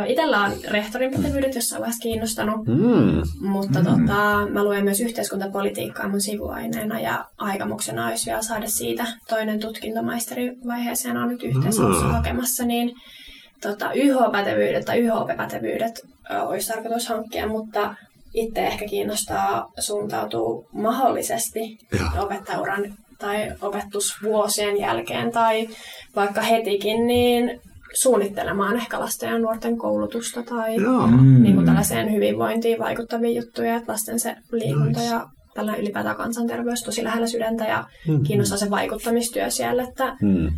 [0.06, 3.22] Itellä on rehtorin pätevyydet jossain vaiheessa kiinnostanut, mm.
[3.40, 3.84] mutta mm.
[3.84, 11.16] Tota, mä luen myös yhteiskuntapolitiikkaa mun sivuaineena ja aikamuksena olisi vielä saada siitä toinen tutkintomaisterivaiheeseen
[11.16, 11.94] on nyt yhteensä mm.
[11.94, 12.94] hakemassa, niin
[13.62, 16.00] tota, YH-pätevyydet tai YHP-pätevyydet
[16.46, 17.94] olisi tarkoitus hankkia, mutta
[18.34, 22.22] itse ehkä kiinnostaa suuntautua mahdollisesti ja.
[22.22, 25.68] opettajauran tai opetusvuosien jälkeen tai
[26.16, 27.60] vaikka hetikin, niin
[28.02, 31.42] suunnittelemaan ehkä lasten ja nuorten koulutusta tai mm.
[31.42, 35.04] niin kuin tällaiseen hyvinvointiin vaikuttavia juttuja, että lasten se liikunta nice.
[35.04, 38.22] ja tällä ylipäätään kansanterveys tosi lähellä sydäntä ja mm.
[38.22, 40.48] kiinnostaa se vaikuttamistyö siellä, että mm.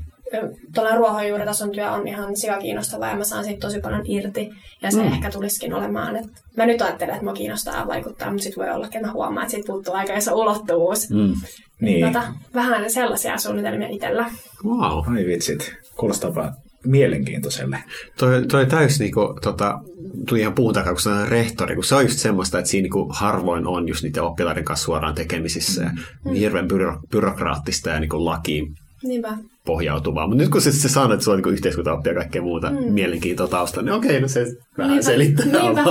[0.75, 4.51] tuollainen ruohonjuuritason työ on ihan sika kiinnostavaa ja mä saan siitä tosi paljon irti
[4.83, 5.13] ja se mm.
[5.13, 8.87] ehkä tulisikin olemaan, että mä nyt ajattelen, että mua kiinnostaa vaikuttaa, mutta sitten voi olla,
[8.87, 11.11] että mä huomaan, että siitä puuttuu aika iso ulottuvuus.
[11.11, 11.33] Mm.
[11.81, 12.07] Niin.
[12.07, 12.23] Tota,
[12.55, 14.31] vähän sellaisia suunnitelmia itsellä.
[14.65, 15.17] Wow.
[15.17, 16.53] Ai vitsit, kuulostaa
[16.89, 17.79] mielenkiintoiselle.
[18.19, 19.81] Toi, toi täys niinku, tota,
[20.29, 22.83] tuli ihan puun takaa, kun se on rehtori, kun se on just semmoista, että siinä
[22.83, 26.35] niinku harvoin on just niiden oppilaiden kanssa suoraan tekemisissä mm.
[26.35, 29.37] ja hirveän byro, byrokraattista ja niinku lakiin Niinpä.
[29.65, 30.27] pohjautuvaa.
[30.27, 32.93] Mutta nyt kun se, se sanoo, että se on niinku yhteiskuntaoppia ja kaikkea muuta mm.
[32.93, 34.47] mielenkiintoa tausta, niin okei, no se
[34.79, 35.47] vähän niinpä, selittää.
[35.47, 35.83] Niinpä,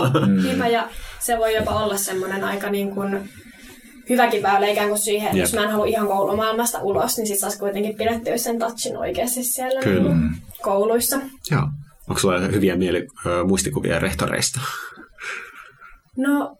[0.43, 0.89] niinpä, ja
[1.19, 3.29] se voi jopa olla semmoinen aika niin kuin
[4.09, 7.41] hyväkin väylä ikään kuin siihen, että jos mä en halua ihan koulumaailmasta ulos, niin sitten
[7.41, 10.15] saisi kuitenkin pidettyä sen touchin oikeasti siellä Kyllä.
[10.15, 10.29] Niin
[10.61, 11.19] kouluissa.
[11.51, 11.63] Joo.
[12.09, 14.59] Onko sulla hyviä mieli, ö, muistikuvia rehtoreista?
[16.17, 16.57] No,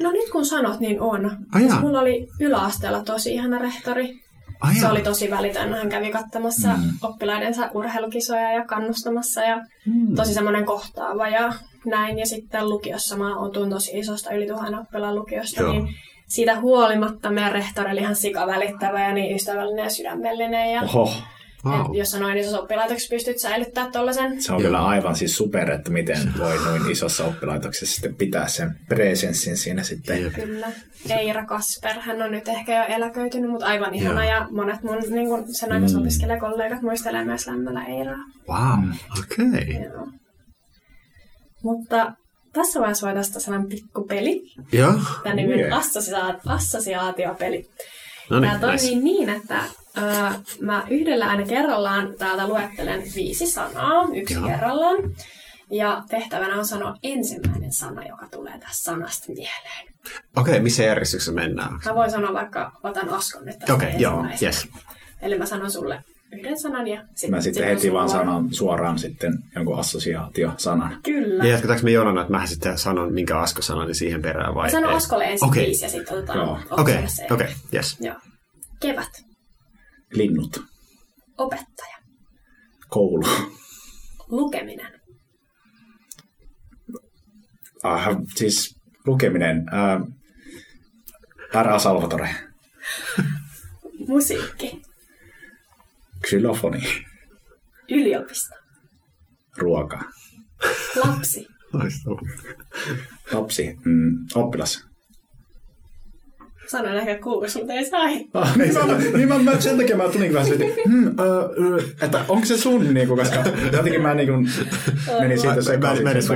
[0.00, 1.36] no nyt kun sanot, niin on.
[1.58, 4.20] Siis mulla oli yläasteella tosi ihana rehtori.
[4.60, 5.74] Ai se oli tosi välitön.
[5.74, 6.82] Hän kävi katsomassa mm.
[7.02, 9.56] oppilaidensa urheilukisoja ja kannustamassa ja
[9.86, 10.14] mm.
[10.14, 11.52] tosi semmoinen kohtaava ja
[11.86, 12.18] näin.
[12.18, 15.72] Ja sitten lukiossa mä oon tosi isosta yli tuhannen oppilaan lukiosta, Joo.
[15.72, 15.88] niin
[16.30, 20.72] siitä huolimatta meidän rehtori oli ihan sikavälittävä ja niin ystävällinen ja sydämellinen.
[20.72, 21.12] Ja Oho.
[21.64, 21.96] Wow.
[21.96, 24.42] jos noin isossa oppilaitoksessa pystyt säilyttämään tuollaisen.
[24.42, 28.78] Se on kyllä aivan siis super, että miten voi noin isossa oppilaitoksessa sitten pitää sen
[28.88, 30.32] presenssin siinä sitten.
[30.32, 30.72] Kyllä.
[31.08, 35.28] Eira Kasper, hän on nyt ehkä jo eläköitynyt, mutta aivan ihana ja monet mun niin
[35.28, 36.02] kun sen aikaisen mm.
[36.02, 38.24] opiskelijakollegat muistelee myös lämmöllä Eiraa.
[38.48, 39.86] Wow, okei.
[39.86, 40.12] Okay.
[41.62, 42.12] Mutta
[42.52, 44.42] tässä vaiheessa voi tästä sellainen pikkupeli.
[44.72, 44.92] Joo.
[45.22, 47.70] Tämä on assosiaat- assosiaatiopeli.
[48.30, 49.00] No niin, Tämä toimii nice.
[49.02, 49.58] niin, että
[49.98, 54.46] äh, mä yhdellä aina kerrallaan täältä luettelen viisi sanaa, yksi Joo.
[54.46, 54.96] kerrallaan.
[55.70, 59.94] Ja tehtävänä on sanoa ensimmäinen sana, joka tulee tästä sanasta mieleen.
[60.36, 61.80] Okei, okay, missä järjestyksessä mennään?
[61.84, 64.68] Mä voin sanoa vaikka, otan Askon nyt Okei, okay, joo, yes.
[65.22, 67.30] Eli mä sanon sulle yhden sanan ja sitten...
[67.30, 70.98] Mä sitten heti vaan sanon suoraan sitten jonkun assosiaatiosanan.
[71.02, 71.44] Kyllä.
[71.44, 74.66] Ja jatketaanko me Jonana, että mä sitten sanon, minkä Asko sanoi niin siihen perään vai?
[74.66, 75.62] Mä sanon Askolle ensin okay.
[75.62, 77.06] viisi ja sitten otetaan Okei, okei, okay.
[77.30, 77.46] okay.
[77.74, 77.96] yes.
[78.00, 78.16] Joo.
[78.80, 79.10] Kevät.
[80.12, 80.60] Linnut.
[81.38, 81.96] Opettaja.
[82.88, 83.26] Koulu.
[84.28, 85.00] Lukeminen.
[87.82, 88.76] Ah, siis
[89.06, 89.66] lukeminen.
[89.74, 91.78] Äh, R.A.
[91.78, 92.34] Salvatore.
[94.08, 94.82] Musiikki.
[96.26, 96.82] Xylofoni.
[97.90, 98.54] Yliopisto.
[99.58, 100.00] Ruoka.
[101.04, 101.46] Lapsi.
[103.32, 103.76] Lapsi.
[103.84, 104.90] Mm, oppilas.
[106.70, 108.24] Sanoin ehkä kuusi, mutta ei sai.
[108.34, 112.24] Ah, niin, mä, niin mä, mä, sen takia mä tulin vähän että, hmm, uh, että
[112.28, 114.32] onko se sun, niinku, koska jotenkin mä niinku,
[115.20, 116.04] menin siitä sekaisin.
[116.04, 116.28] Mä en edes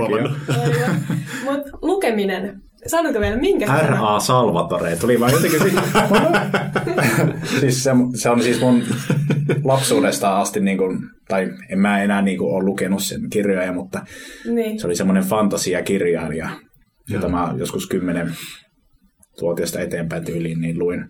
[1.44, 2.63] Mutta lukeminen.
[2.86, 3.66] Sanotko vielä minkä?
[3.66, 4.20] R.A.
[4.20, 4.96] Salvatore.
[4.96, 5.60] Tuli vaan jotenkin...
[5.60, 5.74] siis,
[7.60, 8.82] siis se, se, on siis mun
[9.64, 10.98] lapsuudesta asti, niin kuin,
[11.28, 14.00] tai en mä enää niin kuin, ole lukenut sen kirjoja, mutta
[14.54, 14.80] Niin.
[14.80, 16.48] se oli semmoinen fantasiakirjailija,
[17.08, 18.32] jota mä joskus kymmenen
[19.40, 21.04] vuotiaasta eteenpäin tyyliin niin luin.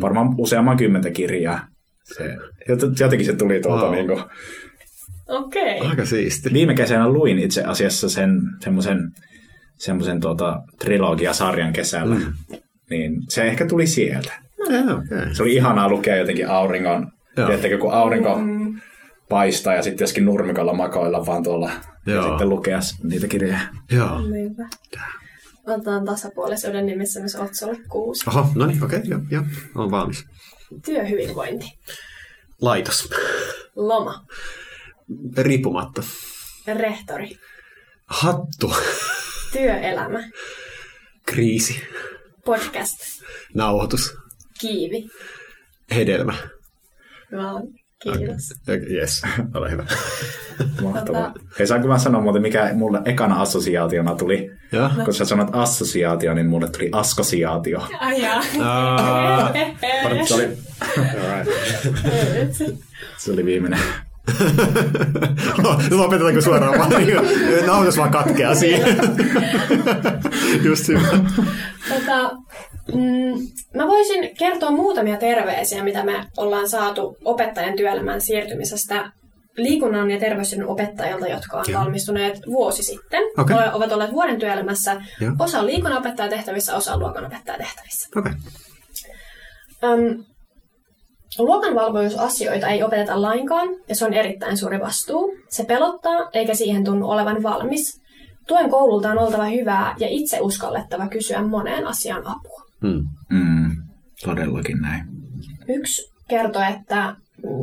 [0.00, 1.66] Varmaan useamman kymmentä kirjaa.
[2.16, 2.36] Se,
[2.70, 3.94] jot- jotenkin se tuli tuolta Wow.
[3.94, 4.22] niin kuin,
[5.28, 5.80] Okei.
[5.80, 6.52] Aika siisti.
[6.52, 8.30] Viime kesänä luin itse asiassa sen
[8.64, 8.98] semmoisen
[9.78, 12.14] semmoisen tuota, trilogiasarjan kesällä.
[12.14, 12.32] Mm.
[12.90, 14.32] Niin se ehkä tuli sieltä.
[14.58, 15.34] Joo, okei.
[15.34, 17.12] Se oli ihanaa lukea jotenkin auringon.
[17.34, 18.38] Tiedättekö, kun aurinko
[19.28, 21.70] paistaa ja sitten joskin nurmikolla makoilla vaan tuolla
[22.06, 22.28] ja Joo.
[22.28, 23.58] sitten lukea niitä kirjoja.
[23.92, 24.20] Joo.
[24.20, 24.62] Niinpä.
[25.66, 28.30] Otetaan tasapuolisuuden nimissä myös Otsolle kuusi.
[28.30, 29.44] Oho, no niin, okei, joo, joo,
[29.74, 30.24] on valmis.
[30.84, 31.78] Työhyvinvointi.
[32.60, 33.10] Laitos.
[33.76, 34.24] Loma.
[35.36, 36.02] Riippumatta.
[36.74, 37.36] Rehtori.
[38.06, 38.74] Hattu.
[39.52, 40.24] Työelämä.
[41.26, 41.82] Kriisi.
[42.44, 42.94] Podcast.
[43.54, 44.14] Nauhoitus.
[44.60, 45.08] Kiivi.
[45.94, 46.34] Hedelmä.
[47.36, 47.62] Vaan,
[48.02, 48.54] kiitos.
[48.90, 49.22] Yes,
[49.54, 49.86] ole hyvä.
[50.82, 51.34] Mahtavaa.
[51.58, 54.50] Hei, saanko mä sanoa muuten, mikä mulle ekana assosiaationa tuli?
[54.72, 54.90] Joo.
[55.04, 57.88] Kun sä sanot assosiaatio, niin mulle tuli askosiaatio.
[58.00, 58.42] Ai jaa.
[60.04, 60.26] Oli,
[63.18, 63.80] se oli viimeinen.
[65.90, 66.90] Lopetetaanko suoraan vaan?
[66.90, 67.16] niin,
[67.66, 68.96] Nauhoitus vaan katkeaa siihen.
[70.64, 71.00] Just hyvä.
[71.88, 72.30] Tota,
[72.94, 79.10] mm, mä voisin kertoa muutamia terveisiä, mitä me ollaan saatu opettajan työelämään siirtymisestä
[79.56, 81.80] liikunnan ja terveyden opettajilta, jotka on Joo.
[81.80, 83.22] valmistuneet vuosi sitten.
[83.38, 83.56] Okei.
[83.56, 85.02] Ole- Ovat olleet vuoden työelämässä.
[85.20, 85.32] Joo.
[85.38, 88.08] Osa on liikunnanopettajatehtävissä, osa on luokanopettajatehtävissä.
[88.16, 88.32] Okei.
[89.84, 90.24] Öm,
[91.38, 95.32] luokanvalvojuusasioita ei opeteta lainkaan, ja se on erittäin suuri vastuu.
[95.48, 98.00] Se pelottaa, eikä siihen tunnu olevan valmis.
[98.46, 102.62] Tuen koululta on oltava hyvää ja itse uskallettava kysyä moneen asiaan apua.
[102.82, 103.02] Hmm.
[103.30, 103.76] Mm,
[104.24, 105.04] todellakin näin.
[105.68, 107.16] Yksi kertoi, että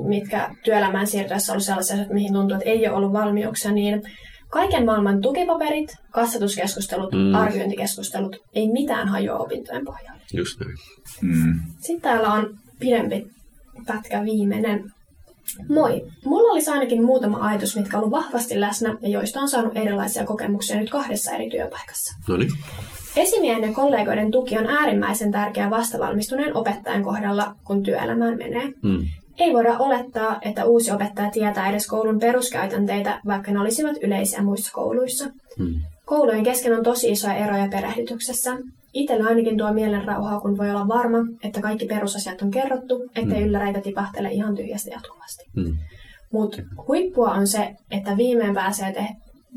[0.08, 4.02] mitkä työelämään siirtyessä oli sellaisia, että mihin tuntuu, että ei ole ollut valmiuksia, niin
[4.50, 7.18] kaiken maailman tukipaperit, kasvatuskeskustelut, Mm.
[7.20, 7.36] mm.
[7.36, 10.22] arviointikeskustelut, ei mitään hajoa opintojen pohjalle.
[10.34, 10.78] Just näin.
[11.22, 11.60] Mm.
[11.80, 13.26] Sitten täällä on pidempi
[13.86, 14.92] pätkä viimeinen.
[15.70, 16.06] Moi.
[16.26, 20.26] Mulla olisi ainakin muutama ajatus, mitkä on ollut vahvasti läsnä ja joista on saanut erilaisia
[20.26, 22.16] kokemuksia nyt kahdessa eri työpaikassa.
[22.28, 22.52] No niin.
[23.16, 28.64] Esimiehen ja kollegoiden tuki on äärimmäisen tärkeä vastavalmistuneen opettajan kohdalla, kun työelämään menee.
[28.64, 29.06] Hmm.
[29.40, 34.72] Ei voida olettaa, että uusi opettaja tietää edes koulun peruskäytänteitä, vaikka ne olisivat yleisiä muissa
[34.74, 35.26] kouluissa.
[35.58, 35.82] Hmm.
[36.06, 38.58] Koulujen kesken on tosi isoja eroja perehdytyksessä.
[38.94, 43.40] Itsellä ainakin tuo mielen rauhaa, kun voi olla varma, että kaikki perusasiat on kerrottu, ettei
[43.40, 43.46] Mm.
[43.48, 45.44] ylläreitä tipahtele ihan tyhjästä jatkuvasti.
[45.56, 45.78] Hmm.
[46.34, 46.58] Mutta
[46.88, 49.08] huippua on se, että viimein pääsee te-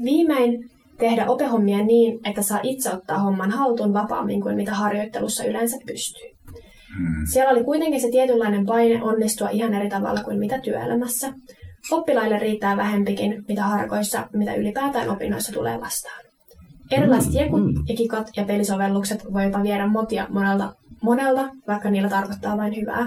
[0.05, 5.77] viimein tehdä opehommia niin, että saa itse ottaa homman haltuun vapaammin kuin mitä harjoittelussa yleensä
[5.87, 6.31] pystyy.
[6.99, 7.27] Mm.
[7.33, 11.33] Siellä oli kuitenkin se tietynlainen paine onnistua ihan eri tavalla kuin mitä työelämässä.
[11.93, 16.26] Oppilaille riittää vähempikin, mitä harkoissa, mitä ylipäätään opinnoissa tulee vastaan.
[16.91, 17.75] Erilaiset jekut mm.
[17.89, 23.07] ja kikat ja pelisovellukset voi jopa viedä motia monelta, monelta, vaikka niillä tarkoittaa vain hyvää.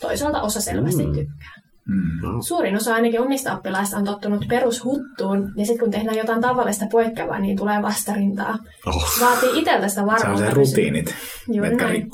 [0.00, 1.12] Toisaalta osa selvästi Mm.
[1.12, 1.54] tykkää.
[1.88, 2.20] Mm.
[2.22, 2.42] No.
[2.42, 7.38] Suurin osa ainakin omista oppilaista on tottunut perushuttuun, ja sitten kun tehdään jotain tavallista poikkeavaa,
[7.38, 8.58] niin tulee vastarintaa.
[8.86, 9.20] Oh.
[9.20, 10.46] Vaatii itseltä sitä Se on varmuutta.
[10.46, 11.14] se rutiinit,
[11.48, 12.10] Juuri jotka näin.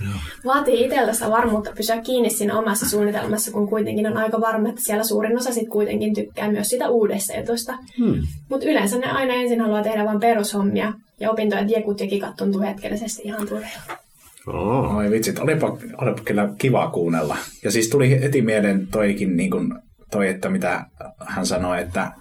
[0.00, 0.44] Rikkoontuu.
[0.44, 4.80] Vaatii itseltä sitä varmuutta pysyä kiinni siinä omassa suunnitelmassa, kun kuitenkin on aika varma, että
[4.84, 7.78] siellä suurin osa sitten kuitenkin tykkää myös sitä uudesta jutusta.
[7.98, 8.22] Hmm.
[8.48, 12.60] Mutta yleensä ne aina ensin haluaa tehdä vain perushommia, ja opintojen jekut ja kikat tuntuu
[12.60, 13.98] hetkellisesti ihan turhilta.
[14.46, 14.96] Oh.
[14.96, 17.36] Oi vitsit, olipa, olipa kyllä kiva kuunnella.
[17.64, 19.74] Ja siis tuli heti mieleen toikin, niin kuin,
[20.10, 20.84] toi, että mitä
[21.26, 22.12] hän sanoi, että,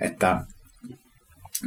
[0.00, 0.40] että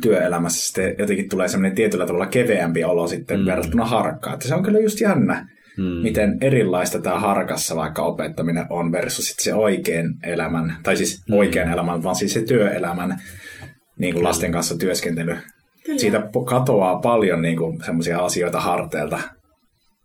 [0.02, 3.44] työelämässä sitten jotenkin tulee semmoinen tietyllä tavalla keveämpi olo sitten Mm.
[3.44, 3.50] mm.
[3.50, 4.34] verrattuna harkkaan.
[4.34, 5.48] Että se on kyllä just jännä,
[5.78, 5.86] Hmm.
[5.86, 11.36] miten erilaista tämä harkassa vaikka opettaminen on versus sitten se oikean elämän, tai siis Mm.
[11.36, 13.18] oikean elämän, vaan siis se työelämän
[14.00, 15.38] niin kuin lasten kanssa työskentely.
[15.86, 16.00] Kyllä.
[16.00, 19.20] Siitä katoaa paljon niin semmoisia asioita harteilta,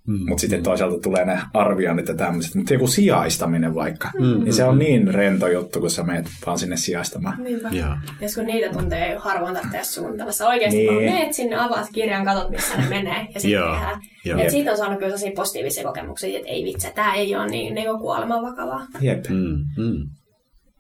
[0.09, 0.29] Hmm.
[0.29, 2.55] mutta sitten toisaalta tulee ne arvioinnit ja tämmöiset.
[2.55, 6.59] Mutta joku sijaistaminen vaikka, Mm, niin se on niin rento juttu, kun sä menet vaan
[6.59, 7.43] sinne sijaistamaan.
[7.43, 7.69] Niinpä.
[7.73, 7.97] Ja
[8.35, 10.33] kun niitä tuntee harvoin tarvitse suunnitella.
[10.33, 10.89] Sä oikeasti Niin.
[10.95, 13.73] vaan meet sinne, avaat kirjan, katot missä ne menee ja sitten Joo.
[13.75, 14.01] tehdään.
[14.25, 14.41] Joo.
[14.41, 17.75] Et siitä on saanut kyllä sellaisia positiivisia kokemuksia, että ei vitsi, tämä ei ole niin,
[17.75, 18.87] niin kuin kuoleman vakavaa.
[19.01, 19.25] Jep.
[19.29, 19.65] Hmm.
[19.77, 20.09] Hmm.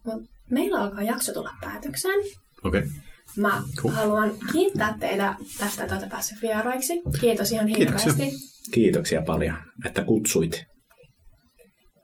[0.05, 2.19] Mut meillä alkaa jakso tulla päätökseen.
[2.65, 2.79] Okei.
[2.81, 2.91] Okay.
[3.39, 3.95] Mä Cool.
[3.95, 7.03] haluan kiittää teitä tästä, että olette päässeet vieraiksi.
[7.21, 8.13] Kiitos ihan Kiitoksia.
[8.13, 8.37] hirveästi.
[8.71, 9.57] Kiitoksia paljon,
[9.87, 10.65] että kutsuit.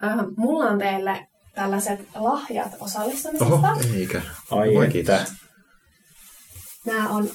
[0.05, 3.55] Äh, mulla on teille tällaiset lahjat osallistumisesta.
[3.55, 4.23] Oho, eikä.
[4.51, 4.69] Ai.
[6.87, 7.31] Nämä on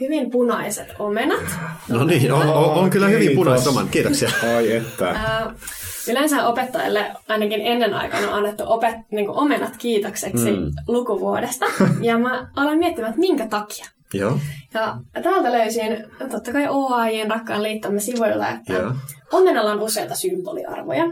[0.00, 1.44] hyvin punaiset omenat.
[1.88, 3.88] No niin, on, on, on kyllä hyvin punaiset oman.
[3.88, 4.28] Kiitoksia.
[4.56, 5.14] Ai että.
[6.08, 10.70] Yleensä opettajille ainakin ennen aikana on annettu opet, niin omenat kiitokseksi Mm.
[10.88, 11.66] lukuvuodesta.
[12.00, 13.86] Ja mä aloin miettimään, että minkä takia.
[14.14, 14.38] Joo,
[14.74, 18.92] Ja täältä löysin totta kai OAJin rakkaan liittomme sivuilta, että Joo.
[19.32, 21.04] omenalla on useita symboliarvoja.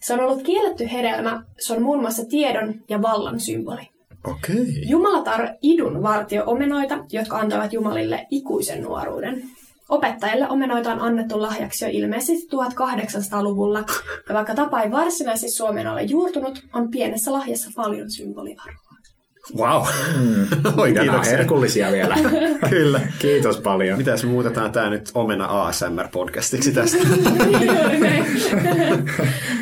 [0.00, 3.88] Se on ollut kielletty hedelmä, se on muun muassa tiedon ja vallan symboli.
[4.26, 4.82] Okei.
[4.88, 9.42] Jumalatar idun vartio omenoita, jotka antavat Jumalille ikuisen nuoruuden.
[9.88, 13.84] Opettajille omenoita on annettu lahjaksi jo ilmeisesti 1800-luvulla,
[14.28, 18.84] ja vaikka tapa ei varsinaisesti Suomeen ole juurtunut, on pienessä lahjassa paljon symboliarvoa.
[19.56, 19.82] Wow.
[20.76, 21.36] Oi, Ja nämä on kiitoksia.
[21.36, 22.16] herkullisia vielä.
[22.70, 23.00] Kyllä.
[23.18, 23.98] Kiitos paljon.
[23.98, 26.98] Mitäs muutetaan tämä nyt Omena ASMR-podcastiksi tästä?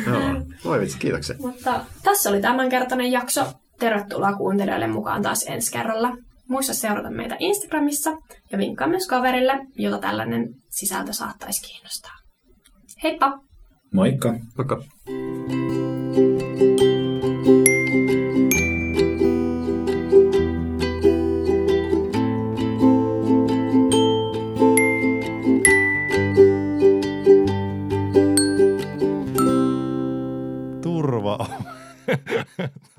[0.07, 0.21] Joo.
[0.65, 1.35] Voi vitsi, kiitoksia.
[1.39, 3.45] Mutta tässä oli tämänkertainen jakso.
[3.79, 6.17] Tervetuloa kuuntelijoille mukaan taas ensi kerralla.
[6.49, 8.11] Muista seurata meitä Instagramissa
[8.51, 12.13] ja vinkkaa myös kaverille, jota tällainen sisältö saattaisi kiinnostaa.
[13.03, 13.39] Heippa!
[13.93, 14.33] Moikka.
[14.57, 14.83] Moikka.
[30.81, 31.37] Turva.